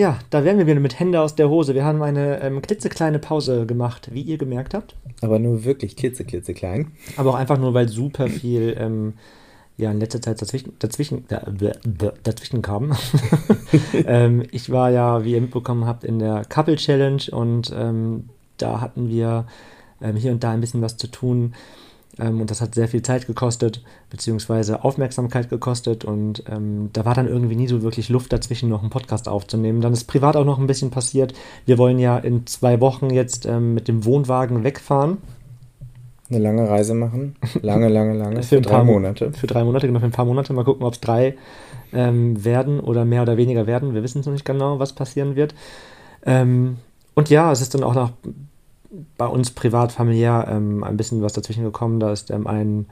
Ja, 0.00 0.18
da 0.30 0.44
wären 0.44 0.56
wir 0.56 0.66
wieder 0.66 0.80
mit 0.80 0.98
Hände 0.98 1.20
aus 1.20 1.34
der 1.34 1.50
Hose. 1.50 1.74
Wir 1.74 1.84
haben 1.84 2.00
eine 2.00 2.40
ähm, 2.40 2.62
klitzekleine 2.62 3.18
Pause 3.18 3.66
gemacht, 3.66 4.08
wie 4.10 4.22
ihr 4.22 4.38
gemerkt 4.38 4.72
habt. 4.72 4.96
Aber 5.20 5.38
nur 5.38 5.64
wirklich 5.64 5.94
klitze, 5.94 6.24
klitzeklein. 6.24 6.92
Aber 7.18 7.28
auch 7.28 7.34
einfach 7.34 7.58
nur, 7.58 7.74
weil 7.74 7.86
super 7.86 8.28
viel 8.28 8.74
ähm, 8.78 9.12
ja, 9.76 9.90
in 9.90 10.00
letzter 10.00 10.22
Zeit 10.22 10.40
dazwischen, 10.40 10.72
dazwischen, 10.78 11.26
dazwischen 12.22 12.62
kam. 12.62 12.96
ähm, 14.06 14.42
ich 14.50 14.70
war 14.70 14.90
ja, 14.90 15.22
wie 15.22 15.34
ihr 15.34 15.40
mitbekommen 15.42 15.84
habt, 15.84 16.04
in 16.04 16.18
der 16.18 16.46
Couple 16.46 16.76
Challenge 16.76 17.24
und 17.32 17.70
ähm, 17.76 18.30
da 18.56 18.80
hatten 18.80 19.10
wir 19.10 19.44
ähm, 20.00 20.16
hier 20.16 20.32
und 20.32 20.42
da 20.42 20.50
ein 20.50 20.62
bisschen 20.62 20.80
was 20.80 20.96
zu 20.96 21.08
tun. 21.08 21.52
Ähm, 22.18 22.40
und 22.40 22.50
das 22.50 22.60
hat 22.60 22.74
sehr 22.74 22.88
viel 22.88 23.02
Zeit 23.02 23.26
gekostet, 23.26 23.82
beziehungsweise 24.10 24.84
Aufmerksamkeit 24.84 25.48
gekostet. 25.48 26.04
Und 26.04 26.44
ähm, 26.50 26.90
da 26.92 27.04
war 27.04 27.14
dann 27.14 27.28
irgendwie 27.28 27.56
nie 27.56 27.68
so 27.68 27.82
wirklich 27.82 28.08
Luft 28.08 28.32
dazwischen, 28.32 28.68
noch 28.68 28.80
einen 28.80 28.90
Podcast 28.90 29.28
aufzunehmen. 29.28 29.80
Dann 29.80 29.92
ist 29.92 30.04
privat 30.04 30.36
auch 30.36 30.44
noch 30.44 30.58
ein 30.58 30.66
bisschen 30.66 30.90
passiert. 30.90 31.34
Wir 31.66 31.78
wollen 31.78 31.98
ja 31.98 32.18
in 32.18 32.46
zwei 32.46 32.80
Wochen 32.80 33.10
jetzt 33.10 33.46
ähm, 33.46 33.74
mit 33.74 33.88
dem 33.88 34.04
Wohnwagen 34.04 34.64
wegfahren. 34.64 35.18
Eine 36.28 36.38
lange 36.38 36.68
Reise 36.68 36.94
machen. 36.94 37.34
Lange, 37.62 37.88
lange, 37.88 38.14
lange. 38.14 38.36
für, 38.42 38.56
für 38.56 38.60
drei 38.60 38.84
Monate. 38.84 39.32
Für 39.32 39.46
drei 39.46 39.64
Monate, 39.64 39.86
genau, 39.86 39.98
für 39.98 40.06
ein 40.06 40.12
paar 40.12 40.24
Monate. 40.24 40.52
Mal 40.52 40.64
gucken, 40.64 40.86
ob 40.86 40.94
es 40.94 41.00
drei 41.00 41.36
ähm, 41.92 42.44
werden 42.44 42.80
oder 42.80 43.04
mehr 43.04 43.22
oder 43.22 43.36
weniger 43.36 43.66
werden. 43.66 43.94
Wir 43.94 44.02
wissen 44.02 44.20
es 44.20 44.26
noch 44.26 44.32
nicht 44.32 44.44
genau, 44.44 44.78
was 44.78 44.92
passieren 44.92 45.34
wird. 45.34 45.54
Ähm, 46.24 46.76
und 47.14 47.30
ja, 47.30 47.50
es 47.50 47.60
ist 47.60 47.74
dann 47.74 47.82
auch 47.82 47.94
noch 47.94 48.12
bei 49.16 49.26
uns 49.26 49.50
privat, 49.50 49.92
familiär 49.92 50.46
ähm, 50.50 50.84
ein 50.84 50.96
bisschen 50.96 51.22
was 51.22 51.32
dazwischen 51.32 51.64
gekommen. 51.64 52.00
Da 52.00 52.12
ist 52.12 52.30
ähm, 52.30 52.46
ein 52.46 52.86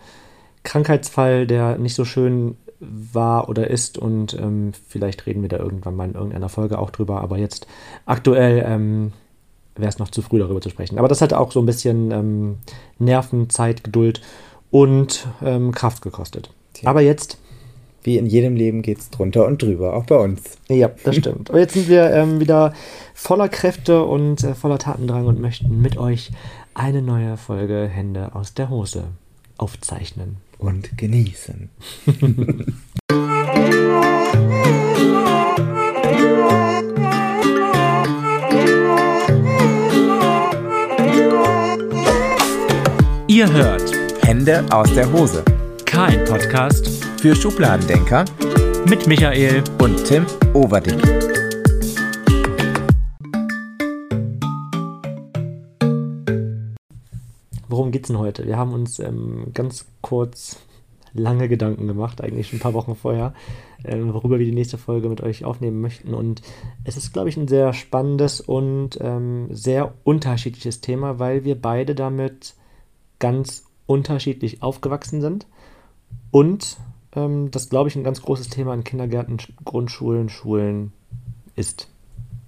Krankheitsfall, 0.62 1.46
der 1.46 1.78
nicht 1.78 1.94
so 1.94 2.04
schön 2.04 2.56
war 2.80 3.48
oder 3.48 3.68
ist 3.68 3.98
und 3.98 4.34
ähm, 4.34 4.72
vielleicht 4.88 5.26
reden 5.26 5.42
wir 5.42 5.48
da 5.48 5.58
irgendwann 5.58 5.96
mal 5.96 6.08
in 6.08 6.14
irgendeiner 6.14 6.48
Folge 6.48 6.78
auch 6.78 6.90
drüber, 6.90 7.20
aber 7.20 7.38
jetzt 7.38 7.66
aktuell 8.06 8.64
ähm, 8.66 9.12
wäre 9.74 9.88
es 9.88 9.98
noch 9.98 10.10
zu 10.10 10.22
früh 10.22 10.38
darüber 10.38 10.60
zu 10.60 10.70
sprechen. 10.70 10.98
Aber 10.98 11.08
das 11.08 11.20
hat 11.20 11.32
auch 11.32 11.50
so 11.50 11.60
ein 11.60 11.66
bisschen 11.66 12.10
ähm, 12.12 12.58
Nerven, 12.98 13.50
Zeit, 13.50 13.82
Geduld 13.82 14.20
und 14.70 15.26
ähm, 15.42 15.72
Kraft 15.72 16.02
gekostet. 16.02 16.50
Tja. 16.74 16.88
Aber 16.88 17.00
jetzt 17.00 17.38
wie 18.02 18.16
in 18.16 18.26
jedem 18.26 18.56
Leben 18.56 18.82
geht 18.82 18.98
es 18.98 19.10
drunter 19.10 19.46
und 19.46 19.60
drüber, 19.60 19.94
auch 19.94 20.06
bei 20.06 20.16
uns. 20.16 20.58
Ja, 20.68 20.90
das 21.04 21.16
stimmt. 21.18 21.50
Und 21.50 21.58
jetzt 21.58 21.74
sind 21.74 21.88
wir 21.88 22.10
ähm, 22.12 22.40
wieder 22.40 22.72
voller 23.14 23.48
Kräfte 23.48 24.04
und 24.04 24.42
äh, 24.44 24.54
voller 24.54 24.78
Tatendrang 24.78 25.26
und 25.26 25.40
möchten 25.40 25.80
mit 25.80 25.96
euch 25.96 26.30
eine 26.74 27.02
neue 27.02 27.36
Folge 27.36 27.88
Hände 27.88 28.34
aus 28.34 28.54
der 28.54 28.70
Hose 28.70 29.04
aufzeichnen. 29.56 30.36
Und 30.58 30.96
genießen. 30.96 31.70
Ihr 43.28 43.52
hört 43.52 43.92
Hände 44.24 44.64
aus 44.70 44.92
der 44.94 45.12
Hose. 45.12 45.44
Kein 45.84 46.24
Podcast 46.24 47.07
für 47.20 47.34
Schubladendenker 47.34 48.24
mit 48.88 49.08
Michael 49.08 49.64
und 49.82 50.04
Tim 50.04 50.24
Overdick. 50.54 51.02
Worum 57.68 57.90
geht's 57.90 58.06
denn 58.06 58.18
heute? 58.18 58.46
Wir 58.46 58.56
haben 58.56 58.72
uns 58.72 59.00
ähm, 59.00 59.48
ganz 59.52 59.86
kurz 60.00 60.60
lange 61.12 61.48
Gedanken 61.48 61.88
gemacht, 61.88 62.20
eigentlich 62.20 62.48
schon 62.48 62.58
ein 62.58 62.62
paar 62.62 62.74
Wochen 62.74 62.94
vorher, 62.94 63.34
ähm, 63.84 64.14
worüber 64.14 64.38
wir 64.38 64.46
die 64.46 64.52
nächste 64.52 64.78
Folge 64.78 65.08
mit 65.08 65.20
euch 65.20 65.44
aufnehmen 65.44 65.80
möchten. 65.80 66.14
Und 66.14 66.42
es 66.84 66.96
ist, 66.96 67.12
glaube 67.12 67.30
ich, 67.30 67.36
ein 67.36 67.48
sehr 67.48 67.72
spannendes 67.72 68.40
und 68.40 68.96
ähm, 69.00 69.48
sehr 69.50 69.92
unterschiedliches 70.04 70.80
Thema, 70.80 71.18
weil 71.18 71.44
wir 71.44 71.60
beide 71.60 71.96
damit 71.96 72.54
ganz 73.18 73.64
unterschiedlich 73.86 74.62
aufgewachsen 74.62 75.20
sind 75.20 75.46
und 76.30 76.76
ähm, 77.14 77.50
das, 77.50 77.68
glaube 77.68 77.88
ich, 77.88 77.96
ein 77.96 78.04
ganz 78.04 78.22
großes 78.22 78.48
Thema 78.48 78.74
in 78.74 78.84
Kindergärten, 78.84 79.38
Grundschulen, 79.64 80.28
Schulen 80.28 80.92
ist. 81.56 81.88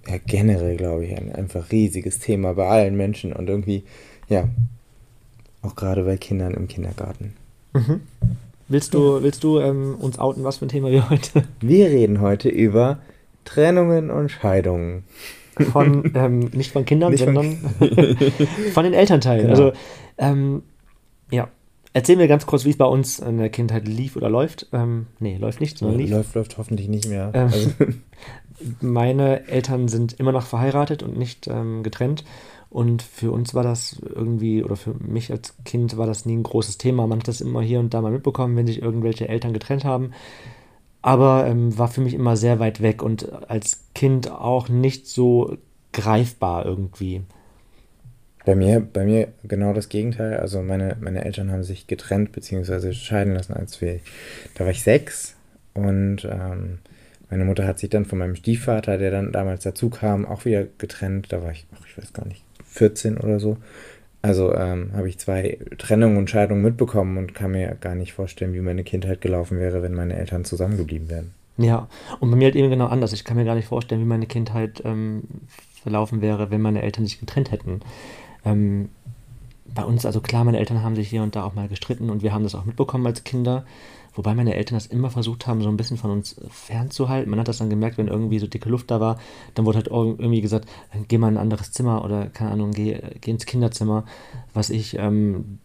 Ja, 0.07 0.17
generell, 0.25 0.77
glaube 0.77 1.05
ich, 1.05 1.15
ein 1.15 1.33
einfach 1.33 1.71
riesiges 1.71 2.19
Thema 2.19 2.53
bei 2.53 2.67
allen 2.67 2.95
Menschen 2.95 3.33
und 3.33 3.49
irgendwie, 3.49 3.83
ja, 4.29 4.47
auch 5.61 5.75
gerade 5.75 6.03
bei 6.03 6.17
Kindern 6.17 6.53
im 6.53 6.67
Kindergarten. 6.67 7.33
Mhm. 7.73 8.01
Willst 8.67 8.93
du, 8.93 9.21
willst 9.21 9.43
du 9.43 9.59
ähm, 9.59 9.95
uns 9.99 10.17
outen, 10.17 10.43
was 10.43 10.57
für 10.57 10.65
ein 10.65 10.69
Thema 10.69 10.89
wir 10.89 11.09
heute? 11.09 11.43
Wir 11.59 11.87
reden 11.87 12.21
heute 12.21 12.49
über 12.49 12.99
Trennungen 13.43 14.09
und 14.09 14.29
Scheidungen. 14.29 15.03
Von, 15.71 16.11
ähm, 16.15 16.39
nicht 16.53 16.71
von 16.71 16.85
Kindern, 16.85 17.11
nicht 17.11 17.25
sondern 17.25 17.57
von, 17.57 17.89
von 18.73 18.83
den 18.85 18.93
Elternteilen. 18.93 19.47
Genau. 19.47 19.51
Also, 19.51 19.73
ähm, 20.17 20.63
ja, 21.29 21.49
Erzähl 21.93 22.15
mir 22.15 22.27
ganz 22.27 22.45
kurz, 22.45 22.63
wie 22.63 22.69
es 22.69 22.77
bei 22.77 22.85
uns 22.85 23.19
in 23.19 23.37
der 23.37 23.49
Kindheit 23.49 23.87
lief 23.87 24.15
oder 24.15 24.29
läuft. 24.29 24.67
Ähm, 24.71 25.07
nee, 25.19 25.37
läuft 25.37 25.59
nicht, 25.59 25.77
sondern 25.77 25.99
lief. 25.99 26.09
Läuft, 26.09 26.35
läuft 26.35 26.57
hoffentlich 26.57 26.87
nicht 26.87 27.07
mehr. 27.07 27.31
Ähm, 27.33 27.43
also. 27.43 27.71
Meine 28.79 29.47
Eltern 29.47 29.87
sind 29.87 30.13
immer 30.13 30.31
noch 30.31 30.45
verheiratet 30.45 31.03
und 31.03 31.17
nicht 31.17 31.47
ähm, 31.47 31.83
getrennt. 31.83 32.23
Und 32.69 33.01
für 33.01 33.31
uns 33.31 33.53
war 33.53 33.63
das 33.63 34.01
irgendwie, 34.01 34.63
oder 34.63 34.77
für 34.77 34.93
mich 34.93 35.29
als 35.31 35.55
Kind 35.65 35.97
war 35.97 36.07
das 36.07 36.25
nie 36.25 36.37
ein 36.37 36.43
großes 36.43 36.77
Thema. 36.77 37.05
Man 37.07 37.19
hat 37.19 37.27
das 37.27 37.41
immer 37.41 37.61
hier 37.61 37.81
und 37.81 37.93
da 37.93 38.01
mal 38.01 38.11
mitbekommen, 38.11 38.55
wenn 38.55 38.67
sich 38.67 38.81
irgendwelche 38.81 39.27
Eltern 39.27 39.51
getrennt 39.51 39.83
haben. 39.83 40.11
Aber 41.01 41.45
ähm, 41.47 41.77
war 41.77 41.89
für 41.89 41.99
mich 41.99 42.13
immer 42.13 42.37
sehr 42.37 42.59
weit 42.59 42.81
weg 42.81 43.03
und 43.03 43.49
als 43.49 43.83
Kind 43.93 44.31
auch 44.31 44.69
nicht 44.69 45.07
so 45.07 45.57
greifbar 45.91 46.65
irgendwie. 46.65 47.23
Bei 48.45 48.55
mir, 48.55 48.79
bei 48.81 49.05
mir 49.05 49.27
genau 49.43 49.73
das 49.73 49.89
Gegenteil. 49.89 50.37
Also 50.37 50.61
meine, 50.61 50.97
meine 50.99 51.23
Eltern 51.23 51.51
haben 51.51 51.63
sich 51.63 51.87
getrennt 51.87 52.31
bzw. 52.31 52.93
scheiden 52.93 53.33
lassen, 53.35 53.53
als 53.53 53.81
wir, 53.81 53.99
da 54.55 54.65
war 54.65 54.71
ich 54.71 54.83
sechs 54.83 55.35
und 55.73 56.25
ähm, 56.25 56.79
meine 57.29 57.45
Mutter 57.45 57.65
hat 57.65 57.79
sich 57.79 57.89
dann 57.89 58.05
von 58.05 58.19
meinem 58.19 58.35
Stiefvater, 58.35 58.97
der 58.97 59.09
dann 59.09 59.31
damals 59.31 59.63
dazu 59.63 59.89
kam, 59.89 60.25
auch 60.25 60.43
wieder 60.43 60.65
getrennt. 60.77 61.31
Da 61.31 61.41
war 61.41 61.51
ich, 61.51 61.65
ach, 61.73 61.85
ich 61.87 61.97
weiß 61.97 62.11
gar 62.13 62.27
nicht, 62.27 62.43
14 62.65 63.17
oder 63.17 63.39
so. 63.39 63.57
Also 64.21 64.53
ähm, 64.53 64.91
habe 64.93 65.07
ich 65.07 65.17
zwei 65.17 65.57
Trennungen 65.77 66.17
und 66.17 66.29
Scheidungen 66.29 66.61
mitbekommen 66.61 67.17
und 67.17 67.33
kann 67.33 67.51
mir 67.51 67.75
gar 67.79 67.95
nicht 67.95 68.13
vorstellen, 68.13 68.53
wie 68.53 68.59
meine 68.59 68.83
Kindheit 68.83 69.21
gelaufen 69.21 69.59
wäre, 69.59 69.81
wenn 69.81 69.93
meine 69.93 70.15
Eltern 70.15 70.45
zusammengeblieben 70.45 71.09
wären. 71.09 71.31
Ja, 71.57 71.87
und 72.19 72.31
bei 72.31 72.37
mir 72.37 72.45
halt 72.45 72.55
eben 72.55 72.69
genau 72.69 72.87
anders. 72.87 73.13
Ich 73.13 73.23
kann 73.23 73.37
mir 73.37 73.45
gar 73.45 73.55
nicht 73.55 73.67
vorstellen, 73.67 74.01
wie 74.01 74.05
meine 74.05 74.27
Kindheit 74.27 74.81
ähm, 74.85 75.23
verlaufen 75.81 76.21
wäre, 76.21 76.51
wenn 76.51 76.61
meine 76.61 76.81
Eltern 76.81 77.05
sich 77.05 77.19
getrennt 77.19 77.51
hätten. 77.51 77.79
Ähm, 78.45 78.89
bei 79.73 79.85
uns, 79.85 80.05
also 80.05 80.21
klar, 80.21 80.43
meine 80.43 80.59
Eltern 80.59 80.83
haben 80.83 80.95
sich 80.95 81.09
hier 81.09 81.23
und 81.23 81.35
da 81.35 81.43
auch 81.43 81.53
mal 81.53 81.67
gestritten 81.67 82.09
und 82.09 82.23
wir 82.23 82.33
haben 82.33 82.43
das 82.43 82.55
auch 82.55 82.65
mitbekommen 82.65 83.05
als 83.05 83.23
Kinder. 83.23 83.65
Wobei 84.13 84.33
meine 84.35 84.55
Eltern 84.55 84.75
das 84.75 84.87
immer 84.87 85.09
versucht 85.09 85.47
haben, 85.47 85.61
so 85.61 85.69
ein 85.69 85.77
bisschen 85.77 85.95
von 85.95 86.11
uns 86.11 86.35
fernzuhalten. 86.49 87.29
Man 87.29 87.39
hat 87.39 87.47
das 87.47 87.59
dann 87.59 87.69
gemerkt, 87.69 87.97
wenn 87.97 88.09
irgendwie 88.09 88.39
so 88.39 88.47
dicke 88.47 88.67
Luft 88.67 88.91
da 88.91 88.99
war, 88.99 89.17
dann 89.55 89.65
wurde 89.65 89.77
halt 89.77 89.87
irgendwie 89.87 90.41
gesagt, 90.41 90.67
geh 91.07 91.17
mal 91.17 91.29
in 91.29 91.35
ein 91.35 91.41
anderes 91.41 91.71
Zimmer 91.71 92.03
oder 92.03 92.27
keine 92.27 92.51
Ahnung, 92.51 92.71
geh, 92.71 92.99
geh 93.21 93.31
ins 93.31 93.45
Kinderzimmer. 93.45 94.03
Was 94.53 94.69
ich 94.69 94.97
ähm, 94.99 95.59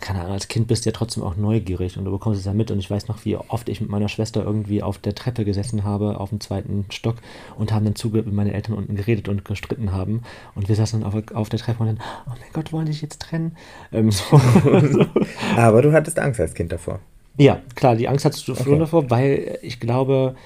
keine 0.00 0.20
Ahnung, 0.20 0.32
als 0.32 0.48
Kind 0.48 0.68
bist 0.68 0.84
du 0.84 0.90
ja 0.90 0.92
trotzdem 0.92 1.22
auch 1.22 1.36
neugierig 1.36 1.96
und 1.96 2.04
du 2.04 2.10
bekommst 2.10 2.40
es 2.40 2.46
ja 2.46 2.52
mit. 2.52 2.70
Und 2.70 2.78
ich 2.78 2.90
weiß 2.90 3.08
noch, 3.08 3.24
wie 3.24 3.36
oft 3.36 3.68
ich 3.68 3.80
mit 3.80 3.88
meiner 3.88 4.08
Schwester 4.08 4.44
irgendwie 4.44 4.82
auf 4.82 4.98
der 4.98 5.14
Treppe 5.14 5.44
gesessen 5.44 5.84
habe, 5.84 6.20
auf 6.20 6.28
dem 6.28 6.40
zweiten 6.40 6.84
Stock 6.90 7.16
und 7.56 7.72
haben 7.72 7.84
dann 7.84 7.94
zugehört, 7.94 8.26
mit 8.26 8.34
meinen 8.34 8.52
Eltern 8.52 8.74
unten 8.74 8.96
geredet 8.96 9.28
und 9.28 9.44
gestritten 9.44 9.92
haben. 9.92 10.22
Und 10.54 10.68
wir 10.68 10.76
saßen 10.76 11.00
dann 11.00 11.08
auf, 11.08 11.22
auf 11.34 11.48
der 11.48 11.58
Treppe 11.58 11.80
und 11.80 11.86
dann, 11.86 12.00
oh 12.26 12.30
mein 12.30 12.52
Gott, 12.52 12.72
wollen 12.72 12.86
die 12.86 12.92
sich 12.92 13.02
jetzt 13.02 13.22
trennen? 13.22 13.56
Ähm, 13.92 14.10
so. 14.10 14.24
Aber 15.56 15.80
du 15.80 15.92
hattest 15.92 16.18
Angst 16.18 16.38
als 16.40 16.54
Kind 16.54 16.70
davor. 16.70 17.00
Ja, 17.38 17.60
klar, 17.74 17.96
die 17.96 18.08
Angst 18.08 18.26
hattest 18.26 18.46
du 18.46 18.52
okay. 18.52 18.78
davor, 18.78 19.08
weil 19.10 19.58
ich 19.62 19.80
glaube, 19.80 20.36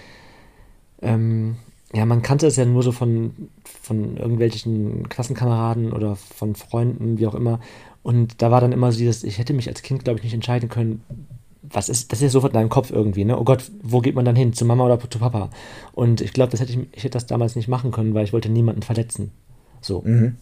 ähm, 1.03 1.57
ja, 1.93 2.05
man 2.07 2.23
kannte 2.23 2.47
es 2.47 2.57
ja 2.57 2.65
nur 2.65 2.83
so 2.83 2.93
von, 2.93 3.49
von 3.65 4.17
irgendwelchen 4.17 5.09
Klassenkameraden 5.09 5.93
oder 5.93 6.17
von 6.17 6.55
Freunden, 6.55 7.19
wie 7.19 7.27
auch 7.27 7.35
immer. 7.35 7.61
Und 8.07 8.41
da 8.41 8.53
war 8.53 8.61
dann 8.61 8.71
immer 8.71 8.93
so 8.93 8.99
dieses, 8.99 9.25
ich 9.25 9.39
hätte 9.39 9.53
mich 9.53 9.67
als 9.67 9.83
Kind, 9.83 10.05
glaube 10.05 10.21
ich, 10.21 10.23
nicht 10.23 10.33
entscheiden 10.33 10.69
können, 10.69 11.03
was 11.61 11.89
ist, 11.89 12.13
das 12.13 12.21
ist 12.21 12.23
ja 12.23 12.29
sofort 12.29 12.53
in 12.53 12.61
deinem 12.61 12.69
Kopf 12.69 12.93
irgendwie, 12.93 13.25
ne? 13.25 13.37
Oh 13.37 13.43
Gott, 13.43 13.65
wo 13.83 14.01
geht 14.01 14.15
man 14.15 14.25
dann 14.25 14.37
hin? 14.37 14.53
Zu 14.53 14.65
Mama 14.65 14.85
oder 14.85 15.01
zu 15.11 15.19
Papa? 15.19 15.51
Und 15.93 16.21
ich 16.21 16.33
glaube, 16.33 16.53
das 16.53 16.61
hätte 16.61 16.71
ich, 16.71 16.79
ich 16.93 17.03
hätte 17.03 17.15
das 17.15 17.27
damals 17.27 17.57
nicht 17.57 17.67
machen 17.67 17.91
können, 17.91 18.15
weil 18.15 18.23
ich 18.23 18.33
wollte 18.33 18.49
niemanden 18.49 18.83
verletzen. 18.83 19.33
So. 19.81 20.03
Mhm. 20.03 20.37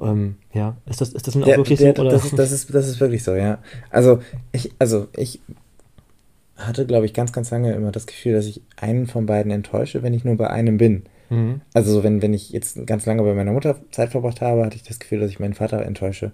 Ähm, 0.00 0.36
ja, 0.52 0.76
ist 0.84 1.00
das, 1.00 1.14
ist 1.14 1.26
das 1.26 1.34
auch 1.34 1.42
der, 1.42 1.56
wirklich 1.56 1.78
der, 1.78 1.96
so? 1.96 2.02
Oder? 2.02 2.10
Das, 2.10 2.26
ist, 2.26 2.32
das, 2.38 2.52
ist, 2.52 2.74
das 2.74 2.86
ist 2.86 3.00
wirklich 3.00 3.24
so, 3.24 3.34
ja. 3.34 3.60
Also 3.88 4.18
ich, 4.52 4.74
also 4.78 5.08
ich 5.16 5.40
hatte, 6.56 6.84
glaube 6.84 7.06
ich, 7.06 7.14
ganz, 7.14 7.32
ganz 7.32 7.50
lange 7.50 7.72
immer 7.72 7.90
das 7.90 8.06
Gefühl, 8.06 8.34
dass 8.34 8.44
ich 8.44 8.60
einen 8.76 9.06
von 9.06 9.24
beiden 9.24 9.50
enttäusche, 9.50 10.02
wenn 10.02 10.12
ich 10.12 10.24
nur 10.24 10.36
bei 10.36 10.50
einem 10.50 10.76
bin. 10.76 11.04
Mhm. 11.30 11.62
Also 11.72 12.04
wenn, 12.04 12.20
wenn 12.20 12.34
ich 12.34 12.50
jetzt 12.50 12.86
ganz 12.86 13.06
lange 13.06 13.22
bei 13.22 13.32
meiner 13.32 13.52
Mutter 13.52 13.80
Zeit 13.92 14.10
verbracht 14.10 14.42
habe, 14.42 14.62
hatte 14.62 14.76
ich 14.76 14.82
das 14.82 14.98
Gefühl, 14.98 15.20
dass 15.20 15.30
ich 15.30 15.40
meinen 15.40 15.54
Vater 15.54 15.80
enttäusche. 15.86 16.32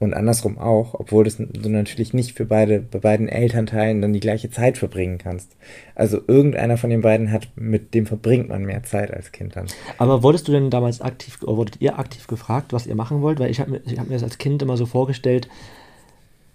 Und 0.00 0.14
andersrum 0.14 0.58
auch, 0.58 0.94
obwohl 0.94 1.24
das 1.24 1.38
du 1.38 1.68
natürlich 1.68 2.14
nicht 2.14 2.36
für 2.36 2.44
beide, 2.44 2.78
bei 2.78 3.00
beiden 3.00 3.28
Elternteilen 3.28 4.00
dann 4.00 4.12
die 4.12 4.20
gleiche 4.20 4.48
Zeit 4.48 4.78
verbringen 4.78 5.18
kannst. 5.18 5.56
Also 5.96 6.20
irgendeiner 6.24 6.76
von 6.76 6.90
den 6.90 7.00
beiden 7.00 7.32
hat, 7.32 7.48
mit 7.56 7.94
dem 7.94 8.06
verbringt 8.06 8.48
man 8.48 8.64
mehr 8.64 8.84
Zeit 8.84 9.12
als 9.12 9.32
Kind 9.32 9.56
dann. 9.56 9.66
Aber 9.98 10.22
wurdest 10.22 10.46
du 10.46 10.52
denn 10.52 10.70
damals 10.70 11.00
aktiv, 11.00 11.42
oder 11.42 11.56
wurdet 11.56 11.80
ihr 11.80 11.98
aktiv 11.98 12.28
gefragt, 12.28 12.72
was 12.72 12.86
ihr 12.86 12.94
machen 12.94 13.22
wollt? 13.22 13.40
Weil 13.40 13.50
ich 13.50 13.58
habe 13.58 13.72
mir, 13.72 13.80
hab 13.98 14.06
mir 14.06 14.14
das 14.14 14.22
als 14.22 14.38
Kind 14.38 14.62
immer 14.62 14.76
so 14.76 14.86
vorgestellt, 14.86 15.48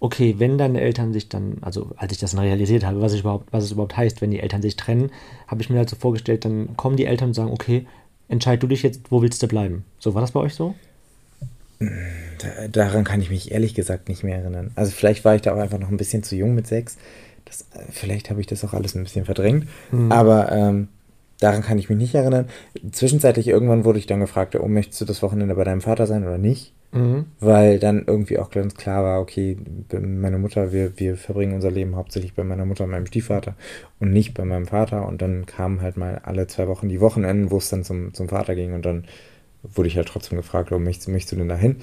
okay, 0.00 0.36
wenn 0.38 0.56
deine 0.56 0.80
Eltern 0.80 1.12
sich 1.12 1.28
dann, 1.28 1.58
also 1.60 1.90
als 1.96 2.12
ich 2.12 2.18
das 2.18 2.32
dann 2.32 2.40
realisiert 2.40 2.84
habe, 2.84 3.02
was, 3.02 3.12
ich 3.12 3.20
überhaupt, 3.20 3.52
was 3.52 3.64
es 3.64 3.72
überhaupt 3.72 3.96
heißt, 3.96 4.22
wenn 4.22 4.30
die 4.30 4.40
Eltern 4.40 4.62
sich 4.62 4.76
trennen, 4.76 5.10
habe 5.48 5.60
ich 5.60 5.68
mir 5.68 5.78
halt 5.78 5.90
so 5.90 5.96
vorgestellt, 5.96 6.46
dann 6.46 6.76
kommen 6.76 6.96
die 6.96 7.06
Eltern 7.06 7.28
und 7.28 7.34
sagen, 7.34 7.52
okay, 7.52 7.86
entscheid 8.28 8.62
du 8.62 8.66
dich 8.66 8.82
jetzt, 8.82 9.10
wo 9.10 9.20
willst 9.20 9.42
du 9.42 9.48
bleiben? 9.48 9.84
So, 9.98 10.14
war 10.14 10.22
das 10.22 10.32
bei 10.32 10.40
euch 10.40 10.54
so? 10.54 10.74
Da, 12.38 12.68
daran 12.68 13.04
kann 13.04 13.20
ich 13.20 13.30
mich 13.30 13.52
ehrlich 13.52 13.74
gesagt 13.74 14.08
nicht 14.08 14.24
mehr 14.24 14.38
erinnern. 14.38 14.72
Also 14.74 14.92
vielleicht 14.92 15.24
war 15.24 15.34
ich 15.34 15.42
da 15.42 15.54
auch 15.54 15.60
einfach 15.60 15.78
noch 15.78 15.90
ein 15.90 15.96
bisschen 15.96 16.22
zu 16.22 16.36
jung 16.36 16.54
mit 16.54 16.66
sechs. 16.66 16.96
Das, 17.44 17.66
vielleicht 17.90 18.30
habe 18.30 18.40
ich 18.40 18.46
das 18.46 18.64
auch 18.64 18.74
alles 18.74 18.94
ein 18.94 19.04
bisschen 19.04 19.24
verdrängt. 19.24 19.66
Mhm. 19.92 20.10
Aber 20.10 20.50
ähm, 20.52 20.88
daran 21.40 21.62
kann 21.62 21.78
ich 21.78 21.88
mich 21.88 21.98
nicht 21.98 22.14
erinnern. 22.14 22.48
Zwischenzeitlich 22.92 23.48
irgendwann 23.48 23.84
wurde 23.84 23.98
ich 23.98 24.06
dann 24.06 24.20
gefragt, 24.20 24.56
oh, 24.56 24.68
möchtest 24.68 25.00
du 25.00 25.04
das 25.04 25.22
Wochenende 25.22 25.54
bei 25.54 25.64
deinem 25.64 25.80
Vater 25.80 26.06
sein 26.06 26.24
oder 26.24 26.38
nicht? 26.38 26.72
Mhm. 26.92 27.26
Weil 27.40 27.80
dann 27.80 28.04
irgendwie 28.06 28.38
auch 28.38 28.50
ganz 28.50 28.74
klar 28.74 29.02
war, 29.02 29.20
okay, 29.20 29.56
meine 30.00 30.38
Mutter, 30.38 30.72
wir, 30.72 30.98
wir 30.98 31.16
verbringen 31.16 31.54
unser 31.54 31.70
Leben 31.70 31.96
hauptsächlich 31.96 32.34
bei 32.34 32.44
meiner 32.44 32.64
Mutter 32.64 32.84
und 32.84 32.90
meinem 32.90 33.06
Stiefvater 33.06 33.56
und 33.98 34.12
nicht 34.12 34.32
bei 34.34 34.44
meinem 34.44 34.66
Vater. 34.66 35.06
Und 35.06 35.20
dann 35.20 35.44
kamen 35.44 35.82
halt 35.82 35.96
mal 35.96 36.20
alle 36.22 36.46
zwei 36.46 36.68
Wochen 36.68 36.88
die 36.88 37.00
Wochenenden, 37.00 37.50
wo 37.50 37.58
es 37.58 37.68
dann 37.68 37.84
zum, 37.84 38.14
zum 38.14 38.28
Vater 38.28 38.54
ging 38.54 38.72
und 38.74 38.86
dann 38.86 39.04
wurde 39.72 39.88
ich 39.88 39.96
halt 39.96 40.08
trotzdem 40.08 40.36
gefragt, 40.36 40.72
oh, 40.72 40.78
möchtest, 40.78 41.08
möchtest 41.08 41.32
du 41.32 41.36
denn 41.36 41.48
da 41.48 41.56
hin? 41.56 41.76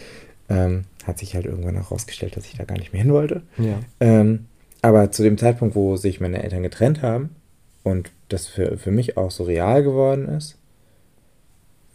Ähm, 0.50 0.86
hat 1.06 1.20
sich 1.20 1.36
halt 1.36 1.46
irgendwann 1.46 1.78
auch 1.78 1.92
rausgestellt, 1.92 2.38
dass 2.38 2.46
ich 2.46 2.58
da 2.58 2.64
gar 2.66 2.78
nicht 2.78 2.94
mehr 2.94 3.02
hin 3.02 3.14
wollte. 3.14 3.42
Ja. 3.58 3.80
Ähm, 4.00 4.46
aber 4.82 5.12
zu 5.12 5.24
dem 5.24 5.38
Zeitpunkt, 5.38 5.76
wo 5.76 5.96
sich 5.96 6.20
meine 6.20 6.44
Eltern 6.44 6.64
getrennt 6.64 7.02
haben 7.02 7.36
und 7.84 8.12
das 8.30 8.48
für, 8.48 8.78
für 8.78 8.92
mich 8.92 9.18
auch 9.18 9.32
so 9.32 9.44
real 9.44 9.84
geworden 9.84 10.28
ist, 10.28 10.58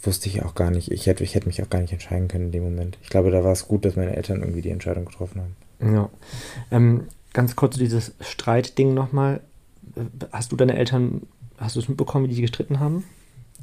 wusste 0.02 0.28
ich 0.28 0.42
auch 0.42 0.54
gar 0.54 0.70
nicht, 0.70 0.90
ich 0.90 1.06
hätte, 1.06 1.24
ich 1.24 1.34
hätte 1.34 1.46
mich 1.46 1.62
auch 1.62 1.70
gar 1.70 1.80
nicht 1.80 1.92
entscheiden 1.92 2.28
können 2.28 2.46
in 2.46 2.52
dem 2.52 2.64
Moment. 2.64 2.98
Ich 3.02 3.08
glaube, 3.08 3.30
da 3.30 3.42
war 3.42 3.52
es 3.52 3.66
gut, 3.66 3.84
dass 3.84 3.96
meine 3.96 4.14
Eltern 4.14 4.40
irgendwie 4.40 4.62
die 4.62 4.70
Entscheidung 4.70 5.04
getroffen 5.04 5.42
haben. 5.42 5.94
Ja. 5.94 6.10
Ähm, 6.70 7.08
ganz 7.32 7.56
kurz 7.56 7.76
dieses 7.76 8.14
Streitding 8.20 8.94
nochmal. 8.94 9.40
Hast 10.32 10.52
du 10.52 10.56
deine 10.56 10.76
Eltern, 10.76 11.22
hast 11.58 11.76
du 11.76 11.80
es 11.80 11.88
mitbekommen, 11.88 12.28
wie 12.28 12.34
die 12.34 12.40
gestritten 12.40 12.80
haben? 12.80 13.04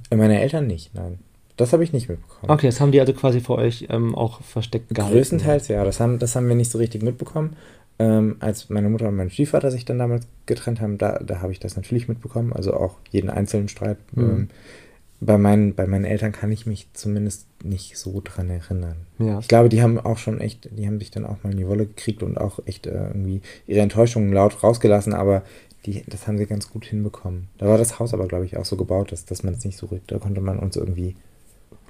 Meine 0.09 0.41
Eltern 0.41 0.67
nicht, 0.67 0.93
nein. 0.93 1.19
Das 1.57 1.73
habe 1.73 1.83
ich 1.83 1.93
nicht 1.93 2.09
mitbekommen. 2.09 2.51
Okay, 2.51 2.67
das 2.67 2.81
haben 2.81 2.91
die 2.91 2.99
also 2.99 3.13
quasi 3.13 3.39
vor 3.39 3.57
euch 3.57 3.87
ähm, 3.89 4.15
auch 4.15 4.41
versteckt 4.41 4.93
gehalten. 4.93 5.15
Größtenteils, 5.15 5.67
ja. 5.67 5.83
Das 5.83 5.99
haben, 5.99 6.19
das 6.19 6.35
haben 6.35 6.47
wir 6.47 6.55
nicht 6.55 6.71
so 6.71 6.77
richtig 6.79 7.03
mitbekommen. 7.03 7.55
Ähm, 7.99 8.37
als 8.39 8.69
meine 8.69 8.89
Mutter 8.89 9.07
und 9.07 9.15
mein 9.15 9.29
Stiefvater 9.29 9.69
sich 9.69 9.85
dann 9.85 9.99
damals 9.99 10.25
getrennt 10.47 10.81
haben, 10.81 10.97
da, 10.97 11.19
da 11.19 11.41
habe 11.41 11.51
ich 11.51 11.59
das 11.59 11.75
natürlich 11.75 12.07
mitbekommen. 12.07 12.53
Also 12.53 12.73
auch 12.73 12.97
jeden 13.11 13.29
einzelnen 13.29 13.67
Streit. 13.67 13.97
Mhm. 14.13 14.23
Ähm, 14.23 14.47
bei, 15.21 15.37
meinen, 15.37 15.75
bei 15.75 15.85
meinen 15.85 16.05
Eltern 16.05 16.31
kann 16.31 16.51
ich 16.51 16.65
mich 16.65 16.87
zumindest 16.93 17.45
nicht 17.63 17.97
so 17.97 18.19
dran 18.23 18.49
erinnern. 18.49 18.95
Ja. 19.19 19.39
Ich 19.39 19.47
glaube, 19.47 19.69
die 19.69 19.81
haben 19.81 19.99
auch 19.99 20.17
schon 20.17 20.41
echt, 20.41 20.69
die 20.77 20.87
haben 20.87 20.99
sich 20.99 21.11
dann 21.11 21.25
auch 21.25 21.43
mal 21.43 21.51
in 21.51 21.57
die 21.57 21.67
Wolle 21.67 21.85
gekriegt 21.85 22.23
und 22.23 22.37
auch 22.37 22.59
echt 22.65 22.87
äh, 22.87 23.07
irgendwie 23.07 23.41
ihre 23.67 23.81
Enttäuschungen 23.81 24.33
laut 24.33 24.63
rausgelassen, 24.63 25.13
aber 25.13 25.43
die, 25.85 26.03
das 26.07 26.27
haben 26.27 26.37
sie 26.37 26.45
ganz 26.45 26.69
gut 26.69 26.85
hinbekommen. 26.85 27.47
Da 27.57 27.67
war 27.67 27.77
das 27.77 27.99
Haus 27.99 28.13
aber, 28.13 28.27
glaube 28.27 28.45
ich, 28.45 28.57
auch 28.57 28.65
so 28.65 28.75
gebaut, 28.75 29.11
dass, 29.11 29.25
dass 29.25 29.43
man 29.43 29.53
es 29.53 29.65
nicht 29.65 29.77
so 29.77 29.87
rückt. 29.87 30.11
Da 30.11 30.17
konnte 30.17 30.41
man 30.41 30.59
uns 30.59 30.75
irgendwie 30.75 31.15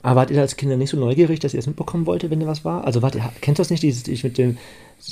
aber 0.03 0.17
wart 0.17 0.31
ihr 0.31 0.41
als 0.41 0.57
Kinder 0.57 0.75
nicht 0.75 0.89
so 0.89 0.97
neugierig, 0.97 1.39
dass 1.39 1.53
ihr 1.53 1.59
es 1.59 1.67
mitbekommen 1.67 2.05
wolltet, 2.05 2.29
wenn 2.29 2.41
da 2.41 2.45
was 2.45 2.65
war? 2.65 2.83
Also 2.85 3.01
wart 3.01 3.15
ihr, 3.15 3.23
kennst 3.41 3.57
du 3.57 3.61
das 3.61 3.69
nicht, 3.69 3.83
dieses 3.83 4.07
ich 4.07 4.23
mit 4.23 4.37
dem 4.37 4.57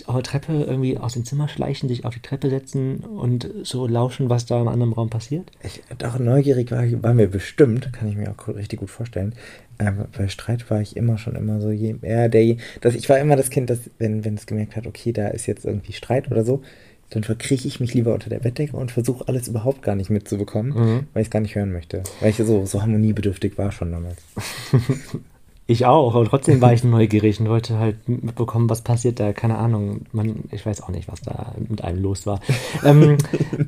auf 0.05 0.15
der 0.15 0.23
Treppe 0.23 0.53
irgendwie 0.63 0.97
aus 0.97 1.13
dem 1.13 1.25
Zimmer 1.25 1.47
schleichen, 1.47 1.89
sich 1.89 2.05
auf 2.05 2.13
die 2.13 2.21
Treppe 2.21 2.49
setzen 2.49 2.99
und 2.99 3.49
so 3.63 3.87
lauschen, 3.87 4.29
was 4.29 4.45
da 4.45 4.61
im 4.61 4.67
anderen 4.67 4.93
Raum 4.93 5.09
passiert? 5.09 5.51
Ich, 5.63 5.81
doch 5.97 6.19
neugierig 6.19 6.71
war, 6.71 6.83
waren 7.03 7.17
wir 7.17 7.29
bestimmt, 7.29 7.91
kann 7.91 8.07
ich 8.09 8.15
mir 8.15 8.31
auch 8.31 8.47
richtig 8.49 8.79
gut 8.79 8.89
vorstellen. 8.89 9.33
Aber 9.77 10.07
bei 10.15 10.27
Streit 10.27 10.69
war 10.69 10.81
ich 10.81 10.95
immer 10.95 11.17
schon 11.17 11.35
immer 11.35 11.59
so, 11.59 11.71
je, 11.71 11.95
ja, 12.03 12.27
der, 12.27 12.57
das, 12.81 12.95
ich 12.95 13.09
war 13.09 13.19
immer 13.19 13.35
das 13.35 13.49
Kind, 13.49 13.69
das, 13.69 13.79
wenn, 13.97 14.23
wenn 14.23 14.35
es 14.35 14.45
gemerkt 14.45 14.75
hat, 14.75 14.87
okay, 14.87 15.11
da 15.11 15.29
ist 15.29 15.45
jetzt 15.45 15.65
irgendwie 15.65 15.93
Streit 15.93 16.29
oder 16.31 16.45
so, 16.45 16.61
dann 17.11 17.23
verkrieche 17.25 17.67
ich 17.67 17.79
mich 17.79 17.93
lieber 17.93 18.13
unter 18.13 18.29
der 18.29 18.39
Bettdecke 18.39 18.75
und 18.75 18.91
versuche 18.91 19.27
alles 19.27 19.49
überhaupt 19.49 19.81
gar 19.81 19.95
nicht 19.95 20.09
mitzubekommen, 20.09 20.71
mhm. 20.73 21.07
weil 21.13 21.21
ich 21.21 21.27
es 21.27 21.31
gar 21.31 21.41
nicht 21.41 21.55
hören 21.55 21.73
möchte. 21.73 22.03
Weil 22.21 22.29
ich 22.29 22.37
so, 22.37 22.65
so 22.65 22.81
harmoniebedürftig 22.81 23.57
war 23.57 23.73
schon 23.73 23.91
damals. 23.91 24.15
ich 25.67 25.85
auch, 25.85 26.15
aber 26.15 26.23
trotzdem 26.23 26.61
war 26.61 26.71
ich 26.71 26.85
neugierig 26.85 27.41
und 27.41 27.49
wollte 27.49 27.77
halt 27.77 28.07
mitbekommen, 28.07 28.69
was 28.69 28.81
passiert 28.81 29.19
da. 29.19 29.33
Keine 29.33 29.57
Ahnung, 29.57 30.05
man, 30.13 30.45
ich 30.51 30.65
weiß 30.65 30.83
auch 30.83 30.87
nicht, 30.87 31.09
was 31.09 31.19
da 31.19 31.53
mit 31.67 31.83
einem 31.83 32.01
los 32.01 32.25
war. 32.25 32.39
ähm, 32.85 33.17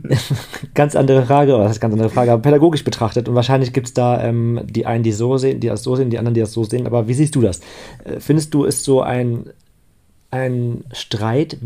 ganz 0.74 0.96
andere 0.96 1.26
Frage, 1.26 1.54
oder 1.54 1.64
das 1.64 1.74
ist 1.74 1.82
ganz 1.82 1.94
andere 1.94 2.10
Frage, 2.10 2.32
aber 2.32 2.42
pädagogisch 2.42 2.86
betrachtet 2.86 3.28
und 3.28 3.36
wahrscheinlich 3.36 3.74
gibt 3.74 3.88
es 3.88 3.94
da 3.94 4.24
ähm, 4.24 4.62
die 4.70 4.86
einen, 4.86 5.04
die 5.04 5.12
so 5.12 5.38
sehen, 5.38 5.60
die 5.60 5.68
das 5.68 5.84
so 5.84 5.98
sehen, 5.98 6.10
die 6.10 6.18
anderen, 6.18 6.34
die 6.34 6.42
das 6.42 6.54
so 6.54 6.64
sehen, 6.64 6.88
aber 6.88 7.10
wie 7.10 7.14
siehst 7.14 7.36
du 7.36 7.42
das? 7.42 7.60
Äh, 8.06 8.22
findest 8.22 8.54
du, 8.54 8.64
ist 8.64 8.86
so 8.86 9.02
ein, 9.02 9.48
ein 10.32 10.86
Streit 10.94 11.58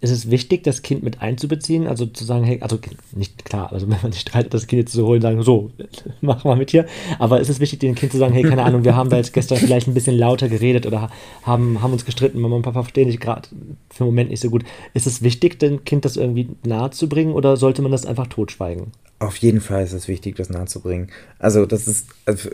ist 0.00 0.10
es 0.10 0.30
wichtig, 0.30 0.62
das 0.62 0.82
Kind 0.82 1.02
mit 1.02 1.22
einzubeziehen, 1.22 1.86
also 1.86 2.04
zu 2.04 2.24
sagen, 2.24 2.44
hey, 2.44 2.58
also 2.60 2.78
nicht 3.12 3.44
klar, 3.46 3.72
also 3.72 3.88
wenn 3.88 3.96
man 4.02 4.12
sich 4.12 4.20
streitet, 4.20 4.52
das 4.52 4.66
Kind 4.66 4.80
jetzt 4.80 4.92
zu 4.92 5.06
holen, 5.06 5.22
sagen, 5.22 5.42
so, 5.42 5.70
mach 6.20 6.44
mal 6.44 6.56
mit 6.56 6.70
hier, 6.70 6.86
aber 7.18 7.40
ist 7.40 7.48
es 7.48 7.60
wichtig, 7.60 7.80
dem 7.80 7.94
Kind 7.94 8.12
zu 8.12 8.18
sagen, 8.18 8.34
hey, 8.34 8.42
keine 8.42 8.62
Ahnung, 8.62 8.84
wir 8.84 8.94
haben 8.94 9.08
da 9.08 9.16
jetzt 9.16 9.32
gestern 9.32 9.58
vielleicht 9.58 9.88
ein 9.88 9.94
bisschen 9.94 10.16
lauter 10.16 10.48
geredet 10.48 10.86
oder 10.86 11.10
haben, 11.42 11.80
haben 11.82 11.92
uns 11.92 12.04
gestritten, 12.04 12.40
Mama 12.40 12.56
und 12.56 12.62
Papa 12.62 12.82
verstehen 12.82 13.10
sich 13.10 13.20
gerade 13.20 13.48
für 13.90 14.04
den 14.04 14.06
Moment 14.06 14.30
nicht 14.30 14.40
so 14.40 14.50
gut. 14.50 14.64
Ist 14.92 15.06
es 15.06 15.22
wichtig, 15.22 15.58
dem 15.58 15.84
Kind 15.84 16.04
das 16.04 16.16
irgendwie 16.16 16.50
nahe 16.66 16.90
zu 16.90 17.08
bringen 17.08 17.32
oder 17.32 17.56
sollte 17.56 17.80
man 17.80 17.92
das 17.92 18.04
einfach 18.04 18.26
totschweigen? 18.26 18.92
Auf 19.18 19.38
jeden 19.38 19.62
Fall 19.62 19.82
ist 19.82 19.94
es 19.94 20.08
wichtig, 20.08 20.36
das 20.36 20.50
nahe 20.50 20.66
zu 20.66 20.80
bringen. 20.80 21.08
Also 21.38 21.64
das 21.64 21.88
ist, 21.88 22.08
also 22.26 22.50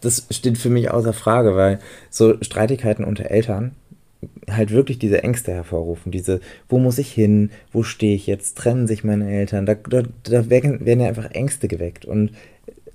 das 0.00 0.26
steht 0.30 0.58
für 0.58 0.70
mich 0.70 0.90
außer 0.90 1.12
Frage, 1.12 1.54
weil 1.54 1.78
so 2.10 2.34
Streitigkeiten 2.42 3.04
unter 3.04 3.30
Eltern 3.30 3.76
halt 4.48 4.70
wirklich 4.70 4.98
diese 4.98 5.22
Ängste 5.22 5.52
hervorrufen. 5.52 6.12
Diese, 6.12 6.40
wo 6.68 6.78
muss 6.78 6.98
ich 6.98 7.12
hin? 7.12 7.50
Wo 7.72 7.82
stehe 7.82 8.14
ich 8.14 8.26
jetzt? 8.26 8.58
Trennen 8.58 8.86
sich 8.86 9.04
meine 9.04 9.30
Eltern? 9.30 9.66
Da, 9.66 9.74
da, 9.74 10.02
da 10.24 10.50
werden, 10.50 11.00
ja 11.00 11.08
einfach 11.08 11.30
Ängste 11.30 11.68
geweckt. 11.68 12.04
Und 12.04 12.32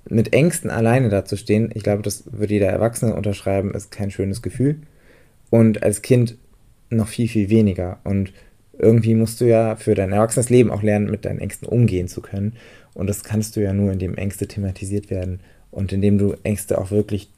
mit 0.08 0.32
Ängsten 0.32 0.70
alleine 0.70 1.08
dazustehen, 1.08 1.70
ich 1.74 1.82
glaube, 1.82 2.02
das 2.02 2.24
würde 2.32 2.54
jeder 2.54 2.68
Erwachsene 2.68 3.14
unterschreiben, 3.14 3.74
ist 3.74 3.90
kein 3.90 4.10
schönes 4.10 4.42
Gefühl. 4.42 4.82
Und 5.50 5.82
als 5.82 6.02
Kind 6.02 6.36
noch 6.90 7.08
viel, 7.08 7.28
viel 7.28 7.50
weniger. 7.50 7.98
Und 8.04 8.32
irgendwie 8.78 9.14
musst 9.14 9.40
du 9.40 9.46
ja 9.46 9.76
für 9.76 9.94
dein 9.94 10.12
erwachsenes 10.12 10.50
Leben 10.50 10.70
auch 10.70 10.82
lernen, 10.82 11.10
mit 11.10 11.24
deinen 11.24 11.40
Ängsten 11.40 11.66
umgehen 11.66 12.08
zu 12.08 12.20
können. 12.20 12.54
Und 12.94 13.08
das 13.08 13.24
kannst 13.24 13.56
du 13.56 13.60
ja 13.60 13.72
nur, 13.72 13.92
indem 13.92 14.16
Ängste 14.16 14.46
thematisiert 14.46 15.10
werden 15.10 15.40
und 15.70 15.92
indem 15.92 16.18
du 16.18 16.34
Ängste 16.44 16.78
auch 16.78 16.90
wirklich 16.90 17.30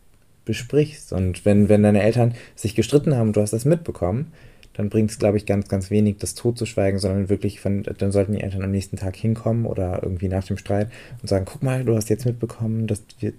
besprichst. 0.49 1.12
Und 1.12 1.45
wenn, 1.45 1.69
wenn 1.69 1.85
deine 1.85 2.02
Eltern 2.02 2.35
sich 2.57 2.75
gestritten 2.75 3.14
haben 3.14 3.28
und 3.28 3.37
du 3.37 3.43
hast 3.43 3.52
das 3.52 3.67
mitbekommen, 3.67 4.33
dann 4.73 4.88
bringt 4.88 5.11
es, 5.11 5.19
glaube 5.19 5.37
ich, 5.37 5.45
ganz, 5.45 5.69
ganz 5.69 5.90
wenig, 5.90 6.17
das 6.19 6.35
totzuschweigen, 6.35 6.99
sondern 6.99 7.28
wirklich, 7.28 7.61
von, 7.61 7.83
dann 7.83 8.12
sollten 8.12 8.33
die 8.33 8.40
Eltern 8.40 8.62
am 8.62 8.71
nächsten 8.71 8.97
Tag 8.97 9.14
hinkommen 9.17 9.67
oder 9.67 10.00
irgendwie 10.02 10.28
nach 10.28 10.45
dem 10.45 10.57
Streit 10.57 10.88
und 11.21 11.28
sagen, 11.28 11.45
guck 11.45 11.62
mal, 11.62 11.85
du 11.85 11.95
hast 11.95 12.09
jetzt 12.09 12.26
mitbekommen, 12.26 12.87
dass 12.87 13.02
wir, 13.21 13.33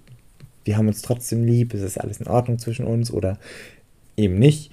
wir 0.66 0.78
haben 0.78 0.88
uns 0.88 1.02
trotzdem 1.02 1.44
lieb, 1.44 1.74
es 1.74 1.82
ist 1.82 2.00
alles 2.00 2.20
in 2.20 2.28
Ordnung 2.28 2.60
zwischen 2.60 2.86
uns 2.86 3.12
oder 3.12 3.40
eben 4.18 4.38
nicht. 4.38 4.72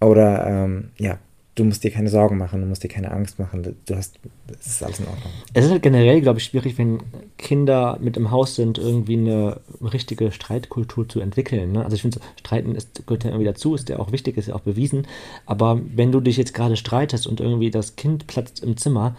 Oder 0.00 0.46
ähm, 0.46 0.90
ja, 0.98 1.18
du 1.54 1.64
musst 1.64 1.84
dir 1.84 1.90
keine 1.90 2.08
Sorgen 2.08 2.38
machen, 2.38 2.62
du 2.62 2.66
musst 2.66 2.82
dir 2.82 2.88
keine 2.88 3.10
Angst 3.10 3.38
machen, 3.38 3.76
du 3.84 3.96
hast, 3.96 4.18
es 4.58 4.66
ist 4.66 4.82
alles 4.82 5.00
in 5.00 5.06
Ordnung. 5.06 5.32
Es 5.52 5.64
ist 5.66 5.70
halt 5.70 5.82
generell, 5.82 6.20
glaube 6.22 6.38
ich, 6.38 6.44
schwierig, 6.46 6.78
wenn 6.78 7.00
Kinder 7.36 7.98
mit 8.00 8.16
im 8.16 8.30
Haus 8.30 8.54
sind, 8.54 8.78
irgendwie 8.78 9.18
eine 9.18 9.60
richtige 9.80 10.32
Streitkultur 10.32 11.08
zu 11.08 11.20
entwickeln. 11.20 11.72
Ne? 11.72 11.84
Also 11.84 11.96
ich 11.96 12.02
finde, 12.02 12.20
Streiten 12.38 12.74
ist, 12.74 13.06
gehört 13.06 13.24
ja 13.24 13.30
irgendwie 13.30 13.46
dazu, 13.46 13.74
ist 13.74 13.88
ja 13.90 13.98
auch 13.98 14.12
wichtig, 14.12 14.38
ist 14.38 14.48
ja 14.48 14.54
auch 14.54 14.60
bewiesen. 14.60 15.06
Aber 15.44 15.80
wenn 15.94 16.10
du 16.10 16.20
dich 16.20 16.38
jetzt 16.38 16.54
gerade 16.54 16.76
streitest 16.76 17.26
und 17.26 17.40
irgendwie 17.40 17.70
das 17.70 17.96
Kind 17.96 18.26
platzt 18.26 18.62
im 18.62 18.78
Zimmer, 18.78 19.16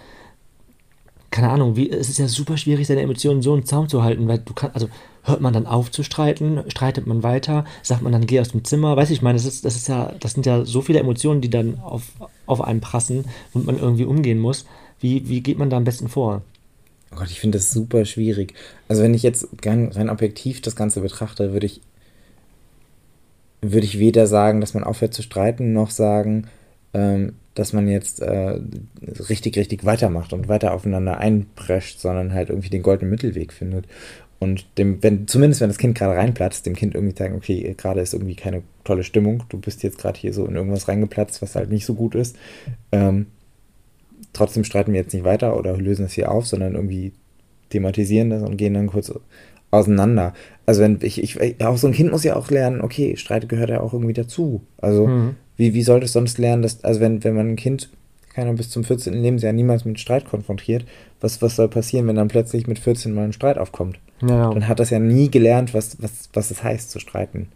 keine 1.33 1.49
Ahnung, 1.49 1.75
wie, 1.75 1.89
es 1.89 2.09
ist 2.09 2.19
ja 2.19 2.27
super 2.27 2.57
schwierig, 2.57 2.85
seine 2.85 3.01
Emotionen 3.01 3.41
so 3.41 3.55
im 3.55 3.65
Zaum 3.65 3.89
zu 3.89 4.03
halten, 4.03 4.27
weil 4.27 4.37
du 4.37 4.53
kannst, 4.53 4.75
also 4.75 4.87
hört 5.23 5.41
man 5.41 5.51
dann 5.51 5.65
auf 5.65 5.89
zu 5.89 6.03
streiten, 6.03 6.63
streitet 6.67 7.07
man 7.07 7.23
weiter, 7.23 7.65
sagt 7.81 8.03
man 8.03 8.11
dann, 8.11 8.27
geh 8.27 8.39
aus 8.39 8.49
dem 8.49 8.63
Zimmer, 8.63 8.95
weiß 8.95 9.09
ich, 9.09 9.17
ich 9.17 9.21
meine, 9.23 9.37
das 9.37 9.45
ist, 9.45 9.65
das 9.65 9.75
ist 9.75 9.87
ja, 9.87 10.13
das 10.19 10.33
sind 10.33 10.45
ja 10.45 10.63
so 10.63 10.83
viele 10.83 10.99
Emotionen, 10.99 11.41
die 11.41 11.49
dann 11.49 11.79
auf, 11.79 12.03
auf 12.45 12.61
einen 12.61 12.81
prassen 12.81 13.25
und 13.51 13.65
man 13.65 13.79
irgendwie 13.79 14.05
umgehen 14.05 14.39
muss. 14.39 14.65
Wie, 14.99 15.27
wie 15.27 15.41
geht 15.41 15.57
man 15.57 15.71
da 15.71 15.77
am 15.77 15.85
besten 15.85 16.07
vor? 16.07 16.43
Oh 17.11 17.15
Gott, 17.15 17.31
ich 17.31 17.39
finde 17.39 17.57
das 17.57 17.71
super 17.71 18.05
schwierig. 18.05 18.53
Also 18.87 19.01
wenn 19.01 19.15
ich 19.15 19.23
jetzt 19.23 19.47
rein, 19.65 20.11
objektiv 20.11 20.61
das 20.61 20.75
Ganze 20.75 21.01
betrachte, 21.01 21.51
würde 21.51 21.65
ich, 21.65 21.81
würde 23.61 23.87
ich 23.87 23.97
weder 23.97 24.27
sagen, 24.27 24.61
dass 24.61 24.75
man 24.75 24.83
aufhört 24.83 25.15
zu 25.15 25.23
streiten, 25.23 25.73
noch 25.73 25.89
sagen, 25.89 26.47
ähm, 26.93 27.33
dass 27.55 27.73
man 27.73 27.87
jetzt 27.87 28.21
äh, 28.21 28.59
richtig, 29.29 29.57
richtig 29.57 29.85
weitermacht 29.85 30.33
und 30.33 30.47
weiter 30.47 30.73
aufeinander 30.73 31.17
einprescht, 31.19 31.99
sondern 31.99 32.33
halt 32.33 32.49
irgendwie 32.49 32.69
den 32.69 32.81
goldenen 32.81 33.11
Mittelweg 33.11 33.53
findet. 33.53 33.85
Und 34.39 34.65
dem, 34.77 35.01
wenn, 35.01 35.27
zumindest 35.27 35.61
wenn 35.61 35.69
das 35.69 35.77
Kind 35.77 35.97
gerade 35.97 36.17
reinplatzt, 36.17 36.65
dem 36.65 36.75
Kind 36.75 36.95
irgendwie 36.95 37.15
sagen, 37.15 37.35
okay, 37.35 37.73
gerade 37.77 38.01
ist 38.01 38.13
irgendwie 38.13 38.35
keine 38.35 38.63
tolle 38.83 39.03
Stimmung, 39.03 39.43
du 39.49 39.57
bist 39.57 39.83
jetzt 39.83 39.97
gerade 39.97 40.19
hier 40.19 40.33
so 40.33 40.45
in 40.45 40.55
irgendwas 40.55 40.87
reingeplatzt, 40.87 41.41
was 41.41 41.55
halt 41.55 41.69
nicht 41.69 41.85
so 41.85 41.93
gut 41.93 42.13
ist. 42.15 42.35
Ähm, 42.91 43.27
trotzdem 44.33 44.63
streiten 44.65 44.91
wir 44.91 44.99
jetzt 44.99 45.13
nicht 45.13 45.23
weiter 45.23 45.57
oder 45.57 45.77
lösen 45.77 46.05
es 46.05 46.13
hier 46.13 46.29
auf, 46.29 46.45
sondern 46.45 46.75
irgendwie 46.75 47.13
thematisieren 47.69 48.31
das 48.31 48.43
und 48.43 48.57
gehen 48.57 48.73
dann 48.73 48.87
kurz 48.87 49.13
auseinander. 49.71 50.33
Also 50.65 50.81
wenn 50.81 50.99
ich, 51.01 51.23
ich, 51.23 51.63
auch 51.63 51.77
so 51.77 51.87
ein 51.87 51.93
Kind 51.93 52.11
muss 52.11 52.23
ja 52.23 52.35
auch 52.35 52.51
lernen, 52.51 52.81
okay, 52.81 53.15
Streit 53.15 53.47
gehört 53.47 53.69
ja 53.69 53.81
auch 53.81 53.93
irgendwie 53.93 54.13
dazu. 54.13 54.61
Also 54.77 55.07
mhm. 55.07 55.35
Wie, 55.57 55.73
wie 55.73 55.83
soll 55.83 55.99
das 55.99 56.13
sonst 56.13 56.37
lernen, 56.37 56.61
dass, 56.61 56.83
also 56.83 56.99
wenn, 56.99 57.23
wenn 57.23 57.35
man 57.35 57.49
ein 57.49 57.55
Kind, 57.55 57.89
keiner 58.33 58.53
bis 58.53 58.69
zum 58.69 58.83
14. 58.83 59.13
Lebensjahr 59.13 59.53
niemals 59.53 59.85
mit 59.85 59.99
Streit 59.99 60.25
konfrontiert, 60.25 60.85
was, 61.21 61.41
was 61.41 61.55
soll 61.55 61.69
passieren, 61.69 62.07
wenn 62.07 62.15
dann 62.15 62.27
plötzlich 62.27 62.67
mit 62.67 62.79
14 62.79 63.13
mal 63.13 63.25
ein 63.25 63.33
Streit 63.33 63.57
aufkommt? 63.57 63.99
Ja. 64.21 64.51
Dann 64.51 64.67
hat 64.67 64.79
das 64.79 64.89
ja 64.89 64.99
nie 64.99 65.29
gelernt, 65.29 65.73
was, 65.73 66.01
was, 66.01 66.29
was 66.33 66.51
es 66.51 66.63
heißt 66.63 66.89
zu 66.89 66.99
streiten. 66.99 67.49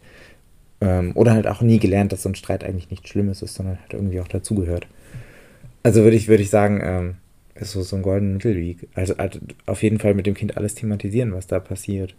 Ähm, 0.80 1.12
oder 1.16 1.34
halt 1.34 1.48
auch 1.48 1.62
nie 1.62 1.80
gelernt, 1.80 2.12
dass 2.12 2.24
so 2.24 2.30
ein 2.30 2.36
Streit 2.36 2.64
eigentlich 2.64 2.92
nichts 2.92 3.10
Schlimmes 3.10 3.42
ist, 3.42 3.56
sondern 3.56 3.80
halt 3.80 3.94
irgendwie 3.94 4.20
auch 4.20 4.28
dazugehört. 4.28 4.88
Also 5.82 6.04
würde 6.04 6.18
ich, 6.18 6.28
würde 6.28 6.44
ich 6.44 6.50
sagen, 6.50 6.82
ähm, 6.84 7.16
ist 7.56 7.72
so, 7.72 7.82
so 7.82 7.96
ein 7.96 8.04
goldener 8.04 8.34
Mittelweg. 8.34 8.88
Also, 8.94 9.16
also 9.18 9.40
auf 9.66 9.82
jeden 9.82 10.00
Fall 10.00 10.14
mit 10.14 10.28
dem 10.28 10.36
Kind 10.36 10.58
alles 10.58 10.76
thematisieren, 10.76 11.34
was 11.34 11.48
da 11.48 11.60
passiert. 11.60 12.16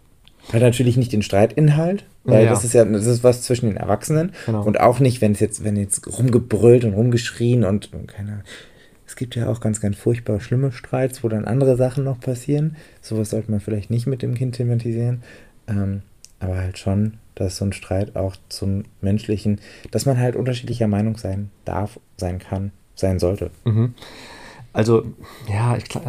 Halt 0.51 0.63
natürlich 0.63 0.97
nicht 0.97 1.13
den 1.13 1.21
Streitinhalt, 1.21 2.05
weil 2.23 2.45
ja. 2.45 2.49
das 2.49 2.63
ist 2.63 2.73
ja 2.73 2.83
das 2.85 3.05
ist 3.05 3.23
was 3.23 3.43
zwischen 3.43 3.67
den 3.67 3.77
Erwachsenen 3.77 4.31
genau. 4.45 4.63
und 4.63 4.79
auch 4.79 4.99
nicht, 4.99 5.21
wenn 5.21 5.33
es 5.33 5.39
jetzt 5.39 5.63
wenn 5.63 5.75
jetzt 5.75 6.07
rumgebrüllt 6.07 6.85
und 6.85 6.93
rumgeschrien 6.93 7.63
und, 7.63 7.93
und 7.93 8.07
keine 8.07 8.43
es 9.05 9.15
gibt 9.15 9.35
ja 9.35 9.49
auch 9.49 9.59
ganz 9.59 9.81
ganz 9.81 9.97
furchtbar 9.97 10.39
schlimme 10.39 10.71
Streits, 10.71 11.23
wo 11.23 11.29
dann 11.29 11.45
andere 11.45 11.75
Sachen 11.75 12.03
noch 12.03 12.19
passieren. 12.19 12.77
Sowas 13.01 13.31
sollte 13.31 13.51
man 13.51 13.59
vielleicht 13.59 13.89
nicht 13.89 14.07
mit 14.07 14.21
dem 14.21 14.33
Kind 14.35 14.55
thematisieren, 14.55 15.23
ähm, 15.67 16.01
aber 16.39 16.57
halt 16.57 16.77
schon, 16.77 17.17
dass 17.35 17.57
so 17.57 17.65
ein 17.65 17.73
Streit 17.73 18.15
auch 18.15 18.35
zum 18.49 18.83
menschlichen, 19.01 19.59
dass 19.91 20.05
man 20.05 20.17
halt 20.17 20.35
unterschiedlicher 20.35 20.87
Meinung 20.87 21.17
sein 21.17 21.49
darf, 21.65 21.99
sein 22.17 22.39
kann, 22.39 22.71
sein 22.95 23.19
sollte. 23.19 23.51
Mhm. 23.65 23.93
Also 24.73 25.05
ja, 25.47 25.77
klar, 25.77 26.03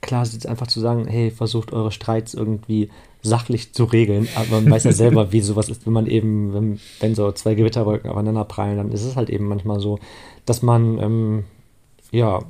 klar 0.00 0.22
ist 0.22 0.34
jetzt 0.34 0.46
einfach 0.46 0.66
zu 0.66 0.80
sagen, 0.80 1.06
hey, 1.06 1.30
versucht 1.30 1.72
eure 1.72 1.92
Streits 1.92 2.34
irgendwie 2.34 2.90
sachlich 3.28 3.72
zu 3.72 3.84
regeln, 3.84 4.28
aber 4.34 4.60
man 4.60 4.70
weiß 4.70 4.84
ja 4.84 4.92
selber, 5.04 5.32
wie 5.32 5.40
sowas 5.40 5.68
ist, 5.68 5.86
wenn 5.86 5.92
man 5.92 6.06
eben, 6.06 6.54
wenn, 6.54 6.80
wenn 7.00 7.14
so 7.14 7.30
zwei 7.32 7.54
Gewitterwolken 7.54 8.10
aufeinander 8.10 8.44
prallen, 8.44 8.76
dann 8.76 8.92
ist 8.92 9.04
es 9.04 9.16
halt 9.16 9.30
eben 9.30 9.46
manchmal 9.46 9.80
so, 9.80 9.98
dass 10.44 10.62
man, 10.62 10.98
ähm, 10.98 11.44
ja, 12.10 12.40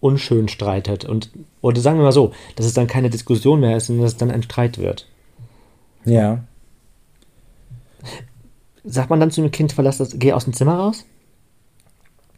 unschön 0.00 0.48
streitet 0.48 1.04
und, 1.04 1.30
oder 1.60 1.80
sagen 1.80 1.98
wir 1.98 2.04
mal 2.04 2.12
so, 2.12 2.32
dass 2.54 2.66
es 2.66 2.74
dann 2.74 2.86
keine 2.86 3.10
Diskussion 3.10 3.60
mehr 3.60 3.76
ist, 3.76 3.86
sondern 3.86 4.04
dass 4.04 4.12
es 4.12 4.18
dann 4.18 4.30
ein 4.30 4.42
Streit 4.42 4.78
wird. 4.78 5.06
Ja. 6.04 6.44
Sagt 8.84 9.10
man 9.10 9.18
dann 9.18 9.30
zu 9.30 9.40
einem 9.40 9.50
Kind, 9.50 9.72
verlass 9.72 9.98
das, 9.98 10.18
geh 10.18 10.32
aus 10.32 10.44
dem 10.44 10.52
Zimmer 10.52 10.76
raus? 10.76 11.04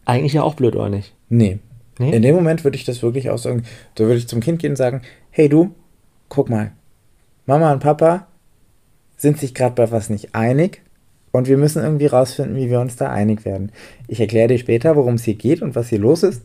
Eigentlich 0.06 0.32
ja 0.32 0.42
auch 0.42 0.54
blöd, 0.54 0.74
oder 0.74 0.88
nicht? 0.88 1.12
Nee. 1.28 1.58
nee? 1.98 2.16
In 2.16 2.22
dem 2.22 2.34
Moment 2.34 2.64
würde 2.64 2.76
ich 2.76 2.84
das 2.84 3.02
wirklich 3.02 3.28
auch 3.28 3.36
sagen, 3.36 3.64
da 3.96 4.04
würde 4.04 4.16
ich 4.16 4.28
zum 4.28 4.40
Kind 4.40 4.60
gehen 4.60 4.72
und 4.72 4.76
sagen, 4.76 5.02
hey 5.30 5.50
du, 5.50 5.74
guck 6.30 6.48
mal, 6.48 6.72
Mama 7.48 7.72
und 7.72 7.78
Papa 7.78 8.26
sind 9.16 9.38
sich 9.38 9.54
gerade 9.54 9.74
bei 9.74 9.90
was 9.90 10.10
nicht 10.10 10.34
einig 10.34 10.82
und 11.32 11.48
wir 11.48 11.56
müssen 11.56 11.82
irgendwie 11.82 12.04
rausfinden, 12.04 12.56
wie 12.56 12.68
wir 12.68 12.78
uns 12.78 12.96
da 12.96 13.08
einig 13.08 13.46
werden. 13.46 13.72
Ich 14.06 14.20
erkläre 14.20 14.48
dir 14.48 14.58
später, 14.58 14.96
worum 14.96 15.14
es 15.14 15.24
hier 15.24 15.34
geht 15.34 15.62
und 15.62 15.74
was 15.74 15.88
hier 15.88 15.98
los 15.98 16.22
ist. 16.22 16.42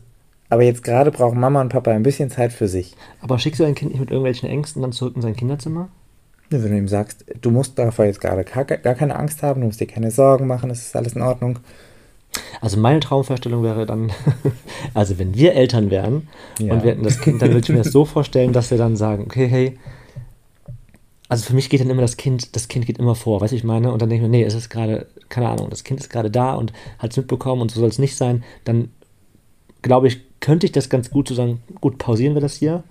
Aber 0.48 0.62
jetzt 0.62 0.82
gerade 0.82 1.10
brauchen 1.10 1.38
Mama 1.38 1.60
und 1.60 1.68
Papa 1.68 1.90
ein 1.90 2.02
bisschen 2.02 2.30
Zeit 2.30 2.54
für 2.54 2.68
sich. 2.68 2.96
Aber 3.20 3.38
schickst 3.38 3.60
du 3.60 3.64
dein 3.64 3.74
Kind 3.74 3.90
nicht 3.90 4.00
mit 4.00 4.10
irgendwelchen 4.10 4.48
Ängsten 4.48 4.80
dann 4.80 4.92
zurück 4.92 5.14
in 5.14 5.20
sein 5.20 5.36
Kinderzimmer? 5.36 5.88
Wenn 6.48 6.62
du 6.62 6.78
ihm 6.78 6.88
sagst, 6.88 7.26
du 7.42 7.50
musst 7.50 7.78
davor 7.78 8.06
jetzt 8.06 8.22
gerade 8.22 8.44
gar, 8.44 8.64
gar 8.64 8.94
keine 8.94 9.16
Angst 9.16 9.42
haben, 9.42 9.60
du 9.60 9.66
musst 9.66 9.80
dir 9.80 9.86
keine 9.86 10.10
Sorgen 10.10 10.46
machen, 10.46 10.70
es 10.70 10.86
ist 10.86 10.96
alles 10.96 11.12
in 11.12 11.20
Ordnung. 11.20 11.58
Also 12.62 12.80
meine 12.80 13.00
Traumvorstellung 13.00 13.62
wäre 13.62 13.84
dann, 13.84 14.10
also 14.94 15.18
wenn 15.18 15.34
wir 15.34 15.52
Eltern 15.52 15.90
wären 15.90 16.28
ja. 16.58 16.72
und 16.72 16.82
wir 16.82 16.92
hätten 16.92 17.02
das 17.02 17.20
Kind, 17.20 17.42
dann 17.42 17.50
würde 17.50 17.60
ich 17.60 17.68
mir 17.68 17.82
das 17.82 17.92
so 17.92 18.06
vorstellen, 18.06 18.54
dass 18.54 18.70
wir 18.70 18.78
dann 18.78 18.96
sagen, 18.96 19.24
okay, 19.24 19.46
hey, 19.46 19.78
also 21.28 21.44
für 21.44 21.54
mich 21.54 21.70
geht 21.70 21.80
dann 21.80 21.90
immer 21.90 22.02
das 22.02 22.16
Kind, 22.16 22.54
das 22.54 22.68
Kind 22.68 22.86
geht 22.86 22.98
immer 22.98 23.14
vor, 23.14 23.40
weißt 23.40 23.52
du, 23.52 23.56
ich 23.56 23.64
meine? 23.64 23.92
Und 23.92 24.02
dann 24.02 24.10
denke 24.10 24.24
ich 24.24 24.30
mir, 24.30 24.36
nee, 24.36 24.44
es 24.44 24.54
ist 24.54 24.68
gerade, 24.68 25.06
keine 25.28 25.48
Ahnung, 25.48 25.70
das 25.70 25.84
Kind 25.84 26.00
ist 26.00 26.10
gerade 26.10 26.30
da 26.30 26.54
und 26.54 26.72
hat 26.98 27.12
es 27.12 27.16
mitbekommen 27.16 27.62
und 27.62 27.70
so 27.70 27.80
soll 27.80 27.88
es 27.88 27.98
nicht 27.98 28.16
sein. 28.16 28.44
Dann 28.64 28.90
glaube 29.82 30.08
ich, 30.08 30.20
könnte 30.40 30.66
ich 30.66 30.72
das 30.72 30.90
ganz 30.90 31.10
gut 31.10 31.28
so 31.28 31.34
sagen, 31.34 31.62
gut, 31.80 31.98
pausieren 31.98 32.34
wir 32.34 32.42
das 32.42 32.56
hier, 32.56 32.84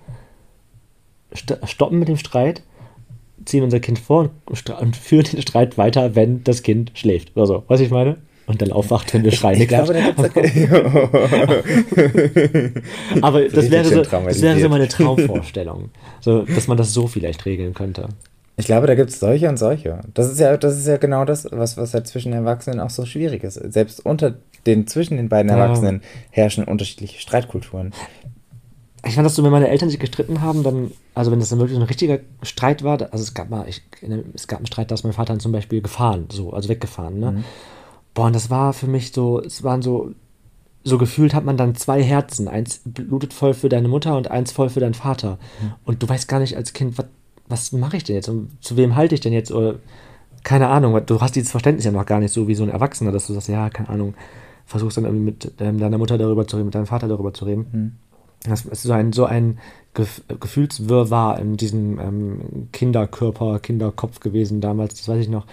stoppen 1.64 1.98
mit 1.98 2.08
dem 2.08 2.16
Streit, 2.16 2.62
ziehen 3.44 3.62
unser 3.62 3.80
Kind 3.80 3.98
vor 3.98 4.30
und, 4.46 4.70
und 4.70 4.96
führen 4.96 5.24
den 5.24 5.42
Streit 5.42 5.78
weiter, 5.78 6.14
wenn 6.14 6.42
das 6.44 6.62
Kind 6.62 6.92
schläft 6.94 7.36
oder 7.36 7.46
so. 7.46 7.64
Weißt 7.68 7.80
du, 7.80 7.84
ich 7.84 7.90
meine? 7.90 8.16
Und 8.46 8.60
dann 8.60 8.72
aufwacht, 8.72 9.14
wenn 9.14 9.24
wir 9.24 9.32
schreien. 9.32 9.60
Ich 9.60 9.68
glaube, 9.68 9.94
Aber 13.22 13.48
das 13.48 13.70
wäre, 13.70 13.84
so, 13.84 14.02
das 14.02 14.42
wäre 14.42 14.60
so 14.60 14.68
meine 14.68 14.88
Traumvorstellung, 14.88 15.90
so, 16.20 16.42
dass 16.42 16.68
man 16.68 16.76
das 16.76 16.92
so 16.92 17.06
vielleicht 17.06 17.46
regeln 17.46 17.72
könnte. 17.74 18.08
Ich 18.56 18.66
glaube, 18.66 18.86
da 18.86 18.94
gibt 18.94 19.10
es 19.10 19.18
solche 19.18 19.48
und 19.48 19.58
solche. 19.58 20.00
Das 20.14 20.30
ist 20.30 20.38
ja, 20.38 20.56
das 20.56 20.78
ist 20.78 20.86
ja 20.86 20.96
genau 20.96 21.24
das, 21.24 21.48
was, 21.50 21.76
was 21.76 21.92
halt 21.92 22.06
zwischen 22.06 22.32
Erwachsenen 22.32 22.78
auch 22.78 22.90
so 22.90 23.04
schwierig 23.04 23.42
ist. 23.42 23.54
Selbst 23.54 24.04
unter 24.06 24.34
den, 24.66 24.86
zwischen 24.86 25.16
den 25.16 25.28
beiden 25.28 25.50
Erwachsenen 25.50 26.02
ja. 26.02 26.08
herrschen 26.30 26.64
unterschiedliche 26.64 27.20
Streitkulturen. 27.20 27.92
Ich 29.06 29.16
fand 29.16 29.26
das 29.26 29.34
so, 29.34 29.42
wenn 29.42 29.50
meine 29.50 29.68
Eltern 29.68 29.90
sich 29.90 29.98
gestritten 29.98 30.40
haben, 30.40 30.62
dann, 30.62 30.92
also 31.14 31.30
wenn 31.30 31.40
das 31.40 31.50
dann 31.50 31.58
wirklich 31.58 31.76
so 31.76 31.82
ein 31.82 31.86
richtiger 31.86 32.20
Streit 32.42 32.82
war, 32.84 33.00
also 33.12 33.22
es 33.22 33.34
gab 33.34 33.50
mal, 33.50 33.68
ich, 33.68 33.82
es 34.34 34.48
gab 34.48 34.60
einen 34.60 34.66
Streit, 34.66 34.90
da 34.90 34.94
ist 34.94 35.04
mein 35.04 35.12
Vater 35.12 35.32
dann 35.34 35.40
zum 35.40 35.52
Beispiel 35.52 35.82
gefahren, 35.82 36.26
so, 36.30 36.52
also 36.52 36.68
weggefahren, 36.68 37.18
ne? 37.18 37.32
Mhm. 37.32 37.44
Boah, 38.14 38.26
und 38.26 38.34
das 38.34 38.48
war 38.48 38.72
für 38.72 38.86
mich 38.86 39.12
so, 39.12 39.40
es 39.40 39.62
waren 39.64 39.82
so, 39.82 40.12
so 40.84 40.98
gefühlt 40.98 41.34
hat 41.34 41.44
man 41.44 41.56
dann 41.56 41.74
zwei 41.74 42.02
Herzen. 42.02 42.46
Eins 42.48 42.80
blutet 42.84 43.32
voll 43.32 43.54
für 43.54 43.68
deine 43.68 43.88
Mutter 43.88 44.16
und 44.16 44.30
eins 44.30 44.52
voll 44.52 44.68
für 44.68 44.80
deinen 44.80 44.94
Vater. 44.94 45.38
Mhm. 45.60 45.72
Und 45.84 46.02
du 46.02 46.08
weißt 46.08 46.28
gar 46.28 46.38
nicht 46.38 46.56
als 46.56 46.72
Kind, 46.72 46.96
was, 46.96 47.06
was 47.48 47.72
mache 47.72 47.96
ich 47.96 48.04
denn 48.04 48.16
jetzt 48.16 48.28
und 48.28 48.50
zu 48.60 48.76
wem 48.76 48.94
halte 48.94 49.14
ich 49.14 49.20
denn 49.20 49.32
jetzt? 49.32 49.50
Oder 49.50 49.76
keine 50.44 50.68
Ahnung, 50.68 51.00
du 51.06 51.20
hast 51.20 51.36
dieses 51.36 51.50
Verständnis 51.50 51.84
ja 51.84 51.90
noch 51.90 52.06
gar 52.06 52.20
nicht 52.20 52.32
so 52.32 52.46
wie 52.46 52.54
so 52.54 52.62
ein 52.62 52.68
Erwachsener, 52.68 53.12
dass 53.12 53.26
du 53.26 53.32
sagst, 53.32 53.48
ja, 53.48 53.70
keine 53.70 53.88
Ahnung, 53.88 54.14
versuchst 54.66 54.96
dann 54.96 55.04
irgendwie 55.04 55.24
mit 55.24 55.52
ähm, 55.58 55.78
deiner 55.78 55.98
Mutter 55.98 56.18
darüber 56.18 56.46
zu 56.46 56.56
reden, 56.56 56.66
mit 56.66 56.74
deinem 56.74 56.86
Vater 56.86 57.08
darüber 57.08 57.32
zu 57.34 57.46
reden. 57.46 57.66
Mhm. 57.72 57.92
Das 58.48 58.66
ist 58.66 58.82
so 58.82 58.92
ein, 58.92 59.12
so 59.12 59.24
ein 59.24 59.58
Gef 59.94 60.22
Gefühlswirrwarr 60.28 61.38
in 61.38 61.56
diesem 61.56 61.98
ähm, 61.98 62.68
Kinderkörper, 62.72 63.58
Kinderkopf 63.58 64.20
gewesen 64.20 64.60
damals, 64.60 64.94
das 64.94 65.08
weiß 65.08 65.20
ich 65.20 65.28
noch. 65.30 65.46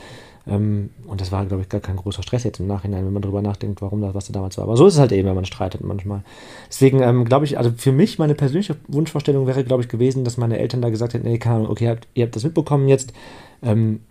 Ähm, 0.47 0.89
und 1.05 1.21
das 1.21 1.31
war, 1.31 1.45
glaube 1.45 1.63
ich, 1.63 1.69
gar 1.69 1.81
kein 1.81 1.97
großer 1.97 2.23
Stress 2.23 2.43
jetzt 2.43 2.59
im 2.59 2.67
Nachhinein, 2.67 3.05
wenn 3.05 3.13
man 3.13 3.21
darüber 3.21 3.41
nachdenkt, 3.41 3.81
warum 3.81 4.01
das, 4.01 4.13
was 4.13 4.27
da 4.27 4.33
damals 4.33 4.57
war. 4.57 4.63
Aber 4.63 4.77
so 4.77 4.87
ist 4.87 4.95
es 4.95 4.99
halt 4.99 5.11
eben, 5.11 5.27
wenn 5.27 5.35
man 5.35 5.45
streitet 5.45 5.83
manchmal. 5.83 6.23
Deswegen 6.67 7.01
ähm, 7.01 7.25
glaube 7.25 7.45
ich, 7.45 7.57
also 7.57 7.71
für 7.75 7.91
mich, 7.91 8.17
meine 8.17 8.35
persönliche 8.35 8.75
Wunschvorstellung 8.87 9.47
wäre, 9.47 9.63
glaube 9.63 9.83
ich, 9.83 9.89
gewesen, 9.89 10.23
dass 10.23 10.37
meine 10.37 10.57
Eltern 10.57 10.81
da 10.81 10.89
gesagt 10.89 11.13
hätten, 11.13 11.27
nee, 11.27 11.37
keine 11.37 11.57
Ahnung, 11.57 11.69
okay, 11.69 11.85
ihr 11.85 11.89
habt, 11.91 12.07
ihr 12.13 12.25
habt 12.25 12.35
das 12.35 12.43
mitbekommen 12.43 12.87
jetzt. 12.87 13.13
Ähm, 13.61 14.01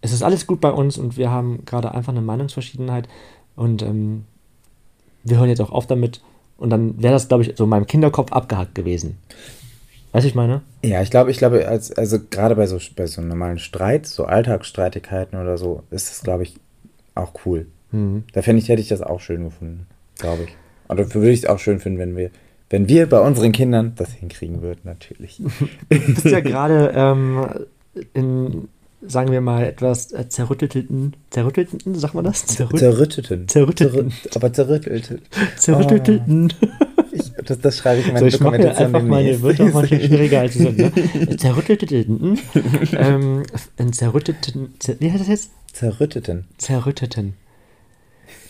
es 0.00 0.12
ist 0.12 0.22
alles 0.22 0.46
gut 0.46 0.60
bei 0.60 0.70
uns 0.70 0.96
und 0.96 1.16
wir 1.16 1.30
haben 1.30 1.64
gerade 1.66 1.92
einfach 1.94 2.12
eine 2.12 2.22
Meinungsverschiedenheit 2.22 3.08
und 3.56 3.82
ähm, 3.82 4.24
wir 5.24 5.38
hören 5.38 5.48
jetzt 5.48 5.60
auch 5.60 5.72
auf 5.72 5.86
damit. 5.86 6.22
Und 6.56 6.70
dann 6.70 7.02
wäre 7.02 7.14
das, 7.14 7.28
glaube 7.28 7.42
ich, 7.42 7.56
so 7.56 7.64
in 7.64 7.70
meinem 7.70 7.86
Kinderkopf 7.86 8.32
abgehackt 8.32 8.74
gewesen. 8.74 9.18
Weißt 10.12 10.24
du, 10.24 10.28
ich 10.28 10.34
meine? 10.34 10.62
Ja, 10.82 11.02
ich 11.02 11.10
glaube, 11.10 11.30
ich 11.30 11.38
glaube, 11.38 11.68
als, 11.68 11.92
also 11.92 12.18
gerade 12.30 12.56
bei 12.56 12.66
so, 12.66 12.78
bei 12.96 13.06
so 13.06 13.20
einem 13.20 13.28
normalen 13.28 13.58
Streit, 13.58 14.06
so 14.06 14.24
Alltagsstreitigkeiten 14.24 15.40
oder 15.40 15.56
so, 15.56 15.84
ist 15.90 16.10
das, 16.10 16.22
glaube 16.22 16.42
ich, 16.42 16.56
auch 17.14 17.32
cool. 17.44 17.66
Mhm. 17.92 18.24
Da 18.32 18.42
fände 18.42 18.60
ich, 18.62 18.68
hätte 18.68 18.82
ich 18.82 18.88
das 18.88 19.02
auch 19.02 19.20
schön 19.20 19.44
gefunden, 19.44 19.86
glaube 20.18 20.44
ich. 20.44 20.56
Und 20.88 20.98
dafür 20.98 21.20
würde 21.20 21.32
ich 21.32 21.40
es 21.40 21.46
auch 21.46 21.58
schön 21.58 21.78
finden, 21.78 21.98
wenn 21.98 22.16
wir, 22.16 22.30
wenn 22.70 22.88
wir 22.88 23.08
bei 23.08 23.20
unseren 23.20 23.52
Kindern 23.52 23.92
das 23.96 24.12
hinkriegen 24.12 24.62
würden, 24.62 24.80
natürlich. 24.84 25.40
du 25.88 26.14
bist 26.14 26.24
ja 26.24 26.40
gerade 26.40 26.92
ähm, 26.94 27.46
in, 28.12 28.68
sagen 29.06 29.30
wir 29.30 29.40
mal, 29.40 29.64
etwas 29.64 30.12
äh, 30.12 30.28
zerrüttelten, 30.28 31.14
zerrüttelten, 31.30 31.94
sagt 31.94 32.14
man 32.14 32.24
das? 32.24 32.46
Zerrüt 32.46 32.78
zerrütteten. 32.80 33.46
Zerrütteten. 33.48 34.12
aber 34.34 34.52
zerrüttelten. 34.52 35.22
Zerrüttelten. 35.56 36.52
Oh. 36.60 36.66
Ich, 37.12 37.32
das, 37.44 37.58
das, 37.58 37.78
schreibe 37.78 38.00
ich 38.00 38.06
in 38.06 38.14
meine 38.14 38.30
so, 38.30 38.36
ich 38.36 38.38
Dokumentation. 38.38 38.86
Einfach 38.86 39.02
meine, 39.02 39.42
wird 39.42 39.60
auch 39.60 39.72
manchmal 39.72 40.00
schwieriger 40.00 40.40
als 40.40 40.54
so, 40.54 40.70
ne? 40.70 40.92
Zerrütteten. 41.36 42.38
ähm, 42.92 43.42
in 43.76 43.92
zerrütteten. 43.92 44.74
Wie 44.98 45.10
heißt 45.10 45.20
das 45.20 45.28
jetzt? 45.28 45.50
Zerrütteten. 45.72 46.46
Zerrütteten. 46.58 47.34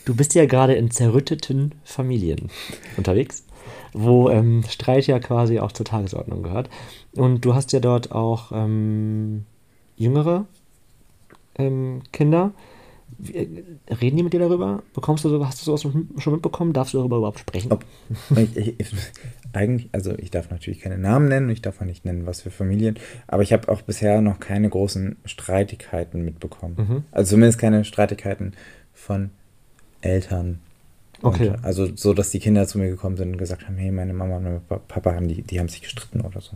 Du 0.05 0.15
bist 0.15 0.35
ja 0.35 0.47
gerade 0.47 0.75
in 0.75 0.91
zerrütteten 0.91 1.75
Familien 1.85 2.51
unterwegs, 2.97 3.45
wo 3.93 4.29
ähm, 4.31 4.65
Streit 4.69 5.07
ja 5.07 5.19
quasi 5.19 5.61
auch 5.61 5.73
zur 5.73 5.87
Tagesordnung 5.87 6.43
gehört. 6.43 6.71
Und 7.15 7.45
du 7.45 7.55
hast 7.55 7.73
ja 7.73 7.81
dort 7.81 8.13
auch 8.13 8.53
ähm, 8.53 9.45
jüngere 9.97 10.47
ähm, 11.57 12.03
Kinder. 12.13 12.53
Äh, 13.33 13.47
reden 13.95 14.17
die 14.17 14.23
mit 14.23 14.33
dir 14.33 14.41
darüber? 14.41 14.83
Bekommst 14.95 15.25
du 15.25 15.29
so, 15.29 15.47
hast 15.47 15.61
du 15.61 15.65
sowas 15.65 15.83
schon 15.83 16.33
mitbekommen? 16.33 16.73
Darfst 16.73 16.95
du 16.95 16.99
darüber 16.99 17.19
überhaupt 17.19 17.41
sprechen? 17.41 17.73
Ob, 17.73 17.85
ich, 18.55 18.79
ich, 18.81 18.95
eigentlich, 19.53 19.89
also 19.93 20.13
ich 20.17 20.31
darf 20.31 20.51
natürlich 20.51 20.81
keine 20.81 20.99
Namen 20.99 21.29
nennen, 21.29 21.51
ich 21.51 21.63
darf 21.63 21.81
auch 21.81 21.87
nicht 21.87 22.05
nennen, 22.05 22.27
was 22.27 22.41
für 22.43 22.51
Familien, 22.51 22.99
aber 23.27 23.43
ich 23.43 23.53
habe 23.53 23.69
auch 23.69 23.83
bisher 23.83 24.21
noch 24.23 24.41
keine 24.41 24.69
großen 24.69 25.17
Streitigkeiten 25.25 26.25
mitbekommen. 26.25 26.77
Mhm. 26.79 27.05
Also 27.11 27.31
zumindest 27.31 27.59
keine 27.59 27.85
Streitigkeiten 27.85 28.55
von 28.95 29.31
Eltern. 30.01 30.61
Okay. 31.23 31.51
Und, 31.51 31.65
also 31.65 31.95
so, 31.95 32.15
dass 32.15 32.31
die 32.31 32.39
Kinder 32.39 32.67
zu 32.67 32.79
mir 32.79 32.89
gekommen 32.89 33.17
sind 33.17 33.33
und 33.33 33.37
gesagt 33.37 33.67
haben, 33.67 33.77
hey, 33.77 33.91
meine 33.91 34.15
Mama 34.15 34.39
und 34.39 34.45
mein 34.45 34.61
Pa- 34.67 34.81
Papa 34.89 35.15
haben 35.15 35.29
die, 35.29 35.43
die 35.43 35.61
haben 35.61 35.69
sich 35.69 35.83
gestritten 35.83 36.23
oder 36.23 36.41
so. 36.41 36.53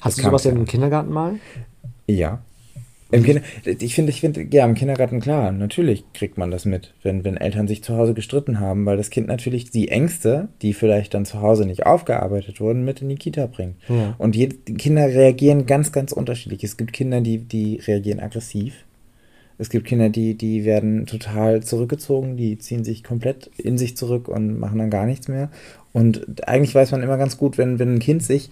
Hast 0.00 0.16
Das 0.16 0.16
du 0.16 0.22
sowas 0.22 0.42
denn 0.44 0.56
im. 0.56 0.64
Kindergarten 0.64 1.12
mal? 1.12 1.34
Ja. 2.06 2.40
Im 3.12 3.22
Kinder, 3.22 3.42
ich 3.64 3.94
finde, 3.94 4.10
ich 4.10 4.20
finde, 4.20 4.46
ja, 4.50 4.64
im 4.64 4.74
Kindergarten, 4.74 5.20
klar, 5.20 5.52
natürlich 5.52 6.04
kriegt 6.12 6.38
man 6.38 6.50
das 6.50 6.64
mit, 6.64 6.92
wenn, 7.04 7.24
wenn 7.24 7.36
Eltern 7.36 7.68
sich 7.68 7.84
zu 7.84 7.96
Hause 7.96 8.14
gestritten 8.14 8.58
haben, 8.58 8.84
weil 8.84 8.96
das 8.96 9.10
Kind 9.10 9.28
natürlich 9.28 9.70
die 9.70 9.88
Ängste, 9.88 10.48
die 10.60 10.72
vielleicht 10.72 11.14
dann 11.14 11.24
zu 11.24 11.40
Hause 11.40 11.66
nicht 11.66 11.86
aufgearbeitet 11.86 12.60
wurden, 12.60 12.84
mit 12.84 13.02
in 13.02 13.08
die 13.08 13.14
Kita 13.14 13.46
bringt. 13.46 13.76
Ja. 13.88 14.16
Und 14.18 14.34
die 14.34 14.48
Kinder 14.48 15.06
reagieren 15.06 15.66
ganz, 15.66 15.92
ganz 15.92 16.10
unterschiedlich. 16.10 16.64
Es 16.64 16.76
gibt 16.76 16.92
Kinder, 16.92 17.20
die, 17.20 17.38
die 17.38 17.80
reagieren 17.86 18.18
aggressiv. 18.18 18.84
Es 19.58 19.70
gibt 19.70 19.86
Kinder, 19.86 20.10
die, 20.10 20.34
die 20.34 20.64
werden 20.64 21.06
total 21.06 21.62
zurückgezogen, 21.62 22.36
die 22.36 22.58
ziehen 22.58 22.84
sich 22.84 23.04
komplett 23.04 23.50
in 23.56 23.78
sich 23.78 23.96
zurück 23.96 24.28
und 24.28 24.58
machen 24.58 24.78
dann 24.78 24.90
gar 24.90 25.06
nichts 25.06 25.28
mehr. 25.28 25.50
Und 25.92 26.46
eigentlich 26.46 26.74
weiß 26.74 26.90
man 26.90 27.02
immer 27.02 27.16
ganz 27.16 27.38
gut, 27.38 27.56
wenn, 27.56 27.78
wenn 27.78 27.94
ein 27.94 28.00
Kind 28.00 28.22
sich 28.22 28.50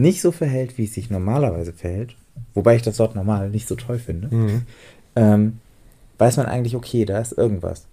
nicht 0.00 0.20
so 0.22 0.32
verhält, 0.32 0.78
wie 0.78 0.84
es 0.84 0.94
sich 0.94 1.10
normalerweise 1.10 1.72
verhält, 1.72 2.16
wobei 2.54 2.76
ich 2.76 2.82
das 2.82 2.98
Wort 2.98 3.14
normal 3.14 3.50
nicht 3.50 3.68
so 3.68 3.74
toll 3.76 3.98
finde, 3.98 4.34
Mhm. 4.34 4.62
ähm, 5.16 5.58
weiß 6.18 6.36
man 6.36 6.46
eigentlich, 6.46 6.76
okay, 6.76 7.04
da 7.04 7.18
ist 7.18 7.32
irgendwas. 7.32 7.86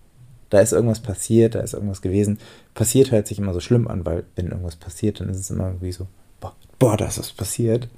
Da 0.49 0.59
ist 0.59 0.71
irgendwas 0.71 1.01
passiert, 1.01 1.55
da 1.55 1.59
ist 1.59 1.73
irgendwas 1.73 2.01
gewesen. 2.01 2.39
Passiert 2.73 3.11
hört 3.11 3.27
sich 3.27 3.37
immer 3.39 3.53
so 3.53 3.59
schlimm 3.59 3.87
an, 3.87 4.05
weil 4.05 4.23
wenn 4.35 4.47
irgendwas 4.47 4.77
passiert, 4.77 5.19
dann 5.19 5.29
ist 5.29 5.39
es 5.39 5.49
immer 5.49 5.67
irgendwie 5.67 5.91
so, 5.91 6.07
boah, 6.39 6.53
boah 6.79 6.95
da 6.97 7.07
ist 7.07 7.19
was 7.19 7.33
passiert. 7.33 7.89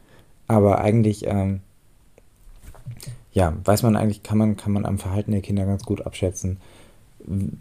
Aber 0.47 0.79
eigentlich, 0.81 1.27
ähm, 1.27 1.59
ja, 3.33 3.55
weiß 3.63 3.83
man 3.83 3.95
eigentlich, 3.95 4.23
kann 4.23 4.37
man, 4.39 4.57
kann 4.57 4.71
man 4.71 4.85
am 4.85 4.97
Verhalten 4.97 5.31
der 5.31 5.41
Kinder 5.41 5.65
ganz 5.65 5.83
gut 5.83 6.05
abschätzen, 6.05 6.57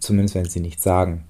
zumindest 0.00 0.34
wenn 0.34 0.46
sie 0.46 0.60
nicht 0.60 0.80
sagen, 0.80 1.24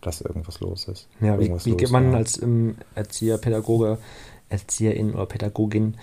dass 0.00 0.20
irgendwas 0.22 0.60
los 0.60 0.88
ist. 0.88 1.06
Ja, 1.20 1.38
wie, 1.38 1.52
wie 1.64 1.76
geht 1.76 1.90
man 1.90 2.14
als 2.14 2.40
ähm, 2.42 2.76
Erzieher, 2.94 3.38
Pädagoge, 3.38 3.98
Erzieherin 4.52 5.14
oder 5.14 5.26
Pädagogin 5.26 5.96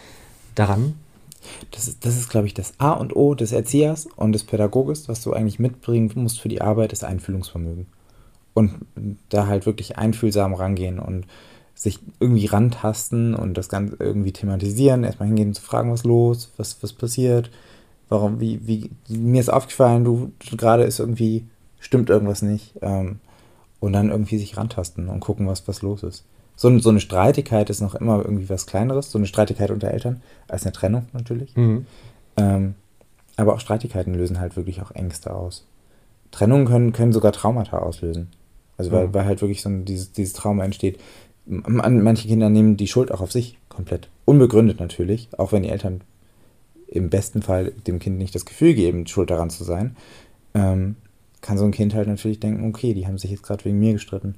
daran? 0.55 0.95
Das 1.71 1.87
ist, 1.87 2.05
das 2.05 2.17
ist 2.17 2.29
glaube 2.29 2.47
ich, 2.47 2.53
das 2.53 2.73
A 2.79 2.91
und 2.91 3.15
O 3.15 3.33
des 3.33 3.51
Erziehers 3.51 4.07
und 4.15 4.33
des 4.33 4.43
Pädagoges, 4.43 5.07
was 5.07 5.21
du 5.21 5.33
eigentlich 5.33 5.59
mitbringen 5.59 6.11
musst 6.15 6.41
für 6.41 6.49
die 6.49 6.61
Arbeit, 6.61 6.91
ist 6.91 7.03
Einfühlungsvermögen. 7.03 7.87
Und 8.53 8.73
da 9.29 9.47
halt 9.47 9.65
wirklich 9.65 9.97
einfühlsam 9.97 10.53
rangehen 10.53 10.99
und 10.99 11.25
sich 11.75 11.99
irgendwie 12.19 12.47
rantasten 12.47 13.35
und 13.35 13.53
das 13.53 13.69
Ganze 13.69 13.95
irgendwie 13.99 14.33
thematisieren, 14.33 15.05
erstmal 15.05 15.29
hingehen 15.29 15.53
zu 15.53 15.61
fragen, 15.61 15.93
was 15.93 16.03
los, 16.03 16.51
was, 16.57 16.83
was 16.83 16.91
passiert, 16.91 17.49
warum, 18.09 18.41
wie, 18.41 18.59
wie, 18.67 18.89
mir 19.07 19.39
ist 19.39 19.47
aufgefallen, 19.47 20.03
du, 20.03 20.33
du 20.49 20.57
gerade 20.57 20.83
ist 20.83 20.99
irgendwie, 20.99 21.45
stimmt 21.79 22.09
irgendwas 22.09 22.41
nicht. 22.41 22.73
Ähm, 22.81 23.19
und 23.79 23.93
dann 23.93 24.09
irgendwie 24.09 24.37
sich 24.37 24.57
rantasten 24.57 25.07
und 25.07 25.21
gucken, 25.21 25.47
was, 25.47 25.67
was 25.69 25.81
los 25.81 26.03
ist. 26.03 26.25
So, 26.59 26.77
so 26.79 26.89
eine 26.89 26.99
Streitigkeit 26.99 27.69
ist 27.69 27.79
noch 27.79 27.95
immer 27.95 28.17
irgendwie 28.17 28.49
was 28.49 28.65
Kleineres, 28.65 29.11
so 29.11 29.17
eine 29.17 29.27
Streitigkeit 29.27 29.71
unter 29.71 29.91
Eltern, 29.91 30.21
als 30.49 30.63
eine 30.63 30.73
Trennung 30.73 31.05
natürlich. 31.13 31.55
Mhm. 31.55 31.85
Ähm, 32.35 32.75
aber 33.37 33.53
auch 33.53 33.61
Streitigkeiten 33.61 34.13
lösen 34.13 34.41
halt 34.41 34.57
wirklich 34.57 34.81
auch 34.81 34.91
Ängste 34.91 35.33
aus. 35.33 35.65
Trennungen 36.31 36.65
können, 36.65 36.91
können 36.91 37.13
sogar 37.13 37.31
Traumata 37.31 37.77
auslösen. 37.77 38.27
Also 38.75 38.91
weil, 38.91 39.07
Mhm. 39.07 39.13
weil 39.13 39.23
halt 39.23 39.39
wirklich 39.39 39.61
so 39.61 39.69
ein, 39.69 39.85
dieses, 39.85 40.11
dieses 40.11 40.33
Trauma 40.33 40.65
entsteht. 40.65 40.99
Man, 41.45 42.03
manche 42.03 42.27
Kinder 42.27 42.49
nehmen 42.49 42.75
die 42.75 42.89
Schuld 42.89 43.13
auch 43.13 43.21
auf 43.21 43.31
sich 43.31 43.57
komplett. 43.69 44.09
Unbegründet 44.25 44.81
natürlich, 44.81 45.29
auch 45.37 45.53
wenn 45.53 45.63
die 45.63 45.69
Eltern 45.69 46.01
im 46.87 47.09
besten 47.09 47.41
Fall 47.41 47.71
dem 47.87 47.99
Kind 47.99 48.17
nicht 48.17 48.35
das 48.35 48.45
Gefühl 48.45 48.73
geben, 48.73 49.07
schuld 49.07 49.29
daran 49.29 49.49
zu 49.49 49.63
sein, 49.63 49.95
ähm, 50.53 50.97
kann 51.39 51.57
so 51.57 51.63
ein 51.63 51.71
Kind 51.71 51.93
halt 51.95 52.09
natürlich 52.09 52.41
denken, 52.41 52.67
okay, 52.67 52.93
die 52.93 53.07
haben 53.07 53.17
sich 53.17 53.31
jetzt 53.31 53.43
gerade 53.43 53.63
wegen 53.63 53.79
mir 53.79 53.93
gestritten. 53.93 54.35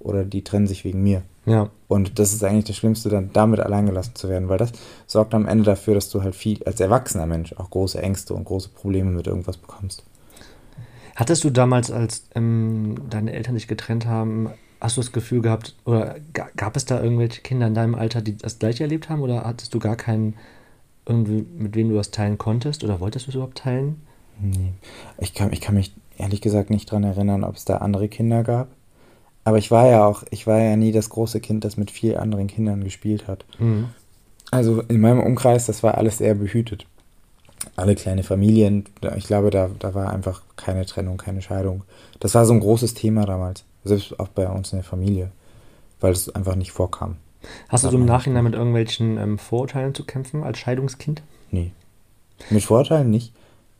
Oder 0.00 0.24
die 0.24 0.44
trennen 0.44 0.66
sich 0.66 0.84
wegen 0.84 1.02
mir. 1.02 1.22
Ja, 1.46 1.70
Und 1.88 2.18
das 2.18 2.32
ist 2.34 2.44
eigentlich 2.44 2.66
das 2.66 2.76
Schlimmste, 2.76 3.08
dann 3.08 3.30
damit 3.32 3.60
alleingelassen 3.60 4.14
zu 4.14 4.28
werden, 4.28 4.48
weil 4.48 4.58
das 4.58 4.72
sorgt 5.06 5.34
am 5.34 5.46
Ende 5.46 5.64
dafür, 5.64 5.94
dass 5.94 6.10
du 6.10 6.22
halt 6.22 6.34
viel 6.34 6.62
als 6.64 6.78
erwachsener 6.78 7.26
Mensch 7.26 7.54
auch 7.54 7.70
große 7.70 8.00
Ängste 8.02 8.34
und 8.34 8.44
große 8.44 8.68
Probleme 8.68 9.10
mit 9.10 9.26
irgendwas 9.26 9.56
bekommst. 9.56 10.04
Hattest 11.16 11.42
du 11.44 11.50
damals, 11.50 11.90
als 11.90 12.28
ähm, 12.34 12.96
deine 13.10 13.32
Eltern 13.32 13.54
sich 13.54 13.66
getrennt 13.66 14.06
haben, 14.06 14.50
hast 14.80 14.96
du 14.96 15.00
das 15.00 15.10
Gefühl 15.10 15.40
gehabt, 15.40 15.74
oder 15.84 16.16
ga- 16.32 16.50
gab 16.54 16.76
es 16.76 16.84
da 16.84 17.02
irgendwelche 17.02 17.40
Kinder 17.40 17.66
in 17.66 17.74
deinem 17.74 17.94
Alter, 17.96 18.20
die 18.20 18.36
das 18.36 18.58
gleiche 18.58 18.84
erlebt 18.84 19.08
haben, 19.08 19.22
oder 19.22 19.44
hattest 19.44 19.74
du 19.74 19.78
gar 19.80 19.96
keinen, 19.96 20.34
irgendwie, 21.06 21.44
mit 21.56 21.74
wem 21.74 21.88
du 21.88 21.96
das 21.96 22.10
teilen 22.12 22.38
konntest, 22.38 22.84
oder 22.84 23.00
wolltest 23.00 23.26
du 23.26 23.30
es 23.30 23.34
überhaupt 23.34 23.58
teilen? 23.58 24.02
Nee. 24.38 24.72
Ich 25.18 25.34
kann, 25.34 25.52
ich 25.52 25.60
kann 25.60 25.74
mich 25.74 25.92
ehrlich 26.18 26.40
gesagt 26.40 26.70
nicht 26.70 26.90
dran 26.90 27.02
erinnern, 27.02 27.42
ob 27.42 27.56
es 27.56 27.64
da 27.64 27.78
andere 27.78 28.08
Kinder 28.08 28.44
gab. 28.44 28.68
Aber 29.48 29.56
ich 29.56 29.70
war 29.70 29.88
ja 29.88 30.04
auch, 30.04 30.24
ich 30.30 30.46
war 30.46 30.58
ja 30.58 30.76
nie 30.76 30.92
das 30.92 31.08
große 31.08 31.40
Kind, 31.40 31.64
das 31.64 31.78
mit 31.78 31.90
vielen 31.90 32.18
anderen 32.18 32.48
Kindern 32.48 32.84
gespielt 32.84 33.26
hat. 33.28 33.46
Mhm. 33.58 33.88
Also 34.50 34.82
in 34.82 35.00
meinem 35.00 35.20
Umkreis, 35.20 35.64
das 35.64 35.82
war 35.82 35.96
alles 35.96 36.20
eher 36.20 36.34
behütet. 36.34 36.84
Alle 37.74 37.94
kleine 37.94 38.24
Familien, 38.24 38.84
ich 39.16 39.26
glaube, 39.26 39.48
da, 39.48 39.70
da 39.78 39.94
war 39.94 40.10
einfach 40.10 40.42
keine 40.56 40.84
Trennung, 40.84 41.16
keine 41.16 41.40
Scheidung. 41.40 41.84
Das 42.20 42.34
war 42.34 42.44
so 42.44 42.52
ein 42.52 42.60
großes 42.60 42.92
Thema 42.92 43.24
damals, 43.24 43.64
selbst 43.84 44.20
auch 44.20 44.28
bei 44.28 44.46
uns 44.46 44.70
in 44.74 44.80
der 44.80 44.84
Familie, 44.84 45.30
weil 46.00 46.12
es 46.12 46.28
einfach 46.28 46.54
nicht 46.54 46.72
vorkam. 46.72 47.16
Hast 47.70 47.84
du 47.84 47.88
so 47.88 47.96
im 47.96 48.04
Nachhinein 48.04 48.44
mit 48.44 48.52
irgendwelchen 48.52 49.16
ähm, 49.16 49.38
Vorurteilen 49.38 49.94
zu 49.94 50.04
kämpfen 50.04 50.44
als 50.44 50.58
Scheidungskind? 50.58 51.22
Nee. 51.50 51.72
Mit 52.50 52.64
Vorteilen 52.64 53.08
nicht. 53.08 53.32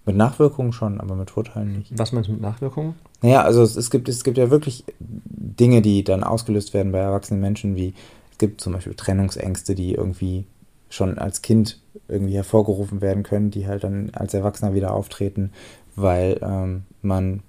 Mit 0.05 0.17
Nachwirkungen 0.17 0.73
schon, 0.73 1.01
aber 1.01 1.15
mit 1.15 1.31
Vorteilen 1.31 1.77
nicht. 1.77 1.99
Was 1.99 2.13
meinst 2.13 2.29
du 2.29 2.33
mit 2.33 2.41
Nachwirkungen? 2.41 2.95
Naja, 3.21 3.43
also 3.43 3.63
es, 3.63 3.77
es, 3.77 3.91
gibt, 3.91 4.09
es 4.09 4.25
gibt 4.25 4.39
ja 4.39 4.51
wirklich 4.51 4.85
Dinge, 4.99 5.83
die 5.83 6.05
dann 6.05 6.25
ausgelöst 6.25 6.73
werden 6.73 6.93
bei 6.93 6.99
erwachsenen 6.99 7.41
Menschen, 7.41 7.77
wie 7.77 7.95
es 8.33 8.39
gibt 8.39 8.61
zum 8.61 8.73
Beispiel 8.73 8.95
Trennungsängste, 8.95 9.75
die 9.75 9.95
irgendwie 9.95 10.47
schon 10.89 11.19
als 11.19 11.43
Kind 11.43 11.81
irgendwie 12.09 12.35
hervorgerufen 12.35 13.01
werden 13.01 13.23
können, 13.23 13.51
die 13.51 13.67
halt 13.67 13.85
dann 13.85 14.11
als 14.15 14.33
Erwachsener 14.33 14.75
wieder 14.75 14.95
auftreten, 14.95 15.53
weil 15.95 16.39
ähm, 16.43 16.85
man 17.03 17.43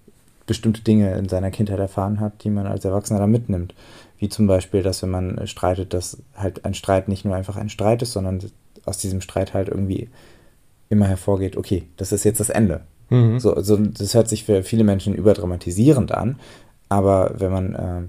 bestimmte 0.46 0.82
Dinge 0.82 1.14
in 1.14 1.30
seiner 1.30 1.52
Kindheit 1.52 1.80
erfahren 1.80 2.20
hat, 2.20 2.44
die 2.44 2.50
man 2.50 2.66
als 2.66 2.84
Erwachsener 2.84 3.20
dann 3.20 3.32
mitnimmt. 3.32 3.76
Wie 4.18 4.30
zum 4.30 4.48
Beispiel, 4.48 4.82
dass 4.82 5.04
wenn 5.04 5.12
man 5.12 5.48
streitet, 5.48 5.94
dass 5.94 6.18
halt 6.36 6.66
ein 6.66 6.74
Streit 6.74 7.08
nicht 7.08 7.24
nur 7.24 7.36
einfach 7.36 7.56
ein 7.56 7.70
Streit 7.70 8.02
ist, 8.02 8.14
sondern 8.14 8.42
aus 8.86 8.98
diesem 8.98 9.22
Streit 9.22 9.54
halt 9.54 9.70
irgendwie 9.70 10.10
immer 10.90 11.08
hervorgeht, 11.08 11.58
okay, 11.58 11.84
das 11.98 12.12
ist 12.12 12.24
jetzt 12.24 12.40
das 12.40 12.50
Ende. 12.50 12.82
Mhm. 13.10 13.40
So, 13.40 13.54
also 13.54 13.78
das 13.78 14.14
hört 14.14 14.28
sich 14.28 14.44
für 14.46 14.64
viele 14.64 14.84
Menschen 14.84 15.14
überdramatisierend 15.14 16.12
an, 16.12 16.40
aber 16.90 17.36
wenn 17.38 17.52
man 17.52 17.76
äh, 17.76 18.02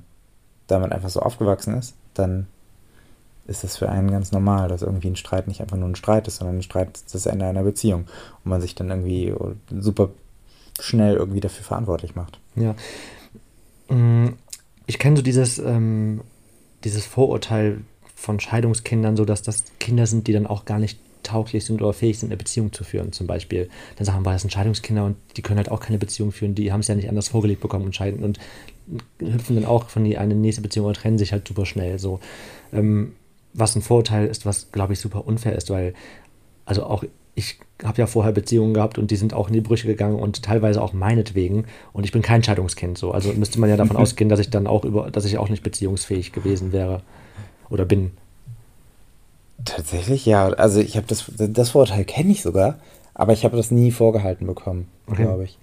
damit 0.67 0.93
einfach 0.93 1.11
so 1.11 1.21
aufgewachsen 1.21 1.75
ist, 1.75 1.95
dann 2.15 2.47
ist 3.47 3.65
das 3.65 3.77
für 3.77 3.89
einen 3.89 4.11
ganz 4.11 4.33
normal, 4.33 4.69
dass 4.69 4.83
irgendwie 4.83 5.09
ein 5.09 5.17
Streit 5.17 5.49
nicht 5.49 5.61
einfach 5.61 5.77
nur 5.77 5.89
ein 5.89 5.97
Streit 5.97 6.29
ist, 6.29 6.37
sondern 6.37 6.59
ein 6.59 6.63
Streit 6.63 6.97
ist 6.97 7.15
das 7.15 7.27
Ende 7.27 7.47
einer 7.47 7.65
Beziehung 7.65 8.03
und 8.45 8.51
man 8.51 8.61
sich 8.61 8.75
dann 8.75 8.91
irgendwie 8.91 9.35
super 9.81 10.11
schnell 10.79 11.17
irgendwie 11.17 11.41
dafür 11.41 11.65
verantwortlich 11.65 12.15
macht. 12.15 12.39
Ja. 12.55 12.75
Mm, 13.89 14.35
Ich 14.87 14.99
kenne 14.99 15.17
so 15.17 15.23
dieses, 15.23 15.59
ähm, 15.59 16.21
dieses 16.85 17.07
Vorurteil 17.07 17.79
von 18.15 18.39
Scheidungskindern, 18.39 19.17
so 19.17 19.25
dass 19.25 19.43
das 19.43 19.65
Kinder 19.81 20.07
sind, 20.07 20.27
die 20.27 20.33
dann 20.33 20.47
auch 20.47 20.65
gar 20.65 20.79
nicht 20.79 20.99
tauglich 21.23 21.65
sind 21.65 21.81
oder 21.83 21.93
fähig 21.93 22.19
sind, 22.19 22.29
eine 22.29 22.37
Beziehung 22.37 22.73
zu 22.73 22.85
führen, 22.85 23.13
zum 23.13 23.27
Beispiel. 23.27 23.69
Dann 23.97 24.05
sagen 24.05 24.25
wir, 24.25 24.33
das 24.33 24.43
sind 24.43 24.53
Scheidungskinder 24.53 25.05
und 25.05 25.17
die 25.37 25.43
können 25.43 25.59
halt 25.59 25.71
auch 25.71 25.81
keine 25.81 25.99
Beziehung 25.99 26.33
führen, 26.33 26.55
die 26.55 26.73
haben 26.73 26.81
es 26.81 26.89
ja 26.89 26.95
nicht 26.95 27.09
anders 27.09 27.29
vorgelegt 27.29 27.61
bekommen 27.61 27.87
und 27.87 27.95
scheiden 27.95 28.23
und 28.25 28.39
hüpfen 29.19 29.57
dann 29.57 29.65
auch 29.65 29.89
von 29.89 30.05
die 30.05 30.19
eine 30.19 30.35
nächste 30.35 30.63
Beziehung 30.63 30.87
oder 30.87 30.99
trennen 30.99 31.19
sich 31.19 31.33
halt 31.33 31.47
super 31.47 31.67
schnell. 31.67 31.99
So. 31.99 32.21
Ähm, 32.73 33.13
was 33.53 33.75
ein 33.77 33.83
Vorurteil 33.83 34.27
ist, 34.27 34.47
was, 34.47 34.71
glaube 34.73 34.93
ich, 34.93 35.01
super 35.01 35.27
unfair 35.27 35.57
ist, 35.57 35.71
weil, 35.71 35.95
also 36.65 36.85
auch 36.85 37.05
ich 37.35 37.59
habe 37.83 37.99
ja 37.99 38.07
vorher 38.07 38.33
Beziehungen 38.33 38.75
gehabt 38.75 38.99
und 38.99 39.11
die 39.11 39.17
sind 39.17 39.35
auch 39.35 39.49
in 39.49 39.55
die 39.55 39.61
Brüche 39.61 39.87
gegangen 39.87 40.19
und 40.19 40.43
teilweise 40.43 40.83
auch 40.83 40.93
meinetwegen. 40.93 41.65
Und 41.93 42.05
ich 42.05 42.13
bin 42.13 42.23
kein 42.23 42.43
Scheidungskind 42.43 42.99
so. 42.99 43.13
Also 43.13 43.33
müsste 43.33 43.61
man 43.61 43.71
ja 43.71 43.77
davon 43.77 43.97
ausgehen, 43.99 44.29
dass 44.29 44.41
ich 44.41 44.51
dann 44.51 44.67
auch 44.67 44.85
über, 44.85 45.11
dass 45.11 45.25
ich 45.25 45.39
auch 45.39 45.49
nicht 45.49 45.63
beziehungsfähig 45.63 46.33
gewesen 46.33 46.73
wäre 46.73 47.03
oder 47.71 47.85
bin. 47.85 48.13
Tatsächlich, 49.65 50.27
ja. 50.27 50.49
Also 50.49 50.81
ich 50.81 50.97
habe 50.97 51.07
das, 51.07 51.25
das 51.37 51.71
Vorurteil 51.71 52.05
kenne 52.05 52.31
ich 52.33 52.43
sogar, 52.43 52.79
aber 53.15 53.33
ich 53.33 53.45
habe 53.45 53.57
das 53.57 53.71
nie 53.71 53.91
vorgehalten 53.91 54.47
bekommen, 54.47 54.89
Okay. 55.07 55.23
glaube 55.23 55.45
ich. 55.45 55.59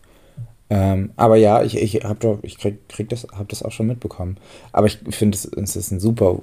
Ähm, 0.70 1.12
aber 1.16 1.38
ja, 1.38 1.64
ich, 1.64 1.78
ich 1.78 2.04
habe 2.04 2.20
doch, 2.20 2.40
ich 2.42 2.58
krieg, 2.58 2.90
krieg 2.90 3.08
das, 3.10 3.26
habe 3.34 3.46
das 3.48 3.64
auch 3.64 3.72
schon 3.72 3.88
mitbekommen. 3.88 4.38
Aber 4.74 4.88
ich 4.88 5.00
finde, 5.12 5.36
es, 5.36 5.46
es 5.46 5.76
ist 5.78 5.92
ein 5.92 6.00
super 6.00 6.40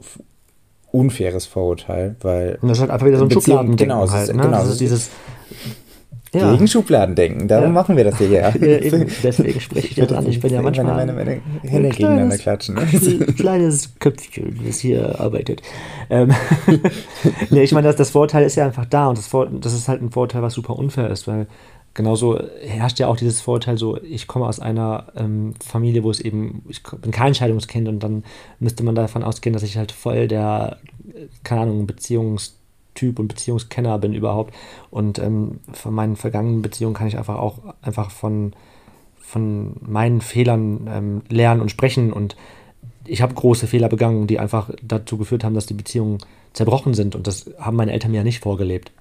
unfaires 0.93 1.45
Vorurteil, 1.47 2.17
weil 2.23 2.59
Und 2.63 2.69
das 2.69 2.79
ist 2.79 2.83
halt 2.83 2.91
einfach 2.91 3.07
wieder 3.07 3.19
so 3.19 3.25
ein 3.25 3.31
Schubladendenken 3.31 3.89
genau, 3.89 4.11
halt. 4.11 4.29
Ne? 4.35 4.43
genau, 4.43 4.59
das 4.59 4.71
ist- 4.71 4.81
dieses, 4.81 5.11
Ja. 6.35 6.53
Gegen 6.53 6.69
Schubladendenken. 6.69 7.49
Darum 7.49 7.67
Ja. 7.67 7.73
machen 7.73 7.97
wir 7.97 8.05
das 8.05 8.19
hier. 8.19 8.29
Ja. 8.29 8.55
Eben, 8.55 9.07
deswegen 9.23 9.61
spreche 9.61 9.87
ich 9.89 9.95
das 9.95 10.13
an. 10.13 10.27
Ich 10.27 10.41
bin 10.41 10.53
ja 10.53 10.61
manchmal 10.63 10.95
meine, 10.95 11.13
meine 11.13 11.31
ein 11.31 11.41
Hände 11.63 11.89
kleines- 11.91 11.97
gegeneinander 11.97 12.39
klatschen. 12.39 12.75
Ne? 12.75 12.87
kleines 13.37 13.95
Köpfchen, 13.99 14.59
das 14.67 14.79
hier 14.81 15.21
arbeitet. 15.21 15.63
Ähm, 16.11 16.33
nee, 17.51 17.63
ich 17.63 17.73
meine, 17.73 17.87
das, 17.87 17.97
das 17.97 18.11
Vorurteil 18.11 18.45
ist 18.45 18.57
ja 18.57 18.67
einfach 18.67 18.87
da 18.87 19.09
und 19.09 19.19
das, 19.19 19.31
das 19.61 19.73
ist 19.75 19.89
halt 19.89 20.03
ein 20.03 20.11
Vorurteil, 20.11 20.43
was 20.43 20.55
super 20.55 20.77
unfair 20.77 21.09
ist, 21.11 21.27
weil 21.27 21.47
genauso 21.95 22.41
herrscht 22.63 22.99
ja 22.99 23.07
auch 23.07 23.17
dieses 23.17 23.41
Vorurteil 23.41 23.79
so, 23.79 23.97
ich 24.03 24.27
komme 24.27 24.47
aus 24.47 24.59
einer 24.59 25.07
ähm, 25.17 25.55
Familie, 25.65 26.03
wo 26.03 26.11
es 26.11 26.21
eben, 26.21 26.65
ich 26.69 26.83
bin 26.83 27.13
kein 27.13 27.35
Scheidungskind 27.35 27.87
und 27.89 28.01
dann 28.03 28.25
müsste 28.59 28.83
man 28.83 28.95
davon 28.97 29.23
ausgehen, 29.23 29.53
dass 29.53 29.63
ich 29.63 29.77
halt 29.77 29.93
voll 29.93 30.27
der, 30.27 30.79
äh, 31.09 31.27
keine 31.45 31.63
Ahnung, 31.63 31.87
Beziehungstyp 32.95 33.19
und 33.19 33.29
Beziehungskenner 33.29 33.99
bin 33.99 34.15
überhaupt 34.15 34.55
und 34.91 35.19
ähm, 35.19 35.61
von 35.73 35.95
meinen 35.95 36.17
vergangenen 36.17 36.63
Beziehungen 36.63 36.95
kann 36.95 37.09
ich 37.09 37.19
einfach 37.19 37.37
auch 37.37 37.59
einfach 37.83 38.11
von 38.11 38.53
von 39.19 39.77
meinen 39.81 40.21
Fehlern 40.21 40.89
ähm, 40.89 41.23
lernen 41.29 41.61
und 41.61 41.71
sprechen 41.71 42.13
und 42.13 42.37
ich 43.07 43.21
habe 43.21 43.35
große 43.35 43.67
Fehler 43.67 43.89
begangen, 43.89 44.27
die 44.27 44.39
einfach 44.39 44.71
dazu 44.83 45.19
geführt 45.19 45.45
haben, 45.45 45.55
dass 45.55 45.67
die 45.67 45.75
Beziehungen 45.75 46.19
zerbrochen 46.53 46.95
sind 46.95 47.15
und 47.15 47.27
das 47.27 47.51
haben 47.59 47.77
meine 47.77 47.93
Eltern 47.93 48.13
mir 48.13 48.19
ja 48.19 48.25
nicht 48.25 48.41
vorgelebt. 48.41 48.93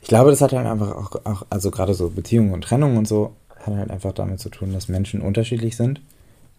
Ich 0.00 0.08
glaube, 0.08 0.30
das 0.30 0.40
hat 0.40 0.52
halt 0.52 0.66
einfach 0.66 0.92
auch, 0.92 1.24
auch 1.24 1.46
also 1.50 1.70
gerade 1.70 1.94
so 1.94 2.10
Beziehungen 2.10 2.52
und 2.52 2.62
Trennung 2.62 2.96
und 2.96 3.08
so, 3.08 3.32
hat 3.58 3.74
halt 3.74 3.90
einfach 3.90 4.12
damit 4.12 4.40
zu 4.40 4.48
tun, 4.48 4.72
dass 4.72 4.88
Menschen 4.88 5.20
unterschiedlich 5.20 5.76
sind. 5.76 6.00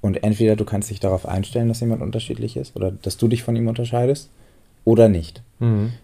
Und 0.01 0.23
entweder 0.23 0.55
du 0.55 0.65
kannst 0.65 0.89
dich 0.89 0.99
darauf 0.99 1.27
einstellen, 1.27 1.67
dass 1.67 1.79
jemand 1.79 2.01
unterschiedlich 2.01 2.57
ist 2.57 2.75
oder 2.75 2.91
dass 2.91 3.17
du 3.17 3.27
dich 3.27 3.43
von 3.43 3.55
ihm 3.55 3.67
unterscheidest 3.67 4.29
oder 4.85 5.09
nicht. 5.09 5.43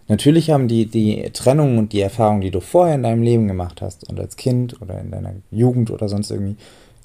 Natürlich 0.08 0.50
haben 0.50 0.68
die, 0.68 0.86
die 0.86 1.30
Trennungen 1.32 1.78
und 1.78 1.92
die 1.92 2.00
Erfahrungen, 2.00 2.40
die 2.40 2.50
du 2.50 2.60
vorher 2.60 2.94
in 2.94 3.02
deinem 3.02 3.22
Leben 3.22 3.48
gemacht 3.48 3.82
hast 3.82 4.08
und 4.08 4.18
als 4.18 4.36
Kind 4.36 4.80
oder 4.82 5.00
in 5.00 5.10
deiner 5.10 5.34
Jugend 5.50 5.90
oder 5.90 6.08
sonst 6.08 6.30
irgendwie, 6.30 6.56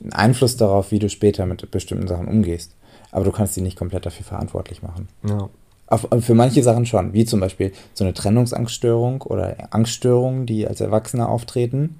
einen 0.02 0.14
Einfluss 0.14 0.58
darauf, 0.58 0.92
wie 0.92 1.00
du 1.00 1.10
später 1.10 1.46
mit 1.46 1.70
bestimmten 1.72 2.08
Sachen 2.08 2.28
umgehst. 2.28 2.76
Aber 3.12 3.26
du 3.26 3.32
kannst 3.32 3.56
sie 3.56 3.62
nicht 3.62 3.78
komplett 3.78 4.06
dafür 4.06 4.26
verantwortlich 4.26 4.84
machen. 4.84 5.08
Ja. 5.28 5.50
Auf, 5.88 6.08
für 6.20 6.36
manche 6.36 6.62
Sachen 6.62 6.86
schon, 6.86 7.14
wie 7.14 7.26
zum 7.26 7.40
Beispiel 7.40 7.72
so 7.94 8.04
eine 8.04 8.14
Trennungsangststörung 8.14 9.22
oder 9.22 9.56
Angststörungen, 9.72 10.46
die 10.46 10.68
als 10.68 10.82
Erwachsene 10.82 11.28
auftreten, 11.28 12.00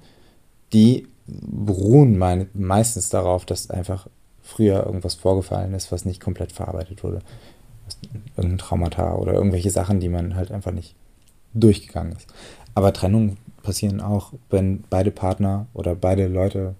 die 0.72 1.08
beruhen 1.26 2.18
mein, 2.18 2.48
meistens 2.54 3.08
darauf, 3.08 3.46
dass 3.46 3.70
einfach 3.70 4.06
früher 4.42 4.84
irgendwas 4.86 5.14
vorgefallen 5.14 5.74
ist, 5.74 5.90
was 5.90 6.04
nicht 6.04 6.20
komplett 6.20 6.52
verarbeitet 6.52 7.02
wurde. 7.02 7.20
Irgendein 8.36 8.58
Traumata 8.58 9.14
oder 9.14 9.32
irgendwelche 9.32 9.70
Sachen, 9.70 10.00
die 10.00 10.08
man 10.08 10.34
halt 10.34 10.50
einfach 10.50 10.72
nicht 10.72 10.94
durchgegangen 11.54 12.12
ist. 12.12 12.32
Aber 12.74 12.92
Trennungen 12.92 13.36
passieren 13.62 14.00
auch, 14.00 14.32
wenn 14.50 14.84
beide 14.88 15.10
Partner 15.10 15.66
oder 15.74 15.94
beide 15.94 16.26
Leute 16.28 16.74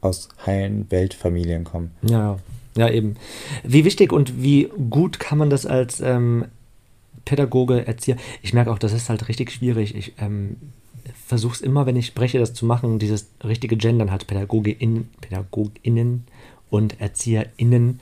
aus 0.00 0.28
heilen 0.46 0.90
Weltfamilien 0.90 1.64
kommen. 1.64 1.90
Ja, 2.02 2.38
ja, 2.76 2.88
eben. 2.88 3.16
Wie 3.64 3.84
wichtig 3.84 4.12
und 4.12 4.42
wie 4.42 4.70
gut 4.90 5.18
kann 5.18 5.38
man 5.38 5.50
das 5.50 5.66
als 5.66 6.00
ähm, 6.00 6.46
Pädagoge, 7.24 7.86
Erzieher? 7.86 8.16
Ich 8.42 8.54
merke 8.54 8.70
auch, 8.70 8.78
das 8.78 8.92
ist 8.92 9.10
halt 9.10 9.28
richtig 9.28 9.50
schwierig. 9.50 9.94
Ich 9.94 10.14
ähm, 10.18 10.56
versuche 11.26 11.54
es 11.54 11.60
immer, 11.60 11.86
wenn 11.86 11.96
ich 11.96 12.06
spreche, 12.06 12.38
das 12.38 12.54
zu 12.54 12.64
machen, 12.64 12.98
dieses 12.98 13.30
richtige 13.44 13.76
Gendern 13.76 14.10
hat 14.10 14.26
PädagogInnen, 14.26 15.10
PädagogInnen 15.20 16.24
und 16.70 17.00
ErzieherInnen. 17.00 18.00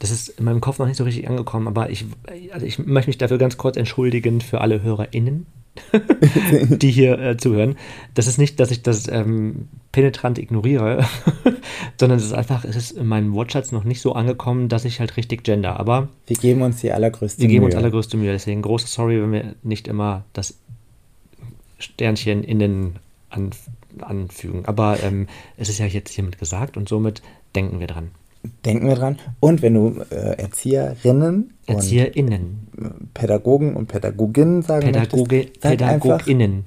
Das 0.00 0.10
ist 0.10 0.30
in 0.30 0.46
meinem 0.46 0.62
Kopf 0.62 0.78
noch 0.78 0.86
nicht 0.86 0.96
so 0.96 1.04
richtig 1.04 1.28
angekommen, 1.28 1.68
aber 1.68 1.90
ich, 1.90 2.06
also 2.52 2.64
ich 2.64 2.78
möchte 2.78 3.10
mich 3.10 3.18
dafür 3.18 3.36
ganz 3.36 3.58
kurz 3.58 3.76
entschuldigen 3.76 4.40
für 4.40 4.62
alle 4.62 4.82
HörerInnen, 4.82 5.46
die 6.70 6.90
hier 6.90 7.18
äh, 7.18 7.36
zuhören. 7.36 7.76
Das 8.14 8.26
ist 8.26 8.38
nicht, 8.38 8.58
dass 8.60 8.70
ich 8.70 8.82
das 8.82 9.08
ähm, 9.08 9.68
penetrant 9.92 10.38
ignoriere, 10.38 11.04
sondern 12.00 12.18
es 12.18 12.24
ist 12.24 12.32
einfach, 12.32 12.64
es 12.64 12.76
ist 12.76 12.92
in 12.92 13.06
meinem 13.08 13.34
Wortschatz 13.34 13.72
noch 13.72 13.84
nicht 13.84 14.00
so 14.00 14.14
angekommen, 14.14 14.70
dass 14.70 14.86
ich 14.86 15.00
halt 15.00 15.18
richtig 15.18 15.44
gender. 15.44 15.78
Aber 15.78 16.08
Wir 16.26 16.36
geben 16.36 16.62
uns 16.62 16.80
die 16.80 16.92
allergrößte 16.92 17.42
wir 17.42 17.48
geben 17.48 17.60
Mühe. 17.60 17.66
uns 17.66 17.76
allergrößte 17.76 18.16
Mühe. 18.16 18.32
Deswegen 18.32 18.62
große 18.62 18.86
Sorry, 18.86 19.20
wenn 19.20 19.32
wir 19.32 19.54
nicht 19.62 19.86
immer 19.86 20.24
das 20.32 20.54
Sternchen 21.78 22.42
innen 22.42 22.98
an, 23.28 23.50
anfügen. 24.00 24.64
Aber 24.64 24.98
ähm, 25.02 25.28
es 25.58 25.68
ist 25.68 25.78
ja 25.78 25.84
jetzt 25.84 26.12
hiermit 26.12 26.38
gesagt 26.38 26.78
und 26.78 26.88
somit 26.88 27.20
denken 27.54 27.80
wir 27.80 27.86
dran. 27.86 28.12
Denken 28.64 28.88
wir 28.88 28.94
dran. 28.94 29.18
Und 29.40 29.60
wenn 29.62 29.74
du 29.74 30.02
äh, 30.10 30.40
Erzieherinnen 30.40 31.54
ErzieherInnen, 31.66 32.68
und 32.76 33.14
Pädagogen 33.14 33.76
und 33.76 33.86
Pädagoginnen 33.86 34.62
sagen 34.62 34.86
Pädagoge, 34.86 35.36
möchtest, 35.36 35.62
sag 35.62 35.70
PädagogInnen. 35.70 36.64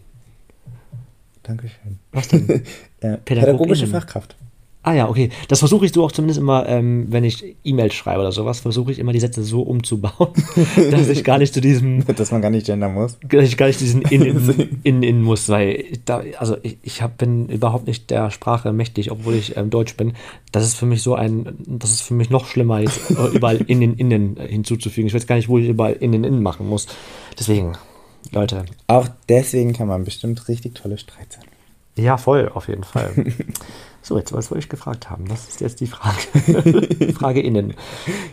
Dankeschön. 1.44 2.00
Was 2.12 2.28
denn? 2.30 2.64
Äh, 3.02 3.18
pädagogische 3.18 3.86
Fachkraft. 3.86 4.38
Ah 4.86 4.94
ja, 4.94 5.10
okay. 5.10 5.30
Das 5.48 5.60
versuche 5.60 5.86
ich 5.86 5.94
so 5.94 6.04
auch 6.04 6.12
zumindest 6.12 6.42
immer, 6.42 6.68
ähm, 6.68 7.06
wenn 7.10 7.24
ich 7.24 7.56
E-Mails 7.64 7.94
schreibe 7.94 8.20
oder 8.20 8.34
sowas, 8.34 8.60
versuche 8.60 8.92
ich 8.92 9.00
immer 9.00 9.14
die 9.14 9.22
Sätze 9.22 9.42
so 9.42 9.62
umzubauen, 9.62 10.34
dass 10.92 11.08
ich 11.08 11.24
gar 11.24 11.38
nicht 11.38 11.54
zu 11.54 11.62
diesem, 11.62 12.06
Dass 12.16 12.32
man 12.32 12.42
gar 12.42 12.50
nicht 12.50 12.66
gendern 12.66 12.94
muss. 12.94 13.18
dass 13.24 13.46
ich 13.46 13.56
gar 13.56 13.68
nicht 13.68 13.80
diesen 13.80 14.02
in 14.02 14.22
in, 14.22 14.80
in, 14.84 15.04
in 15.04 15.22
muss, 15.22 15.48
weil 15.48 15.86
ich 15.92 16.04
da, 16.04 16.22
also 16.38 16.58
ich, 16.64 16.78
ich 16.84 17.02
hab, 17.02 17.18
bin 17.18 17.48
überhaupt 17.48 17.88
nicht 17.88 18.10
der 18.10 18.30
Sprache 18.30 18.74
mächtig, 18.74 19.10
obwohl 19.10 19.36
ich 19.36 19.56
ähm, 19.56 19.70
Deutsch 19.70 19.96
bin. 19.96 20.14
Das 20.52 20.66
ist 20.66 20.76
für 20.76 20.86
mich 20.86 21.02
so 21.02 21.16
ein, 21.16 21.56
das 21.66 21.92
ist 21.92 22.02
für 22.02 22.14
mich 22.14 22.30
noch 22.30 22.46
schlimmer, 22.46 22.82
jetzt 22.82 23.10
äh, 23.12 23.28
überall 23.34 23.62
in 23.66 23.80
den 23.80 23.96
Innen 23.96 24.36
äh, 24.36 24.50
hinzuzufügen. 24.50 25.08
Ich 25.08 25.14
weiß 25.14 25.28
gar 25.28 25.38
nicht, 25.38 25.48
wo 25.48 25.58
ich 25.60 25.70
überall 25.70 25.94
in 25.94 26.12
den 26.12 26.26
Innen 26.26 26.44
machen 26.44 26.68
muss. 26.68 26.88
Deswegen, 27.40 27.78
Leute. 28.34 28.66
Auch 28.88 29.08
deswegen 29.30 29.72
kann 29.72 29.88
man 29.88 30.04
bestimmt 30.04 30.46
richtig 30.50 30.76
tolle 30.76 30.98
Streit 30.98 31.32
sein. 31.32 31.46
Ja, 31.96 32.18
voll, 32.18 32.52
auf 32.54 32.68
jeden 32.68 32.84
Fall. 32.84 33.14
So, 34.04 34.18
jetzt 34.18 34.34
was 34.34 34.52
wollte 34.52 34.66
ich 34.66 34.70
gefragt 34.70 35.10
haben. 35.10 35.26
Das 35.30 35.48
ist 35.48 35.62
jetzt 35.62 35.80
die 35.80 35.88
Frage. 35.88 37.14
Frage 37.14 37.42
innen. 37.42 37.74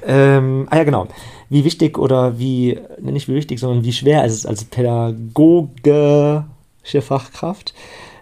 Ähm, 0.04 0.66
ah 0.68 0.78
ja, 0.78 0.85
genau. 0.85 1.06
Wie 1.48 1.64
wichtig 1.64 1.96
oder 1.96 2.40
wie, 2.40 2.78
nicht 3.00 3.28
wie 3.28 3.35
wichtig, 3.35 3.61
sondern 3.61 3.85
wie 3.85 3.92
schwer 3.92 4.24
ist 4.24 4.35
es 4.35 4.46
als 4.46 4.64
pädagogische 4.64 6.44
Fachkraft, 7.00 7.72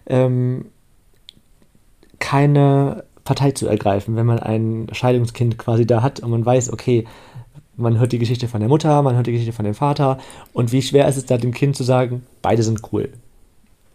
ähm, 0.07 0.67
keine 2.19 3.05
Partei 3.25 3.53
zu 3.53 3.67
ergreifen, 3.67 4.15
wenn 4.17 4.27
man 4.27 4.41
ein 4.41 4.89
Scheidungskind 4.93 5.57
quasi 5.57 5.87
da 5.87 6.03
hat 6.03 6.21
und 6.21 6.31
man 6.31 6.45
weiß, 6.45 6.71
okay, 6.71 7.07
man 7.77 7.99
hört 7.99 8.13
die 8.13 8.19
Geschichte 8.19 8.47
von 8.47 8.61
der 8.61 8.69
Mutter, 8.69 9.01
man 9.01 9.15
hört 9.17 9.27
die 9.27 9.33
Geschichte 9.33 9.55
von 9.55 9.65
dem 9.65 9.75
Vater 9.75 10.19
und 10.53 10.73
wie 10.73 10.83
schwer 10.83 11.09
ist 11.09 11.17
es 11.17 11.25
da 11.25 11.39
dem 11.39 11.55
Kind 11.55 11.77
zu 11.77 11.85
sagen, 11.85 12.27
beide 12.43 12.63
sind 12.63 12.93
cool. 12.93 13.09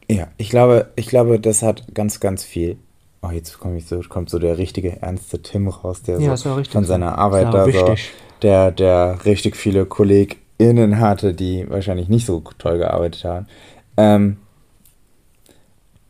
Ja, 0.09 0.29
ich 0.37 0.49
glaube, 0.49 0.91
ich 0.95 1.05
glaube, 1.07 1.39
das 1.39 1.61
hat 1.61 1.93
ganz, 1.93 2.19
ganz 2.19 2.43
viel. 2.43 2.77
Oh, 3.25 3.31
jetzt 3.31 3.57
kommt 3.59 3.81
so, 3.88 3.99
kommt 4.09 4.29
so 4.29 4.38
der 4.38 4.57
richtige, 4.57 5.01
ernste 5.01 5.41
Tim 5.41 5.67
raus, 5.69 6.01
der 6.01 6.19
Ja, 6.19 6.36
so 6.36 6.62
von 6.69 6.83
seiner 6.83 7.17
Arbeit 7.17 7.53
da 7.53 7.65
so, 7.71 7.95
der, 8.41 8.71
der 8.71 9.23
richtig 9.25 9.55
viele 9.55 9.86
KollegInnen 9.86 10.99
hatte, 10.99 11.33
die 11.33 11.65
wahrscheinlich 11.69 12.09
nicht 12.09 12.25
so 12.25 12.43
toll 12.57 12.77
gearbeitet 12.79 13.23
haben. 13.23 13.47
Ähm, 13.95 14.38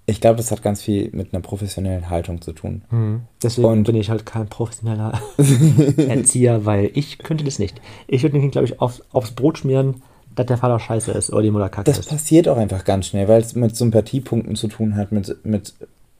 ich 0.05 0.19
glaube, 0.19 0.37
das 0.37 0.51
hat 0.51 0.61
ganz 0.63 0.81
viel 0.81 1.09
mit 1.13 1.33
einer 1.33 1.41
professionellen 1.41 2.09
Haltung 2.09 2.41
zu 2.41 2.51
tun. 2.51 2.81
Hm. 2.89 3.21
Deswegen 3.41 3.67
Und- 3.67 3.83
bin 3.83 3.95
ich 3.95 4.09
halt 4.09 4.25
kein 4.25 4.47
professioneller 4.47 5.13
Erzieher, 5.97 6.65
weil 6.65 6.89
ich 6.93 7.19
könnte 7.19 7.43
das 7.45 7.59
nicht. 7.59 7.79
Ich 8.07 8.23
würde 8.23 8.33
dem 8.33 8.41
Kind, 8.41 8.51
glaube 8.53 8.65
ich, 8.67 8.81
auf, 8.81 9.01
aufs 9.13 9.31
Brot 9.31 9.59
schmieren, 9.59 10.01
dass 10.35 10.47
der 10.47 10.57
Vater 10.57 10.79
scheiße 10.79 11.11
ist 11.11 11.31
oder 11.31 11.43
die 11.43 11.51
Mutter 11.51 11.69
kacke 11.69 11.85
Das 11.85 11.99
ist. 11.99 12.09
passiert 12.09 12.49
auch 12.49 12.57
einfach 12.57 12.83
ganz 12.83 13.05
schnell, 13.07 13.27
weil 13.27 13.39
es 13.41 13.53
mit 13.55 13.75
Sympathiepunkten 13.75 14.55
zu 14.55 14.67
tun 14.67 14.95
hat, 14.97 15.11
mit, 15.11 15.45
mit 15.45 15.73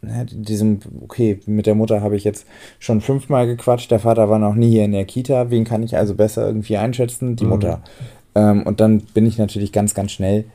ne, 0.04 0.26
diesem, 0.30 0.80
okay, 1.02 1.39
mit 1.46 1.66
der 1.66 1.76
Mutter 1.76 2.02
habe 2.02 2.16
ich 2.16 2.24
jetzt 2.24 2.46
schon 2.80 3.02
fünfmal 3.02 3.48
gequatscht, 3.48 3.89
der 3.92 4.00
Vater 4.00 4.30
war 4.30 4.39
noch 4.39 4.56
nie 4.56 4.70
hier 4.72 4.86
in 4.86 4.92
der 4.92 5.06
Kita, 5.06 5.50
wen 5.50 5.63
kann 5.63 5.84
ich 5.84 5.96
also 5.98 6.13
besser 6.16 6.46
irgendwie 6.46 6.78
einschätzen? 6.78 7.36
Die 7.36 7.44
Mhm. 7.46 7.50
Mutter. 7.50 7.84
Ähm, 8.36 8.63
und 8.63 8.80
dann 8.80 9.00
bin 9.13 9.26
ich 9.26 9.38
natürlich 9.38 9.72
ganz, 9.72 9.94
ganz 9.94 10.12
schnell 10.12 10.46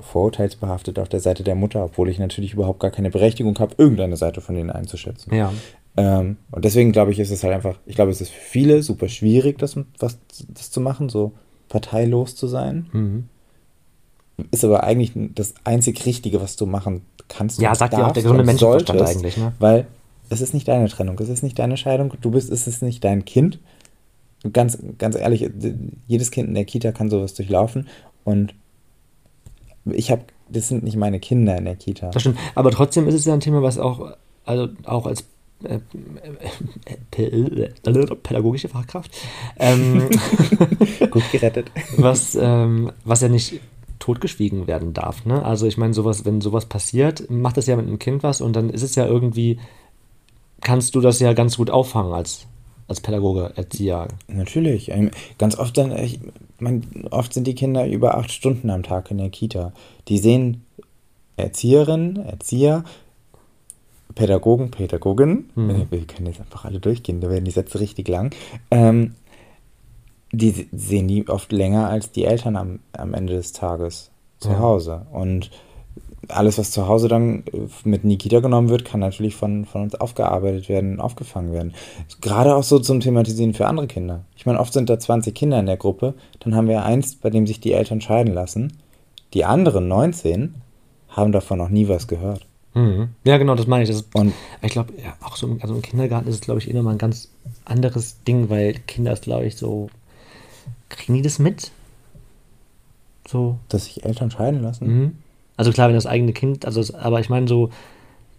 vorurteilsbehaftet 0.00 0.98
auf 0.98 1.08
der 1.08 1.20
Seite 1.20 1.42
der 1.44 1.54
Mutter, 1.54 1.84
obwohl 1.84 2.08
ich 2.08 2.18
natürlich 2.18 2.52
überhaupt 2.54 2.80
gar 2.80 2.90
keine 2.90 3.10
Berechtigung 3.10 3.58
habe, 3.58 3.74
irgendeine 3.78 4.16
Seite 4.16 4.40
von 4.40 4.54
denen 4.54 4.70
einzuschätzen. 4.70 5.34
Ja. 5.34 5.52
Ähm, 5.96 6.38
und 6.50 6.64
deswegen 6.64 6.92
glaube 6.92 7.12
ich, 7.12 7.18
ist 7.18 7.30
es 7.30 7.44
halt 7.44 7.54
einfach, 7.54 7.78
ich 7.86 7.94
glaube, 7.94 8.10
es 8.10 8.20
ist 8.20 8.30
für 8.30 8.40
viele 8.40 8.82
super 8.82 9.08
schwierig, 9.08 9.58
das, 9.58 9.76
was, 9.98 10.18
das 10.48 10.70
zu 10.70 10.80
machen, 10.80 11.08
so 11.08 11.32
parteilos 11.68 12.34
zu 12.34 12.46
sein. 12.46 12.86
Mhm. 12.92 13.28
Ist 14.50 14.64
aber 14.64 14.82
eigentlich 14.82 15.12
das 15.34 15.54
einzig 15.64 16.04
Richtige, 16.06 16.40
was 16.40 16.56
du 16.56 16.66
machen 16.66 17.02
kannst. 17.28 17.60
Ja, 17.60 17.74
sagt 17.74 17.92
ja 17.94 18.06
auch 18.06 18.12
der 18.12 18.22
gesunde 18.22 18.40
und 18.40 18.46
Menschenverstand 18.46 18.98
solltest, 18.98 19.18
eigentlich, 19.18 19.36
ne? 19.36 19.52
Weil 19.58 19.86
es 20.30 20.40
ist 20.40 20.54
nicht 20.54 20.68
deine 20.68 20.88
Trennung, 20.88 21.18
es 21.18 21.28
ist 21.28 21.42
nicht 21.42 21.58
deine 21.58 21.76
Scheidung, 21.76 22.14
du 22.20 22.30
bist, 22.30 22.50
es 22.50 22.66
ist 22.66 22.82
nicht 22.82 23.04
dein 23.04 23.24
Kind. 23.24 23.58
Ganz, 24.52 24.78
ganz 24.98 25.14
ehrlich, 25.14 25.48
jedes 26.08 26.30
Kind 26.32 26.48
in 26.48 26.54
der 26.54 26.64
Kita 26.64 26.90
kann 26.90 27.10
sowas 27.10 27.34
durchlaufen 27.34 27.86
und 28.24 28.54
ich 29.84 30.10
habe, 30.10 30.22
das 30.48 30.68
sind 30.68 30.82
nicht 30.82 30.96
meine 30.96 31.20
Kinder 31.20 31.56
in 31.56 31.64
der 31.64 31.76
Kita. 31.76 32.10
Das 32.10 32.22
stimmt. 32.22 32.38
Aber 32.54 32.70
trotzdem 32.70 33.06
ist 33.08 33.14
es 33.14 33.24
ja 33.24 33.34
ein 33.34 33.40
Thema, 33.40 33.62
was 33.62 33.78
auch, 33.78 34.16
also 34.44 34.68
auch 34.84 35.06
als 35.06 35.24
äh, 35.64 35.78
äh, 37.16 37.24
äh, 37.24 38.16
pädagogische 38.22 38.68
Fachkraft, 38.68 39.12
ähm, 39.58 40.08
Gut 41.10 41.22
gerettet. 41.30 41.70
was, 41.96 42.36
ähm, 42.40 42.90
was 43.04 43.20
ja 43.20 43.28
nicht 43.28 43.60
totgeschwiegen 44.02 44.66
werden 44.66 44.94
darf. 44.94 45.24
Ne? 45.24 45.44
Also 45.44 45.66
ich 45.66 45.78
meine, 45.78 45.94
sowas, 45.94 46.24
wenn 46.24 46.40
sowas 46.40 46.66
passiert, 46.66 47.30
macht 47.30 47.56
das 47.56 47.68
ja 47.68 47.76
mit 47.76 47.86
einem 47.86 48.00
Kind 48.00 48.24
was 48.24 48.40
und 48.40 48.54
dann 48.54 48.68
ist 48.68 48.82
es 48.82 48.96
ja 48.96 49.06
irgendwie, 49.06 49.60
kannst 50.60 50.96
du 50.96 51.00
das 51.00 51.20
ja 51.20 51.32
ganz 51.34 51.56
gut 51.56 51.70
auffangen 51.70 52.12
als, 52.12 52.48
als 52.88 53.00
Pädagoge, 53.00 53.52
Erzieher. 53.54 54.08
Natürlich. 54.26 54.90
Ähm, 54.90 55.12
Ganz 55.38 55.56
oft, 55.56 55.78
dann, 55.78 55.96
ich 55.96 56.18
mein, 56.58 57.06
oft 57.12 57.32
sind 57.32 57.46
die 57.46 57.54
Kinder 57.54 57.86
über 57.86 58.16
acht 58.16 58.32
Stunden 58.32 58.70
am 58.70 58.82
Tag 58.82 59.12
in 59.12 59.18
der 59.18 59.30
Kita. 59.30 59.72
Die 60.08 60.18
sehen 60.18 60.64
Erzieherinnen, 61.36 62.16
Erzieher, 62.16 62.82
Pädagogen, 64.16 64.72
Pädagoginnen. 64.72 65.50
Mhm. 65.54 65.86
Wir 65.90 66.06
können 66.06 66.26
jetzt 66.26 66.40
einfach 66.40 66.64
alle 66.64 66.80
durchgehen, 66.80 67.20
da 67.20 67.30
werden 67.30 67.44
die 67.44 67.52
Sätze 67.52 67.78
richtig 67.78 68.08
lang. 68.08 68.34
Ähm, 68.72 69.14
die 70.32 70.50
se- 70.50 70.66
sehen 70.72 71.08
die 71.08 71.28
oft 71.28 71.52
länger 71.52 71.88
als 71.88 72.10
die 72.10 72.24
Eltern 72.24 72.56
am, 72.56 72.78
am 72.92 73.14
Ende 73.14 73.34
des 73.34 73.52
Tages 73.52 74.10
zu 74.38 74.50
Ja. 74.50 74.58
Hause. 74.58 75.06
Und 75.12 75.50
alles, 76.28 76.56
was 76.58 76.70
zu 76.70 76.86
Hause 76.88 77.08
dann 77.08 77.42
äh, 77.52 77.58
mit 77.84 78.04
in 78.04 78.10
die 78.10 78.16
Kita 78.18 78.40
genommen 78.40 78.68
wird, 78.68 78.84
kann 78.84 79.00
natürlich 79.00 79.34
von, 79.36 79.64
von 79.64 79.82
uns 79.82 79.94
aufgearbeitet 79.96 80.68
werden, 80.68 81.00
aufgefangen 81.00 81.52
werden. 81.52 81.74
Gerade 82.20 82.54
auch 82.54 82.62
so 82.62 82.78
zum 82.78 83.00
Thematisieren 83.00 83.54
für 83.54 83.66
andere 83.66 83.86
Kinder. 83.88 84.24
Ich 84.36 84.46
meine, 84.46 84.60
oft 84.60 84.72
sind 84.72 84.88
da 84.88 84.98
20 84.98 85.34
Kinder 85.34 85.58
in 85.60 85.66
der 85.66 85.76
Gruppe, 85.76 86.14
dann 86.40 86.54
haben 86.54 86.68
wir 86.68 86.84
eins, 86.84 87.16
bei 87.16 87.28
dem 87.30 87.46
sich 87.46 87.60
die 87.60 87.72
Eltern 87.72 88.00
scheiden 88.00 88.32
lassen. 88.34 88.72
Die 89.34 89.44
anderen 89.44 89.88
19 89.88 90.54
haben 91.08 91.32
davon 91.32 91.58
noch 91.58 91.68
nie 91.68 91.88
was 91.88 92.06
gehört. 92.08 92.46
Mhm. 92.74 93.08
Ja, 93.24 93.36
genau, 93.36 93.54
das 93.54 93.66
meine 93.66 93.82
ich. 93.84 93.90
Das 93.90 94.02
Und 94.14 94.32
ich 94.62 94.72
glaube, 94.72 94.92
ja, 95.02 95.14
auch 95.26 95.36
so 95.36 95.46
im, 95.46 95.58
also 95.60 95.74
im 95.74 95.82
Kindergarten 95.82 96.28
ist 96.28 96.36
es, 96.36 96.40
glaube 96.40 96.60
ich, 96.60 96.70
eh 96.70 96.72
nochmal 96.72 96.94
ein 96.94 96.98
ganz 96.98 97.28
anderes 97.64 98.22
Ding, 98.24 98.48
weil 98.48 98.74
Kinder 98.86 99.12
ist, 99.12 99.24
glaube 99.24 99.44
ich, 99.44 99.56
so, 99.56 99.90
kriegen 100.96 101.14
die 101.14 101.22
das 101.22 101.38
mit? 101.38 101.70
So, 103.26 103.58
dass 103.68 103.86
sich 103.86 104.04
Eltern 104.04 104.30
scheiden 104.30 104.62
lassen. 104.62 104.86
Mhm. 104.86 105.18
Also 105.56 105.70
klar, 105.72 105.88
wenn 105.88 105.94
das 105.94 106.06
eigene 106.06 106.32
Kind, 106.32 106.64
also 106.66 106.82
aber 106.96 107.20
ich 107.20 107.28
meine 107.28 107.46
so, 107.46 107.70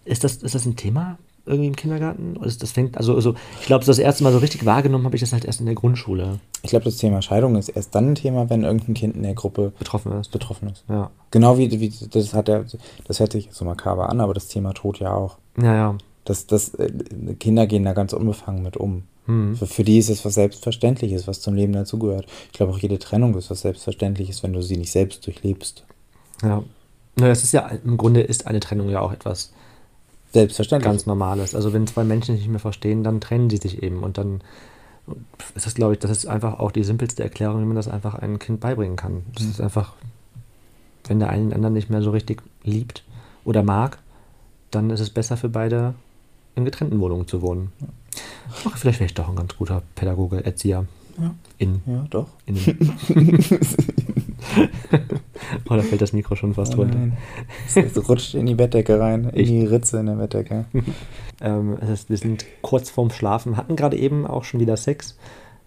ist 0.04 0.24
das, 0.24 0.36
ist 0.36 0.54
das 0.54 0.66
ein 0.66 0.76
Thema 0.76 1.18
irgendwie 1.46 1.68
im 1.68 1.76
Kindergarten? 1.76 2.36
Oder 2.36 2.46
ist 2.46 2.62
das 2.62 2.72
fängt, 2.72 2.96
also, 2.96 3.14
also 3.14 3.34
ich 3.60 3.66
glaube, 3.66 3.84
das 3.84 3.98
erste 3.98 4.24
Mal 4.24 4.32
so 4.32 4.38
richtig 4.38 4.64
wahrgenommen 4.64 5.04
habe 5.04 5.16
ich 5.16 5.20
das 5.20 5.32
halt 5.32 5.44
erst 5.44 5.60
in 5.60 5.66
der 5.66 5.74
Grundschule 5.74 6.40
Ich 6.62 6.70
glaube, 6.70 6.84
das 6.84 6.96
Thema 6.96 7.22
Scheidung 7.22 7.56
ist 7.56 7.68
erst 7.68 7.94
dann 7.94 8.10
ein 8.10 8.14
Thema, 8.14 8.50
wenn 8.50 8.64
irgendein 8.64 8.94
Kind 8.94 9.16
in 9.16 9.22
der 9.22 9.34
Gruppe 9.34 9.72
betroffen 9.78 10.12
ist. 10.12 10.30
betroffen 10.30 10.68
ist. 10.70 10.84
Ja. 10.88 11.10
Genau 11.30 11.58
wie, 11.58 11.70
wie 11.80 11.92
das 12.08 12.34
hat 12.34 12.48
er, 12.48 12.64
das 13.06 13.20
hört 13.20 13.32
sich 13.32 13.48
so 13.52 13.64
makaber 13.64 14.08
an, 14.08 14.20
aber 14.20 14.34
das 14.34 14.48
Thema 14.48 14.72
Tod 14.72 15.00
ja 15.00 15.12
auch. 15.12 15.38
Ja, 15.60 15.74
ja. 15.74 15.98
Das, 16.24 16.46
das, 16.46 16.74
äh, 16.74 16.90
Kinder 17.38 17.66
gehen 17.66 17.84
da 17.84 17.92
ganz 17.92 18.12
unbefangen 18.12 18.62
mit 18.62 18.76
um. 18.76 19.04
Mhm. 19.26 19.56
Für, 19.56 19.66
für 19.66 19.84
die 19.84 19.98
ist 19.98 20.10
es 20.10 20.24
was 20.24 20.34
Selbstverständliches, 20.34 21.26
was 21.26 21.40
zum 21.40 21.54
Leben 21.54 21.72
dazugehört. 21.72 22.26
Ich 22.46 22.52
glaube 22.52 22.72
auch 22.72 22.78
jede 22.78 22.98
Trennung 22.98 23.36
ist 23.36 23.50
was 23.50 23.62
Selbstverständliches, 23.62 24.42
wenn 24.42 24.52
du 24.52 24.62
sie 24.62 24.76
nicht 24.76 24.92
selbst 24.92 25.26
durchlebst. 25.26 25.84
Ja. 26.42 26.62
Na, 27.16 27.28
das 27.28 27.44
ist 27.44 27.52
ja, 27.52 27.66
im 27.66 27.96
Grunde 27.96 28.20
ist 28.20 28.46
eine 28.46 28.60
Trennung 28.60 28.90
ja 28.90 29.00
auch 29.00 29.12
etwas 29.12 29.52
Selbstverständlich. 30.32 30.90
ganz 30.90 31.06
Normales. 31.06 31.54
Also 31.54 31.72
wenn 31.72 31.86
zwei 31.86 32.04
Menschen 32.04 32.34
sich 32.34 32.44
nicht 32.44 32.50
mehr 32.50 32.60
verstehen, 32.60 33.04
dann 33.04 33.20
trennen 33.20 33.50
sie 33.50 33.58
sich 33.58 33.82
eben 33.82 34.02
und 34.02 34.18
dann 34.18 34.42
ist 35.54 35.66
das, 35.66 35.74
glaube 35.74 35.94
ich, 35.94 35.98
das 35.98 36.10
ist 36.10 36.26
einfach 36.26 36.58
auch 36.58 36.72
die 36.72 36.82
simpelste 36.82 37.22
Erklärung, 37.22 37.60
wie 37.60 37.66
man 37.66 37.76
das 37.76 37.88
einfach 37.88 38.14
einem 38.14 38.38
Kind 38.38 38.60
beibringen 38.60 38.96
kann. 38.96 39.22
Das 39.34 39.44
ist 39.44 39.60
einfach, 39.60 39.94
wenn 41.06 41.18
der 41.18 41.28
eine 41.28 41.42
den 41.42 41.52
anderen 41.52 41.74
nicht 41.74 41.90
mehr 41.90 42.02
so 42.02 42.10
richtig 42.10 42.42
liebt 42.62 43.04
oder 43.44 43.62
mag, 43.62 43.98
dann 44.70 44.90
ist 44.90 45.00
es 45.00 45.10
besser 45.10 45.36
für 45.36 45.48
beide 45.48 45.94
in 46.56 46.64
getrennten 46.64 47.00
Wohnungen 47.00 47.28
zu 47.28 47.42
wohnen. 47.42 47.72
Ach, 48.66 48.76
vielleicht 48.76 49.00
wäre 49.00 49.06
ich 49.06 49.14
doch 49.14 49.28
ein 49.28 49.36
ganz 49.36 49.56
guter 49.56 49.82
Pädagoge, 49.94 50.44
Erzieher. 50.44 50.86
Ja. 51.18 51.34
In, 51.58 51.80
ja, 51.86 52.04
doch. 52.10 52.26
in 52.46 52.56
oh, 55.68 55.74
da 55.76 55.82
fällt 55.82 56.02
das 56.02 56.12
Mikro 56.12 56.34
schon 56.36 56.54
fast 56.54 56.74
Oh 56.74 56.78
runter. 56.78 56.98
Es 57.74 58.08
rutscht 58.08 58.34
in 58.34 58.46
die 58.46 58.54
Bettdecke 58.54 58.98
rein, 58.98 59.24
in 59.30 59.40
Ich- 59.40 59.48
die 59.48 59.64
Ritze 59.66 60.00
in 60.00 60.06
der 60.06 60.14
Bettdecke. 60.14 60.64
Ähm, 61.40 61.76
es 61.80 61.88
ist, 61.90 62.10
wir 62.10 62.16
sind 62.16 62.46
kurz 62.62 62.90
vorm 62.90 63.10
Schlafen, 63.10 63.56
hatten 63.56 63.74
gerade 63.74 63.96
eben 63.98 64.24
auch 64.24 64.44
schon 64.44 64.60
wieder 64.60 64.76
Sex. 64.76 65.18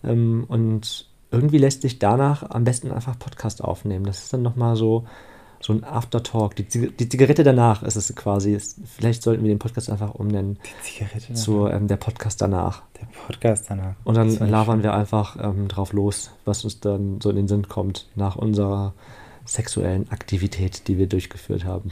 Ähm, 0.01 0.45
und 0.47 1.09
irgendwie 1.29 1.57
lässt 1.57 1.81
sich 1.81 1.99
danach 1.99 2.49
am 2.49 2.63
besten 2.63 2.89
einfach 2.89 3.19
Podcast 3.19 3.61
aufnehmen. 3.61 4.05
Das 4.05 4.23
ist 4.23 4.33
dann 4.33 4.43
nochmal 4.43 4.77
so, 4.77 5.05
so 5.59 5.73
ein 5.73 5.83
Aftertalk. 5.83 6.55
Die, 6.55 6.67
Zig- 6.67 6.97
die 6.97 7.09
Zigarette 7.09 7.43
danach 7.43 7.83
ist 7.83 7.95
es 7.95 8.15
quasi. 8.15 8.53
Ist, 8.53 8.79
vielleicht 8.85 9.23
sollten 9.23 9.43
wir 9.43 9.49
den 9.49 9.59
Podcast 9.59 9.89
einfach 9.89 10.13
umnennen 10.15 10.57
Zigarette. 10.83 11.33
zu 11.33 11.67
ähm, 11.67 11.87
der 11.87 11.97
Podcast 11.97 12.41
danach. 12.41 12.83
Der 13.01 13.07
Podcast 13.27 13.65
danach. 13.69 13.95
Und 14.03 14.15
dann 14.17 14.29
labern 14.49 14.77
schön. 14.77 14.83
wir 14.83 14.93
einfach 14.93 15.37
ähm, 15.41 15.67
drauf 15.67 15.93
los, 15.93 16.31
was 16.45 16.63
uns 16.63 16.79
dann 16.79 17.19
so 17.21 17.29
in 17.29 17.35
den 17.37 17.47
Sinn 17.47 17.67
kommt 17.67 18.07
nach 18.15 18.35
unserer 18.35 18.93
sexuellen 19.45 20.09
Aktivität, 20.11 20.87
die 20.87 20.97
wir 20.97 21.07
durchgeführt 21.07 21.63
haben. 21.65 21.91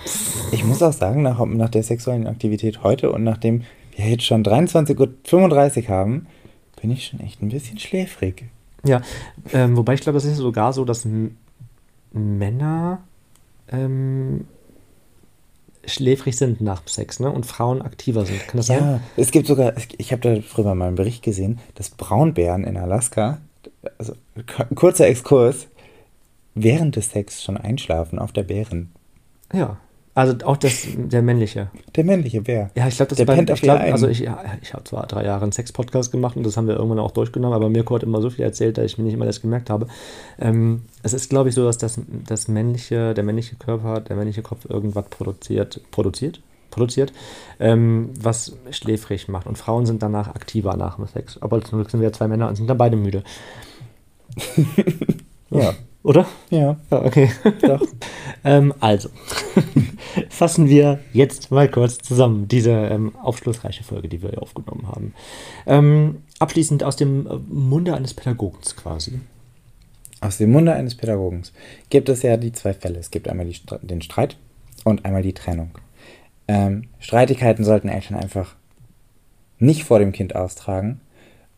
Ich 0.52 0.64
muss 0.66 0.84
auch 0.84 0.92
sagen, 0.94 1.22
nach, 1.22 1.44
nach 1.46 1.70
der 1.70 1.84
sexuellen 1.84 2.28
Aktivität 2.28 2.84
heute 2.84 3.12
und 3.12 3.24
nachdem 3.24 3.64
wir 3.96 4.10
jetzt 4.10 4.26
schon 4.26 4.44
23.35 4.44 5.84
Uhr 5.84 5.88
haben, 5.90 6.28
bin 6.82 6.92
ich 6.92 7.06
schon 7.08 7.22
echt 7.22 7.42
ein 7.42 7.48
bisschen 7.50 7.80
schläfrig. 7.80 8.46
Ja, 8.86 9.02
ähm, 9.54 9.78
wobei 9.78 9.94
ich 9.94 10.02
glaube, 10.02 10.18
es 10.18 10.26
ist 10.26 10.38
sogar 10.38 10.74
so, 10.74 10.84
dass 10.86 11.08
Männer 12.12 13.04
ähm, 13.72 14.46
schläfrig 15.86 16.38
sind 16.38 16.62
nach 16.62 16.82
dem 16.82 16.88
Sex, 16.88 17.20
ne? 17.20 17.32
Und 17.32 17.46
Frauen 17.46 17.82
aktiver 17.82 18.26
sind. 18.26 18.40
Kann 18.48 18.58
das 18.58 18.68
sein? 18.68 18.80
Ja, 18.80 19.00
es 19.18 19.32
gibt 19.32 19.48
sogar, 19.48 19.74
ich 19.98 20.12
habe 20.12 20.22
da 20.22 20.42
früher 20.42 20.76
mal 20.76 20.88
einen 20.88 20.96
Bericht 20.96 21.24
gesehen, 21.24 21.60
dass 21.76 21.90
Braunbären 21.90 22.64
in 22.64 22.78
Alaska, 22.78 23.40
also 23.98 24.14
kurzer 24.76 25.08
Exkurs, 25.08 25.68
während 26.54 26.96
des 26.96 27.12
Sex 27.12 27.44
schon 27.44 27.58
einschlafen 27.58 28.20
auf 28.20 28.32
der 28.32 28.44
Bären. 28.44 28.92
Ja. 29.54 29.78
Also 30.16 30.34
auch 30.46 30.56
das, 30.56 30.88
der 30.96 31.22
männliche. 31.22 31.68
Der 31.94 32.06
männliche 32.06 32.42
Bär. 32.42 32.72
Ja, 32.74 32.88
ich 32.88 32.96
glaube, 32.96 33.10
das 33.10 33.18
Der 33.18 33.26
bei, 33.26 33.36
pennt 33.36 33.50
ich 33.50 33.62
glaub, 33.62 33.82
also 33.82 34.08
ich, 34.08 34.20
ja, 34.20 34.42
ich 34.62 34.74
habe 34.74 34.86
zwar 34.86 35.06
drei 35.08 35.26
Jahre 35.26 35.44
einen 35.44 35.52
Sex-Podcast 35.52 36.10
gemacht 36.10 36.38
und 36.38 36.46
das 36.46 36.56
haben 36.56 36.70
wir 36.70 36.76
irgendwann 36.76 37.00
auch 37.00 37.12
durchgenommen, 37.12 37.54
aber 37.54 37.70
Mirko 37.70 37.96
hat 37.96 38.04
immer 38.04 38.22
so 38.22 38.30
viel 38.30 38.46
erzählt, 38.46 38.78
dass 38.78 38.86
ich 38.86 38.98
mir 38.98 39.04
nicht 39.04 39.14
immer 39.14 39.26
das 39.26 39.42
gemerkt 39.42 39.70
habe. 39.70 39.88
Ähm, 40.40 40.84
es 41.04 41.12
ist, 41.12 41.30
glaube 41.30 41.50
ich, 41.50 41.56
so, 41.56 41.66
dass 41.66 41.78
das, 41.78 42.00
das 42.26 42.48
männliche, 42.48 43.14
der 43.14 43.26
männliche 43.26 43.58
Körper, 43.58 44.00
der 44.00 44.16
männliche 44.16 44.42
Kopf 44.42 44.64
irgendwas 44.70 45.04
produziert, 45.10 45.82
produziert, 45.92 46.40
produziert, 46.72 47.12
ähm, 47.60 48.12
was 48.18 48.56
schläfrig 48.72 49.28
macht. 49.28 49.48
Und 49.48 49.58
Frauen 49.58 49.86
sind 49.86 50.02
danach 50.02 50.30
aktiver 50.30 50.78
nach 50.78 50.96
dem 50.96 51.08
Sex. 51.08 51.42
Aber 51.42 51.62
zum 51.62 51.80
Glück 51.80 51.92
sind 51.92 52.00
wir 52.00 52.08
ja 52.08 52.14
zwei 52.14 52.30
Männer 52.30 52.48
und 52.48 52.56
sind 52.56 52.70
dann 52.70 52.78
beide 52.78 52.96
müde. 52.96 53.24
Ja, 55.52 55.76
Oder? 56.06 56.28
ja, 56.52 56.78
Ja, 56.92 57.06
okay. 57.06 57.32
doch. 57.62 57.82
Ähm, 58.48 58.76
also, 58.80 59.10
fassen 60.30 60.70
wir 60.70 61.00
jetzt 61.14 61.50
mal 61.50 61.68
kurz 61.68 61.98
zusammen 61.98 62.48
diese 62.48 62.70
ähm, 62.70 63.16
aufschlussreiche 63.16 63.84
Folge, 63.84 64.08
die 64.08 64.22
wir 64.22 64.30
hier 64.30 64.44
aufgenommen 64.44 64.88
haben. 64.88 65.16
Ähm, 65.66 66.22
abschließend 66.38 66.84
aus 66.84 66.96
dem 66.96 67.26
äh, 67.26 67.38
Munde 67.50 67.96
eines 67.96 68.14
Pädagogens 68.14 68.76
quasi. 68.76 69.20
Aus 70.22 70.38
dem 70.38 70.52
Munde 70.52 70.74
eines 70.74 70.94
Pädagogen 70.94 71.42
gibt 71.90 72.08
es 72.08 72.22
ja 72.22 72.38
die 72.38 72.52
zwei 72.52 72.76
Fälle. 72.76 73.00
Es 73.00 73.10
gibt 73.10 73.28
einmal 73.28 73.48
die, 73.48 73.58
den 73.82 74.04
Streit 74.04 74.38
und 74.84 75.06
einmal 75.06 75.24
die 75.24 75.34
Trennung. 75.34 75.72
Ähm, 76.48 76.84
Streitigkeiten 77.00 77.66
sollten 77.66 77.90
Eltern 77.90 78.16
einfach 78.16 78.56
nicht 79.58 79.86
vor 79.86 79.98
dem 79.98 80.12
Kind 80.12 80.36
austragen. 80.36 81.02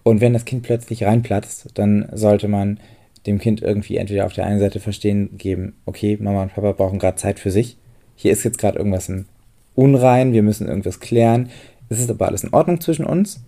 Und 0.04 0.22
wenn 0.22 0.32
das 0.32 0.46
Kind 0.46 0.64
plötzlich 0.64 1.04
reinplatzt, 1.04 1.68
dann 1.74 2.08
sollte 2.14 2.48
man 2.48 2.80
dem 3.28 3.40
Kind 3.40 3.62
irgendwie 3.62 3.98
entweder 3.98 4.26
auf 4.26 4.34
der 4.34 4.46
einen 4.46 4.60
Seite 4.60 4.80
verstehen 4.80 5.38
geben, 5.38 5.76
okay, 5.86 6.18
Mama 6.20 6.44
und 6.44 6.54
Papa 6.54 6.72
brauchen 6.72 6.98
gerade 6.98 7.18
Zeit 7.18 7.40
für 7.40 7.52
sich. 7.52 7.78
Hier 8.16 8.32
ist 8.32 8.44
jetzt 8.44 8.58
gerade 8.58 8.78
irgendwas 8.78 9.10
im 9.10 9.26
Unrein, 9.76 10.34
wir 10.34 10.42
müssen 10.42 10.68
irgendwas 10.68 11.00
klären. 11.00 11.50
Es 11.90 12.00
ist 12.00 12.10
aber 12.10 12.28
alles 12.28 12.44
in 12.44 12.54
Ordnung 12.54 12.82
zwischen 12.82 13.06
uns. 13.06 13.42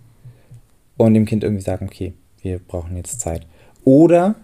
Und 0.96 1.14
dem 1.14 1.24
Kind 1.24 1.42
irgendwie 1.42 1.62
sagen, 1.62 1.86
okay, 1.86 2.12
wir 2.42 2.58
brauchen 2.58 2.96
jetzt 2.96 3.20
Zeit. 3.20 3.46
Oder 3.84 4.34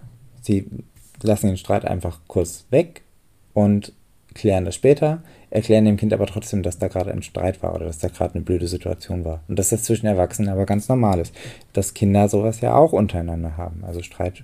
sie 0.41 0.67
lassen 1.21 1.47
den 1.47 1.57
Streit 1.57 1.85
einfach 1.85 2.19
kurz 2.27 2.65
weg 2.71 3.03
und 3.53 3.93
klären 4.33 4.65
das 4.65 4.75
später, 4.75 5.23
erklären 5.49 5.85
dem 5.85 5.97
Kind 5.97 6.13
aber 6.13 6.25
trotzdem, 6.25 6.63
dass 6.63 6.77
da 6.77 6.87
gerade 6.87 7.11
ein 7.11 7.23
Streit 7.23 7.63
war 7.63 7.73
oder 7.75 7.85
dass 7.85 7.99
da 7.99 8.07
gerade 8.07 8.35
eine 8.35 8.43
blöde 8.43 8.67
Situation 8.67 9.23
war. 9.23 9.43
Und 9.47 9.57
dass 9.57 9.69
das 9.69 9.83
zwischen 9.83 10.07
Erwachsenen 10.07 10.49
aber 10.49 10.65
ganz 10.65 10.89
normal 10.89 11.19
ist. 11.19 11.33
Dass 11.73 11.93
Kinder 11.93 12.27
sowas 12.27 12.61
ja 12.61 12.75
auch 12.75 12.91
untereinander 12.91 13.57
haben. 13.57 13.83
Also 13.85 14.01
Streit 14.01 14.43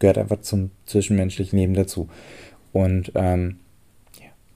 gehört 0.00 0.18
einfach 0.18 0.40
zum 0.40 0.72
zwischenmenschlichen 0.86 1.56
Leben 1.56 1.74
dazu. 1.74 2.08
Und 2.72 3.12
ähm, 3.14 3.60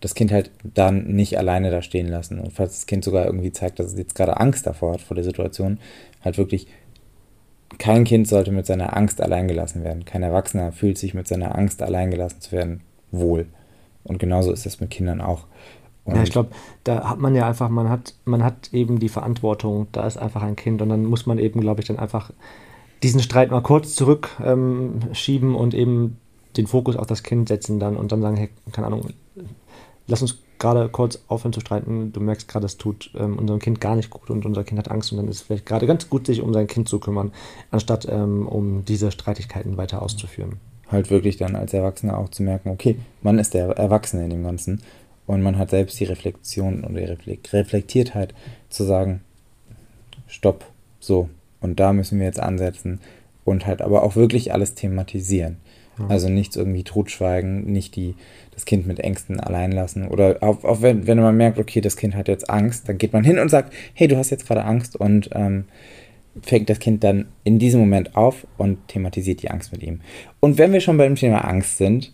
das 0.00 0.14
Kind 0.14 0.32
halt 0.32 0.50
dann 0.62 1.06
nicht 1.06 1.38
alleine 1.38 1.70
da 1.70 1.80
stehen 1.80 2.08
lassen. 2.08 2.38
Und 2.38 2.52
falls 2.52 2.72
das 2.72 2.86
Kind 2.86 3.04
sogar 3.04 3.24
irgendwie 3.26 3.52
zeigt, 3.52 3.78
dass 3.78 3.86
es 3.86 3.98
jetzt 3.98 4.14
gerade 4.14 4.38
Angst 4.38 4.66
davor 4.66 4.94
hat, 4.94 5.00
vor 5.00 5.14
der 5.14 5.24
Situation, 5.24 5.78
halt 6.22 6.36
wirklich 6.36 6.66
kein 7.78 8.04
Kind 8.04 8.28
sollte 8.28 8.52
mit 8.52 8.66
seiner 8.66 8.96
Angst 8.96 9.20
alleingelassen 9.20 9.82
werden. 9.82 10.04
Kein 10.04 10.22
Erwachsener 10.22 10.72
fühlt 10.72 10.98
sich 10.98 11.14
mit 11.14 11.26
seiner 11.26 11.56
Angst 11.56 11.82
alleingelassen 11.82 12.40
zu 12.40 12.52
werden 12.52 12.82
wohl. 13.12 13.46
Und 14.04 14.18
genauso 14.18 14.52
ist 14.52 14.66
es 14.66 14.80
mit 14.80 14.90
Kindern 14.90 15.20
auch. 15.20 15.46
Ja, 16.06 16.22
ich 16.22 16.30
glaube, 16.30 16.50
da 16.84 17.08
hat 17.08 17.18
man 17.18 17.34
ja 17.34 17.48
einfach, 17.48 17.70
man 17.70 17.88
hat, 17.88 18.14
man 18.26 18.44
hat 18.44 18.74
eben 18.74 18.98
die 18.98 19.08
Verantwortung, 19.08 19.86
da 19.92 20.06
ist 20.06 20.18
einfach 20.18 20.42
ein 20.42 20.54
Kind 20.54 20.82
und 20.82 20.90
dann 20.90 21.06
muss 21.06 21.24
man 21.24 21.38
eben, 21.38 21.62
glaube 21.62 21.80
ich, 21.80 21.86
dann 21.86 21.98
einfach 21.98 22.30
diesen 23.04 23.20
Streit 23.20 23.50
mal 23.50 23.60
kurz 23.60 23.94
zurückschieben 23.94 25.50
ähm, 25.50 25.56
und 25.56 25.74
eben 25.74 26.16
den 26.56 26.66
Fokus 26.66 26.96
auf 26.96 27.06
das 27.06 27.22
Kind 27.22 27.48
setzen 27.48 27.78
dann 27.78 27.96
und 27.96 28.10
dann 28.12 28.22
sagen, 28.22 28.36
hey, 28.36 28.48
keine 28.72 28.86
Ahnung, 28.86 29.10
lass 30.06 30.22
uns 30.22 30.38
gerade 30.58 30.88
kurz 30.88 31.22
aufhören 31.28 31.52
zu 31.52 31.60
streiten. 31.60 32.12
Du 32.12 32.20
merkst 32.20 32.48
gerade, 32.48 32.64
es 32.64 32.78
tut 32.78 33.10
ähm, 33.14 33.38
unserem 33.38 33.60
Kind 33.60 33.80
gar 33.80 33.94
nicht 33.94 34.08
gut 34.08 34.30
und 34.30 34.46
unser 34.46 34.64
Kind 34.64 34.78
hat 34.78 34.90
Angst 34.90 35.12
und 35.12 35.18
dann 35.18 35.28
ist 35.28 35.36
es 35.36 35.42
vielleicht 35.42 35.66
gerade 35.66 35.86
ganz 35.86 36.08
gut, 36.08 36.26
sich 36.26 36.40
um 36.40 36.54
sein 36.54 36.66
Kind 36.66 36.88
zu 36.88 36.98
kümmern, 36.98 37.32
anstatt 37.70 38.06
ähm, 38.10 38.48
um 38.48 38.86
diese 38.86 39.10
Streitigkeiten 39.10 39.76
weiter 39.76 40.00
auszuführen. 40.00 40.54
Halt 40.88 41.10
wirklich 41.10 41.36
dann 41.36 41.56
als 41.56 41.74
Erwachsener 41.74 42.16
auch 42.16 42.30
zu 42.30 42.42
merken, 42.42 42.70
okay, 42.70 42.96
man 43.20 43.38
ist 43.38 43.52
der 43.52 43.68
Erwachsene 43.70 44.24
in 44.24 44.30
dem 44.30 44.44
Ganzen 44.44 44.80
und 45.26 45.42
man 45.42 45.58
hat 45.58 45.70
selbst 45.70 46.00
die 46.00 46.04
Reflexion 46.04 46.84
und 46.84 46.94
die 46.94 47.04
Reflektiertheit 47.52 48.32
zu 48.70 48.84
sagen, 48.84 49.20
stopp, 50.26 50.64
so, 51.00 51.28
und 51.64 51.80
da 51.80 51.94
müssen 51.94 52.18
wir 52.18 52.26
jetzt 52.26 52.40
ansetzen 52.40 53.00
und 53.44 53.66
halt 53.66 53.80
aber 53.80 54.02
auch 54.02 54.16
wirklich 54.16 54.52
alles 54.52 54.74
thematisieren. 54.74 55.56
Ja. 55.98 56.08
Also 56.08 56.28
nichts 56.28 56.56
irgendwie 56.56 56.84
totschweigen, 56.84 57.64
nicht 57.64 57.96
die, 57.96 58.16
das 58.52 58.66
Kind 58.66 58.86
mit 58.86 59.00
Ängsten 59.00 59.40
allein 59.40 59.72
lassen. 59.72 60.06
Oder 60.08 60.38
auch, 60.42 60.62
auch 60.64 60.82
wenn, 60.82 61.06
wenn 61.06 61.18
man 61.18 61.36
merkt, 61.36 61.58
okay, 61.58 61.80
das 61.80 61.96
Kind 61.96 62.16
hat 62.16 62.28
jetzt 62.28 62.50
Angst, 62.50 62.88
dann 62.88 62.98
geht 62.98 63.14
man 63.14 63.24
hin 63.24 63.38
und 63.38 63.48
sagt, 63.48 63.72
hey, 63.94 64.08
du 64.08 64.16
hast 64.16 64.30
jetzt 64.30 64.46
gerade 64.46 64.64
Angst 64.64 64.94
und 64.96 65.30
ähm, 65.32 65.64
fängt 66.42 66.68
das 66.68 66.80
Kind 66.80 67.02
dann 67.02 67.26
in 67.44 67.58
diesem 67.58 67.80
Moment 67.80 68.14
auf 68.14 68.46
und 68.58 68.86
thematisiert 68.88 69.42
die 69.42 69.50
Angst 69.50 69.72
mit 69.72 69.82
ihm. 69.82 70.00
Und 70.40 70.58
wenn 70.58 70.72
wir 70.72 70.80
schon 70.80 70.98
beim 70.98 71.14
Thema 71.14 71.46
Angst 71.46 71.78
sind, 71.78 72.12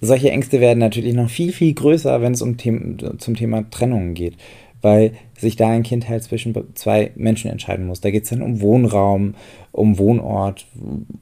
solche 0.00 0.30
Ängste 0.32 0.60
werden 0.60 0.80
natürlich 0.80 1.14
noch 1.14 1.30
viel, 1.30 1.52
viel 1.52 1.74
größer, 1.74 2.20
wenn 2.20 2.32
es 2.32 2.42
um 2.42 2.56
Themen, 2.56 2.98
zum 3.18 3.36
Thema 3.36 3.68
Trennungen 3.70 4.14
geht 4.14 4.34
weil 4.80 5.12
sich 5.36 5.56
da 5.56 5.68
ein 5.68 5.82
Kind 5.82 6.08
halt 6.08 6.22
zwischen 6.22 6.54
zwei 6.74 7.10
Menschen 7.16 7.50
entscheiden 7.50 7.86
muss. 7.86 8.00
Da 8.00 8.10
geht 8.10 8.24
es 8.24 8.30
dann 8.30 8.42
um 8.42 8.60
Wohnraum, 8.60 9.34
um 9.72 9.98
Wohnort, 9.98 10.66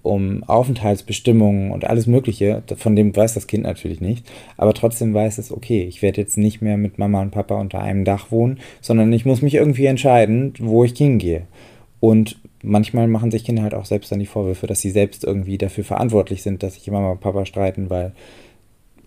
um 0.03 0.43
Aufenthaltsbestimmungen 0.45 1.71
und 1.71 1.85
alles 1.85 2.07
Mögliche. 2.07 2.63
Von 2.77 2.97
dem 2.97 3.15
weiß 3.15 3.35
das 3.35 3.47
Kind 3.47 3.65
natürlich 3.65 4.01
nicht. 4.01 4.27
Aber 4.57 4.75
trotzdem 4.75 5.15
weiß 5.15 5.39
es, 5.39 5.53
okay, 5.53 5.85
ich 5.85 6.03
werde 6.03 6.21
jetzt 6.21 6.39
nicht 6.39 6.63
mehr 6.63 6.77
mit 6.77 6.99
Mama 6.99 7.23
und 7.23 7.31
Papa 7.31 7.59
unter 7.61 7.81
einem 7.81 8.05
Dach 8.05 8.31
wohnen, 8.31 8.59
sondern 8.81 9.13
ich 9.13 9.25
muss 9.25 9.43
mich 9.43 9.55
irgendwie 9.55 9.87
entscheiden, 9.87 10.55
wo 10.59 10.85
ich 10.85 10.97
hingehe. 10.97 11.43
Und 12.01 12.39
manchmal 12.63 13.09
machen 13.09 13.31
sich 13.31 13.45
Kinder 13.45 13.63
halt 13.63 13.75
auch 13.75 13.87
selbst 13.87 14.13
dann 14.13 14.19
die 14.19 14.27
Vorwürfe, 14.27 14.67
dass 14.67 14.81
sie 14.81 14.91
selbst 14.91 15.25
irgendwie 15.25 15.59
dafür 15.59 15.85
verantwortlich 15.85 16.43
sind, 16.43 16.63
dass 16.63 16.75
sich 16.75 16.91
Mama 16.91 17.13
und 17.13 17.21
Papa 17.21 17.47
streiten, 17.47 17.91
weil 17.91 18.13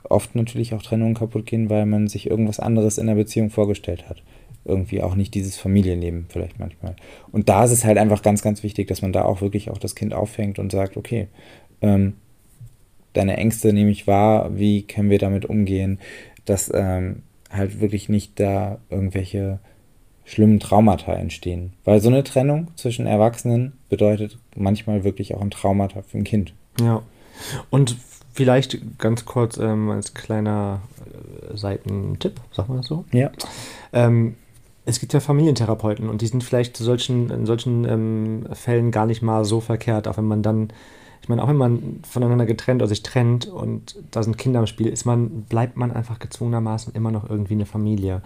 oft 0.03 0.35
natürlich 0.35 0.73
auch 0.73 0.81
Trennungen 0.81 1.13
kaputt 1.13 1.45
gehen, 1.45 1.69
weil 1.69 1.85
man 1.85 2.07
sich 2.07 2.29
irgendwas 2.29 2.59
anderes 2.59 2.97
in 2.97 3.07
der 3.07 3.15
Beziehung 3.15 3.51
vorgestellt 3.51 4.09
hat 4.09 4.23
irgendwie 4.69 5.01
auch 5.01 5.15
nicht 5.15 5.33
dieses 5.33 5.57
Familienleben 5.57 6.27
vielleicht 6.29 6.59
manchmal. 6.59 6.95
Und 7.31 7.49
da 7.49 7.63
ist 7.65 7.71
es 7.71 7.83
halt 7.83 7.97
einfach 7.97 8.21
ganz, 8.21 8.41
ganz 8.41 8.63
wichtig, 8.63 8.87
dass 8.87 9.01
man 9.01 9.11
da 9.11 9.25
auch 9.25 9.41
wirklich 9.41 9.69
auch 9.69 9.77
das 9.77 9.95
Kind 9.95 10.13
auffängt 10.13 10.59
und 10.59 10.71
sagt, 10.71 10.95
okay, 10.95 11.27
ähm, 11.81 12.13
deine 13.13 13.37
Ängste 13.37 13.73
nehme 13.73 13.91
ich 13.91 14.07
wahr, 14.07 14.57
wie 14.57 14.83
können 14.83 15.09
wir 15.09 15.19
damit 15.19 15.45
umgehen, 15.45 15.99
dass 16.45 16.71
ähm, 16.73 17.23
halt 17.49 17.81
wirklich 17.81 18.09
nicht 18.09 18.39
da 18.39 18.79
irgendwelche 18.89 19.59
schlimmen 20.25 20.59
Traumata 20.59 21.13
entstehen. 21.13 21.73
Weil 21.83 22.01
so 22.01 22.09
eine 22.09 22.23
Trennung 22.23 22.67
zwischen 22.75 23.07
Erwachsenen 23.07 23.73
bedeutet 23.89 24.37
manchmal 24.55 25.03
wirklich 25.03 25.33
auch 25.33 25.41
ein 25.41 25.51
Traumata 25.51 26.03
für 26.03 26.19
ein 26.19 26.23
Kind. 26.23 26.53
Ja. 26.79 27.01
Und 27.71 27.97
vielleicht 28.33 28.99
ganz 28.99 29.25
kurz 29.25 29.57
ähm, 29.57 29.89
als 29.89 30.13
kleiner 30.13 30.81
äh, 31.51 31.57
Seitentipp, 31.57 32.39
sagen 32.51 32.73
wir 32.73 32.77
das 32.77 32.87
so? 32.87 33.05
Ja. 33.11 33.31
Ähm, 33.91 34.35
es 34.89 34.99
gibt 34.99 35.13
ja 35.13 35.19
Familientherapeuten 35.19 36.09
und 36.09 36.21
die 36.21 36.27
sind 36.27 36.43
vielleicht 36.43 36.75
zu 36.75 36.83
solchen, 36.83 37.29
in 37.29 37.45
solchen 37.45 37.85
ähm, 37.85 38.45
Fällen 38.53 38.91
gar 38.91 39.05
nicht 39.05 39.21
mal 39.21 39.45
so 39.45 39.61
verkehrt, 39.61 40.07
auch 40.07 40.17
wenn 40.17 40.25
man 40.25 40.41
dann, 40.41 40.69
ich 41.21 41.29
meine, 41.29 41.43
auch 41.43 41.47
wenn 41.47 41.57
man 41.57 41.99
voneinander 42.09 42.45
getrennt 42.45 42.81
oder 42.81 42.89
sich 42.89 43.03
trennt 43.03 43.47
und 43.47 43.95
da 44.11 44.23
sind 44.23 44.37
Kinder 44.37 44.59
im 44.59 44.67
Spiel, 44.67 44.87
ist 44.87 45.05
man, 45.05 45.43
bleibt 45.43 45.77
man 45.77 45.91
einfach 45.91 46.19
gezwungenermaßen 46.19 46.93
immer 46.93 47.11
noch 47.11 47.29
irgendwie 47.29 47.53
eine 47.53 47.65
Familie. 47.65 48.21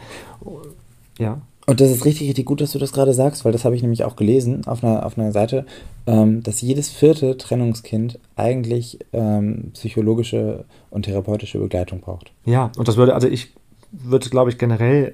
Ja. 1.19 1.41
Und 1.65 1.80
das 1.80 1.91
ist 1.91 2.04
richtig, 2.04 2.28
richtig 2.28 2.45
gut, 2.45 2.60
dass 2.60 2.73
du 2.73 2.80
das 2.80 2.91
gerade 2.91 3.13
sagst, 3.13 3.45
weil 3.45 3.54
das 3.54 3.63
habe 3.63 3.76
ich 3.76 3.82
nämlich 3.82 4.04
auch 4.04 4.17
gelesen 4.17 4.67
auf 4.67 4.84
einer, 4.84 5.06
auf 5.06 5.17
einer 5.17 5.32
Seite, 5.32 5.65
ähm, 6.06 6.43
dass 6.43 6.62
jedes 6.62 6.89
vierte 6.89 7.38
Trennungskind 7.38 8.19
eigentlich 8.36 8.99
ähm, 9.13 9.71
psychologische 9.73 10.65
und 10.89 11.04
therapeutische 11.04 11.60
Begleitung 11.60 12.02
braucht. 12.02 12.32
Ja, 12.45 12.71
und 12.78 12.89
das 12.89 12.97
würde, 12.97 13.15
also 13.15 13.30
ich 13.30 13.54
würde, 13.91 14.30
glaube 14.30 14.49
ich, 14.49 14.58
generell 14.58 15.13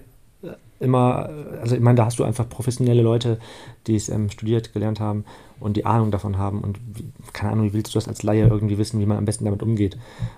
immer, 0.79 1.29
also 1.61 1.75
ich 1.75 1.81
meine, 1.81 1.97
da 1.97 2.05
hast 2.05 2.19
du 2.19 2.23
einfach 2.23 2.47
professionelle 2.47 3.01
Leute, 3.01 3.37
die 3.87 3.95
es 3.95 4.09
ähm, 4.09 4.29
studiert, 4.29 4.73
gelernt 4.73 4.99
haben 4.99 5.25
und 5.59 5.75
die 5.75 5.85
Ahnung 5.85 6.11
davon 6.11 6.37
haben. 6.37 6.61
Und 6.61 6.79
wie, 6.93 7.11
keine 7.33 7.51
Ahnung, 7.51 7.65
wie 7.65 7.73
willst 7.73 7.93
du 7.93 7.97
das 7.97 8.07
als 8.07 8.23
Laie 8.23 8.47
irgendwie 8.47 8.77
wissen, 8.77 8.99
wie 8.99 9.05
man 9.05 9.17
am 9.17 9.25
besten 9.25 9.45
damit 9.45 9.61
umgeht? 9.61 9.97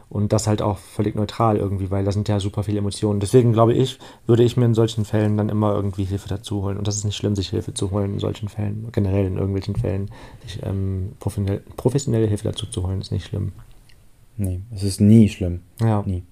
Und 0.10 0.34
das 0.34 0.48
halt 0.48 0.62
auch 0.62 0.78
völlig 0.78 1.16
neutral 1.16 1.58
irgendwie, 1.58 1.92
weil 1.92 2.04
da 2.04 2.12
sind 2.12 2.28
ja 2.28 2.40
super 2.40 2.64
viele 2.64 2.80
Emotionen. 2.80 3.20
Deswegen 3.20 3.54
glaube 3.54 3.74
ich, 3.74 4.00
würde 4.26 4.44
ich 4.44 4.58
mir 4.58 4.66
in 4.66 4.74
solchen 4.74 5.06
Fällen 5.06 5.38
dann 5.38 5.50
immer 5.50 5.74
irgendwie 5.74 6.06
Hilfe 6.06 6.30
dazu 6.30 6.64
holen. 6.64 6.78
Und 6.78 6.88
das 6.88 6.98
ist 6.98 7.06
nicht 7.06 7.18
schlimm, 7.18 7.36
sich 7.36 7.50
Hilfe 7.50 7.74
zu 7.74 7.92
holen 7.92 8.14
in 8.14 8.20
solchen 8.20 8.50
Fällen, 8.50 8.88
generell 8.92 9.28
in 9.28 9.38
irgendwelchen 9.38 9.76
Fällen, 9.76 10.10
sich 10.44 10.60
ähm, 10.64 11.14
professionelle, 11.20 11.62
professionelle 11.78 12.28
Hilfe 12.28 12.46
dazu 12.46 12.66
zu 12.66 12.86
holen, 12.86 13.02
ist 13.02 13.12
nicht 13.12 13.28
schlimm. 13.28 13.52
Nee, 14.38 14.62
es 14.74 14.84
ist 14.84 15.02
nie 15.02 15.30
schlimm. 15.30 15.62
Ja. 15.80 16.04
Nie. 16.06 16.24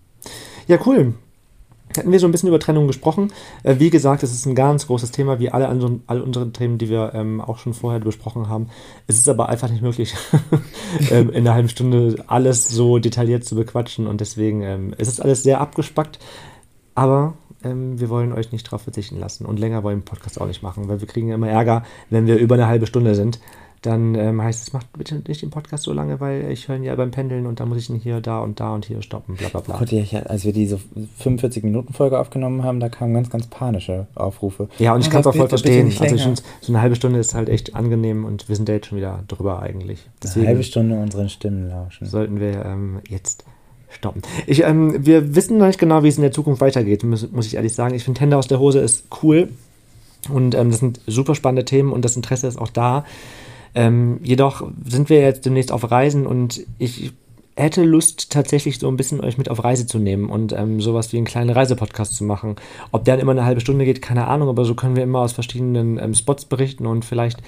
Ja, 0.68 0.80
cool 0.86 1.14
hätten 1.96 2.12
wir 2.12 2.20
so 2.20 2.28
ein 2.28 2.32
bisschen 2.32 2.50
über 2.50 2.60
Trennung 2.60 2.88
gesprochen. 2.88 3.32
Äh, 3.64 3.76
wie 3.80 3.90
gesagt, 3.90 4.24
es 4.24 4.32
ist 4.32 4.46
ein 4.46 4.56
ganz 4.56 4.88
großes 4.88 5.12
Thema, 5.12 5.40
wie 5.40 5.50
alle, 5.50 5.68
anderen, 5.68 6.04
alle 6.08 6.24
unsere 6.24 6.52
Themen, 6.52 6.78
die 6.78 6.90
wir 6.90 7.12
ähm, 7.14 7.42
auch 7.42 7.58
schon 7.58 7.74
vorher 7.74 8.00
besprochen 8.00 8.50
haben. 8.50 8.68
Es 9.08 9.18
ist 9.18 9.30
aber 9.30 9.50
einfach 9.50 9.70
nicht 9.70 9.82
möglich, 9.82 10.14
ähm, 11.12 11.30
in 11.30 11.48
einer 11.48 11.54
halben 11.54 11.70
Stunde 11.70 12.24
alles 12.28 12.68
so 12.68 13.00
detailliert 13.00 13.44
zu 13.44 13.56
bequatschen 13.56 14.08
und 14.08 14.22
deswegen 14.22 14.62
ähm, 14.62 14.94
es 14.98 15.08
ist 15.08 15.22
alles 15.22 15.44
sehr 15.44 15.62
abgespackt. 15.62 16.20
Aber 16.96 17.34
ähm, 17.64 18.00
wir 18.00 18.10
wollen 18.10 18.34
euch 18.34 18.52
nicht 18.52 18.68
darauf 18.68 18.82
verzichten 18.82 19.20
lassen 19.20 19.46
und 19.46 19.60
länger 19.60 19.84
wollen 19.84 20.00
den 20.00 20.06
Podcast 20.06 20.40
auch 20.40 20.48
nicht 20.48 20.64
machen, 20.64 20.88
weil 20.88 21.02
wir 21.02 21.08
kriegen 21.08 21.30
ja 21.30 21.36
immer 21.36 21.50
Ärger, 21.50 21.84
wenn 22.10 22.28
wir 22.28 22.38
über 22.38 22.56
eine 22.56 22.68
halbe 22.68 22.88
Stunde 22.88 23.16
sind 23.16 23.40
dann 23.82 24.16
ähm, 24.16 24.42
heißt 24.42 24.68
es, 24.68 24.74
macht 24.74 24.92
bitte 24.98 25.22
nicht 25.28 25.42
den 25.42 25.52
Podcast 25.52 25.84
so 25.84 25.94
lange, 25.94 26.20
weil 26.20 26.52
ich 26.52 26.68
höre 26.68 26.76
ihn 26.76 26.84
ja 26.84 26.96
beim 26.96 27.12
Pendeln 27.12 27.46
und 27.46 27.60
dann 27.60 27.70
muss 27.70 27.78
ich 27.78 27.90
ihn 27.90 27.96
hier, 27.96 28.20
da 28.20 28.40
und 28.40 28.60
da 28.60 28.74
und 28.74 28.86
hier 28.86 29.02
stoppen, 29.02 29.36
bla 29.36 29.50
bla 29.50 29.62
bla. 29.62 29.78
Gott, 29.78 29.92
ja, 29.92 30.20
als 30.24 30.44
wir 30.44 30.52
diese 30.52 30.80
45-Minuten-Folge 31.24 32.20
aufgenommen 32.20 32.64
haben, 32.64 32.80
da 32.80 32.90
kamen 32.90 33.14
ganz, 33.14 33.30
ganz 33.30 33.48
panische 33.48 34.08
Aufrufe. 34.16 34.68
Ja, 34.80 34.94
und 34.94 35.02
ich 35.02 35.10
kann 35.10 35.22
es 35.22 35.28
auch 35.28 35.36
voll 35.36 35.48
verstehen. 35.48 35.88
Also 36.00 36.16
ich 36.16 36.24
find, 36.24 36.44
so 36.62 36.74
eine 36.74 36.82
halbe 36.82 36.96
Stunde 36.96 37.20
ist 37.20 37.34
halt 37.36 37.48
echt 37.48 37.76
angenehm 37.76 38.26
und 38.26 38.50
wir 38.50 38.56
sind 38.56 38.68
ja 38.68 38.76
jetzt 38.76 38.88
schon 38.88 38.98
wieder 38.98 39.24
drüber 39.28 39.62
eigentlich. 39.62 40.08
Deswegen 40.22 40.42
eine 40.42 40.50
halbe 40.50 40.64
Stunde 40.64 41.00
unseren 41.00 41.30
Stimmen 41.30 41.70
lauschen. 41.70 42.06
Sollten 42.06 42.40
wir 42.40 42.66
ähm, 42.66 43.00
jetzt 43.08 43.46
stoppen. 43.90 44.22
Ich, 44.46 44.64
ähm, 44.64 45.06
wir 45.06 45.36
wissen 45.36 45.58
noch 45.58 45.68
nicht 45.68 45.80
genau, 45.80 46.04
wie 46.04 46.10
es 46.10 46.18
in 46.18 46.22
der 46.22 46.32
Zukunft 46.32 46.62
weitergeht, 46.62 47.04
muss, 47.04 47.32
muss 47.32 47.48
ich 47.48 47.56
ehrlich 47.56 47.74
sagen. 47.74 47.96
Ich 47.96 48.04
finde 48.04 48.20
Hände 48.20 48.38
aus 48.38 48.48
der 48.48 48.60
Hose 48.60 48.80
ist 48.80 49.06
cool 49.24 49.50
und 50.28 50.54
ähm, 50.56 50.70
das 50.70 50.80
sind 50.80 51.00
super 51.08 51.36
spannende 51.36 51.66
Themen 51.66 51.92
und 51.92 52.04
das 52.04 52.16
Interesse 52.16 52.48
ist 52.48 52.60
auch 52.60 52.70
da. 52.70 53.06
Ähm, 53.76 54.20
jedoch 54.24 54.70
sind 54.86 55.10
wir 55.10 55.22
jetzt 55.22 55.46
demnächst 55.46 55.72
auf 55.72 55.90
Reisen 55.92 56.26
und 56.26 56.66
ich 56.78 57.14
hätte 57.60 57.84
Lust, 57.84 58.32
tatsächlich 58.32 58.80
so 58.80 58.88
ein 58.88 58.96
bisschen 58.96 59.22
euch 59.22 59.38
mit 59.38 59.50
auf 59.50 59.64
Reise 59.64 59.86
zu 59.86 60.00
nehmen 60.00 60.30
und 60.30 60.54
ähm, 60.54 60.80
sowas 60.80 61.12
wie 61.12 61.18
einen 61.18 61.26
kleinen 61.26 61.50
Reisepodcast 61.50 62.16
zu 62.16 62.24
machen. 62.24 62.56
Ob 62.92 63.04
der 63.04 63.16
dann 63.16 63.22
immer 63.22 63.34
eine 63.34 63.46
halbe 63.46 63.62
Stunde 63.62 63.86
geht, 63.86 64.02
keine 64.02 64.28
Ahnung, 64.28 64.50
aber 64.50 64.66
so 64.66 64.76
können 64.76 64.96
wir 64.96 65.04
immer 65.04 65.20
aus 65.20 65.34
verschiedenen 65.34 66.00
ähm, 66.00 66.14
Spots 66.14 66.46
berichten 66.46 66.86
und 66.86 67.04
vielleicht 67.04 67.40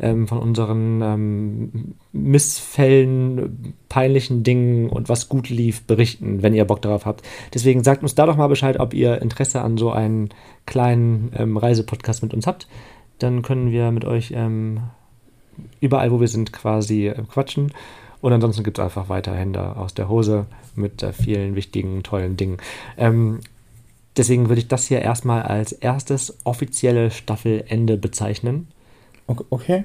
ähm, 0.00 0.26
von 0.26 0.38
unseren 0.38 1.00
ähm, 1.02 1.94
Missfällen, 2.12 3.74
peinlichen 3.88 4.42
Dingen 4.42 4.90
und 4.90 5.08
was 5.08 5.28
gut 5.28 5.48
lief 5.48 5.82
berichten, 5.82 6.42
wenn 6.42 6.54
ihr 6.54 6.64
Bock 6.64 6.82
darauf 6.82 7.06
habt. 7.06 7.24
Deswegen 7.54 7.84
sagt 7.84 8.02
uns 8.02 8.14
da 8.14 8.26
doch 8.26 8.36
mal 8.36 8.48
Bescheid, 8.48 8.80
ob 8.80 8.92
ihr 8.92 9.22
Interesse 9.22 9.62
an 9.62 9.78
so 9.78 9.90
einen 9.90 10.30
kleinen 10.66 11.32
ähm, 11.36 11.56
Reisepodcast 11.56 12.22
mit 12.22 12.34
uns 12.34 12.46
habt. 12.46 12.66
Dann 13.18 13.42
können 13.42 13.70
wir 13.70 13.90
mit 13.92 14.04
euch 14.04 14.32
ähm, 14.34 14.80
überall, 15.80 16.10
wo 16.10 16.20
wir 16.20 16.28
sind, 16.28 16.52
quasi 16.52 17.08
äh, 17.08 17.22
quatschen. 17.30 17.72
Und 18.20 18.32
ansonsten 18.32 18.64
gibt 18.64 18.78
es 18.78 18.84
einfach 18.84 19.08
weiter 19.08 19.34
Hände 19.34 19.76
aus 19.76 19.94
der 19.94 20.08
Hose 20.08 20.46
mit 20.74 21.02
äh, 21.02 21.12
vielen 21.12 21.54
wichtigen, 21.54 22.02
tollen 22.02 22.36
Dingen. 22.36 22.58
Ähm, 22.96 23.40
deswegen 24.16 24.48
würde 24.48 24.60
ich 24.60 24.68
das 24.68 24.86
hier 24.86 25.00
erstmal 25.00 25.42
als 25.42 25.72
erstes 25.72 26.36
offizielle 26.44 27.10
Staffelende 27.10 27.96
bezeichnen. 27.96 28.68
Okay. 29.50 29.84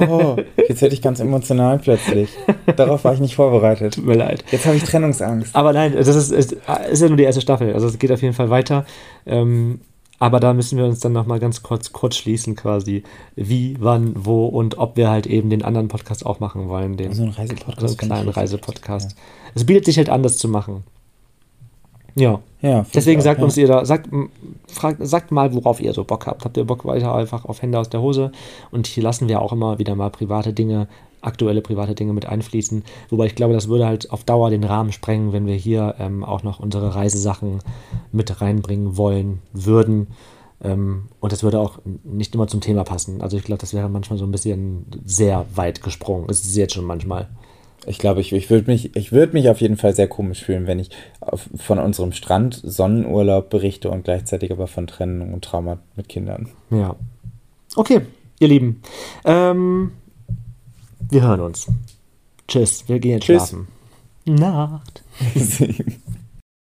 Oh, 0.00 0.36
jetzt 0.68 0.82
werde 0.82 0.94
ich 0.94 1.02
ganz 1.02 1.20
emotional 1.20 1.78
plötzlich. 1.78 2.30
Darauf 2.76 3.04
war 3.04 3.14
ich 3.14 3.20
nicht 3.20 3.36
vorbereitet. 3.36 3.94
Tut 3.94 4.06
mir 4.06 4.14
leid. 4.14 4.44
Jetzt 4.50 4.66
habe 4.66 4.76
ich 4.76 4.82
Trennungsangst. 4.82 5.54
Aber 5.54 5.72
nein, 5.72 5.94
das 5.94 6.08
ist, 6.08 6.30
ist, 6.30 6.52
ist, 6.52 7.00
ja 7.00 7.08
nur 7.08 7.16
die 7.16 7.22
erste 7.22 7.40
Staffel. 7.40 7.72
Also 7.72 7.86
es 7.86 7.98
geht 7.98 8.10
auf 8.10 8.22
jeden 8.22 8.34
Fall 8.34 8.50
weiter. 8.50 8.84
Ähm, 9.26 9.80
aber 10.20 10.38
da 10.38 10.52
müssen 10.52 10.76
wir 10.76 10.84
uns 10.84 11.00
dann 11.00 11.12
nochmal 11.12 11.40
ganz 11.40 11.62
kurz, 11.62 11.92
kurz 11.92 12.16
schließen, 12.16 12.54
quasi, 12.54 13.04
wie, 13.36 13.76
wann, 13.80 14.12
wo 14.14 14.46
und 14.46 14.76
ob 14.76 14.98
wir 14.98 15.08
halt 15.08 15.26
eben 15.26 15.48
den 15.48 15.64
anderen 15.64 15.88
Podcast 15.88 16.26
auch 16.26 16.40
machen 16.40 16.68
wollen. 16.68 16.98
Den, 16.98 17.14
so 17.14 17.22
ein 17.22 17.30
Reisepodcast. 17.30 17.80
So 17.80 17.86
einen 17.86 17.96
kleinen 17.96 18.28
Reisepodcast. 18.28 19.12
Ja. 19.12 19.16
Es 19.54 19.64
bietet 19.64 19.86
sich 19.86 19.96
halt 19.96 20.10
anders 20.10 20.36
zu 20.36 20.46
machen. 20.46 20.84
Ja. 22.14 22.40
ja 22.60 22.84
Deswegen 22.94 23.22
sagt 23.22 23.40
auch, 23.40 23.44
uns 23.44 23.56
ja. 23.56 23.62
ihr 23.62 23.68
da, 23.68 23.84
sagt, 23.86 24.10
fragt, 24.66 24.98
sagt 25.06 25.32
mal, 25.32 25.54
worauf 25.54 25.80
ihr 25.80 25.94
so 25.94 26.04
Bock 26.04 26.26
habt. 26.26 26.44
Habt 26.44 26.58
ihr 26.58 26.64
Bock 26.64 26.84
weiter 26.84 27.14
einfach 27.14 27.46
auf 27.46 27.62
Hände 27.62 27.78
aus 27.78 27.88
der 27.88 28.02
Hose? 28.02 28.30
Und 28.70 28.86
hier 28.86 29.02
lassen 29.02 29.26
wir 29.26 29.40
auch 29.40 29.54
immer 29.54 29.78
wieder 29.78 29.94
mal 29.94 30.10
private 30.10 30.52
Dinge 30.52 30.86
aktuelle 31.22 31.60
private 31.60 31.94
Dinge 31.94 32.12
mit 32.12 32.26
einfließen. 32.26 32.84
Wobei 33.08 33.26
ich 33.26 33.34
glaube, 33.34 33.54
das 33.54 33.68
würde 33.68 33.86
halt 33.86 34.10
auf 34.10 34.24
Dauer 34.24 34.50
den 34.50 34.64
Rahmen 34.64 34.92
sprengen, 34.92 35.32
wenn 35.32 35.46
wir 35.46 35.54
hier 35.54 35.94
ähm, 35.98 36.24
auch 36.24 36.42
noch 36.42 36.60
unsere 36.60 36.94
Reisesachen 36.94 37.60
mit 38.12 38.40
reinbringen 38.40 38.96
wollen 38.96 39.40
würden. 39.52 40.08
Ähm, 40.62 41.08
und 41.20 41.32
das 41.32 41.42
würde 41.42 41.58
auch 41.58 41.78
nicht 42.04 42.34
immer 42.34 42.46
zum 42.46 42.60
Thema 42.60 42.84
passen. 42.84 43.22
Also 43.22 43.36
ich 43.36 43.44
glaube, 43.44 43.60
das 43.60 43.74
wäre 43.74 43.88
manchmal 43.88 44.18
so 44.18 44.24
ein 44.24 44.32
bisschen 44.32 44.86
sehr 45.04 45.46
weit 45.54 45.82
gesprungen. 45.82 46.26
Es 46.28 46.44
ist 46.44 46.56
jetzt 46.56 46.74
schon 46.74 46.84
manchmal. 46.84 47.28
Ich 47.86 47.98
glaube, 47.98 48.20
ich, 48.20 48.32
ich 48.32 48.50
würde 48.50 48.70
mich, 48.70 49.12
würd 49.12 49.32
mich 49.32 49.48
auf 49.48 49.60
jeden 49.60 49.78
Fall 49.78 49.94
sehr 49.94 50.06
komisch 50.06 50.44
fühlen, 50.44 50.66
wenn 50.66 50.78
ich 50.78 50.90
auf, 51.20 51.48
von 51.56 51.78
unserem 51.78 52.12
Strand 52.12 52.60
Sonnenurlaub 52.62 53.48
berichte 53.48 53.90
und 53.90 54.04
gleichzeitig 54.04 54.52
aber 54.52 54.66
von 54.66 54.86
Trennung 54.86 55.32
und 55.32 55.44
Trauma 55.44 55.78
mit 55.96 56.08
Kindern. 56.08 56.50
Ja. 56.70 56.94
Okay, 57.76 58.02
ihr 58.38 58.48
Lieben. 58.48 58.82
Ähm, 59.24 59.92
wir 61.10 61.22
hören 61.22 61.40
uns. 61.40 61.66
Tschüss, 62.48 62.84
wir 62.88 62.98
gehen 62.98 63.12
jetzt 63.12 63.24
Tschüss. 63.24 63.48
schlafen. 63.48 63.68
Nacht. 64.26 65.02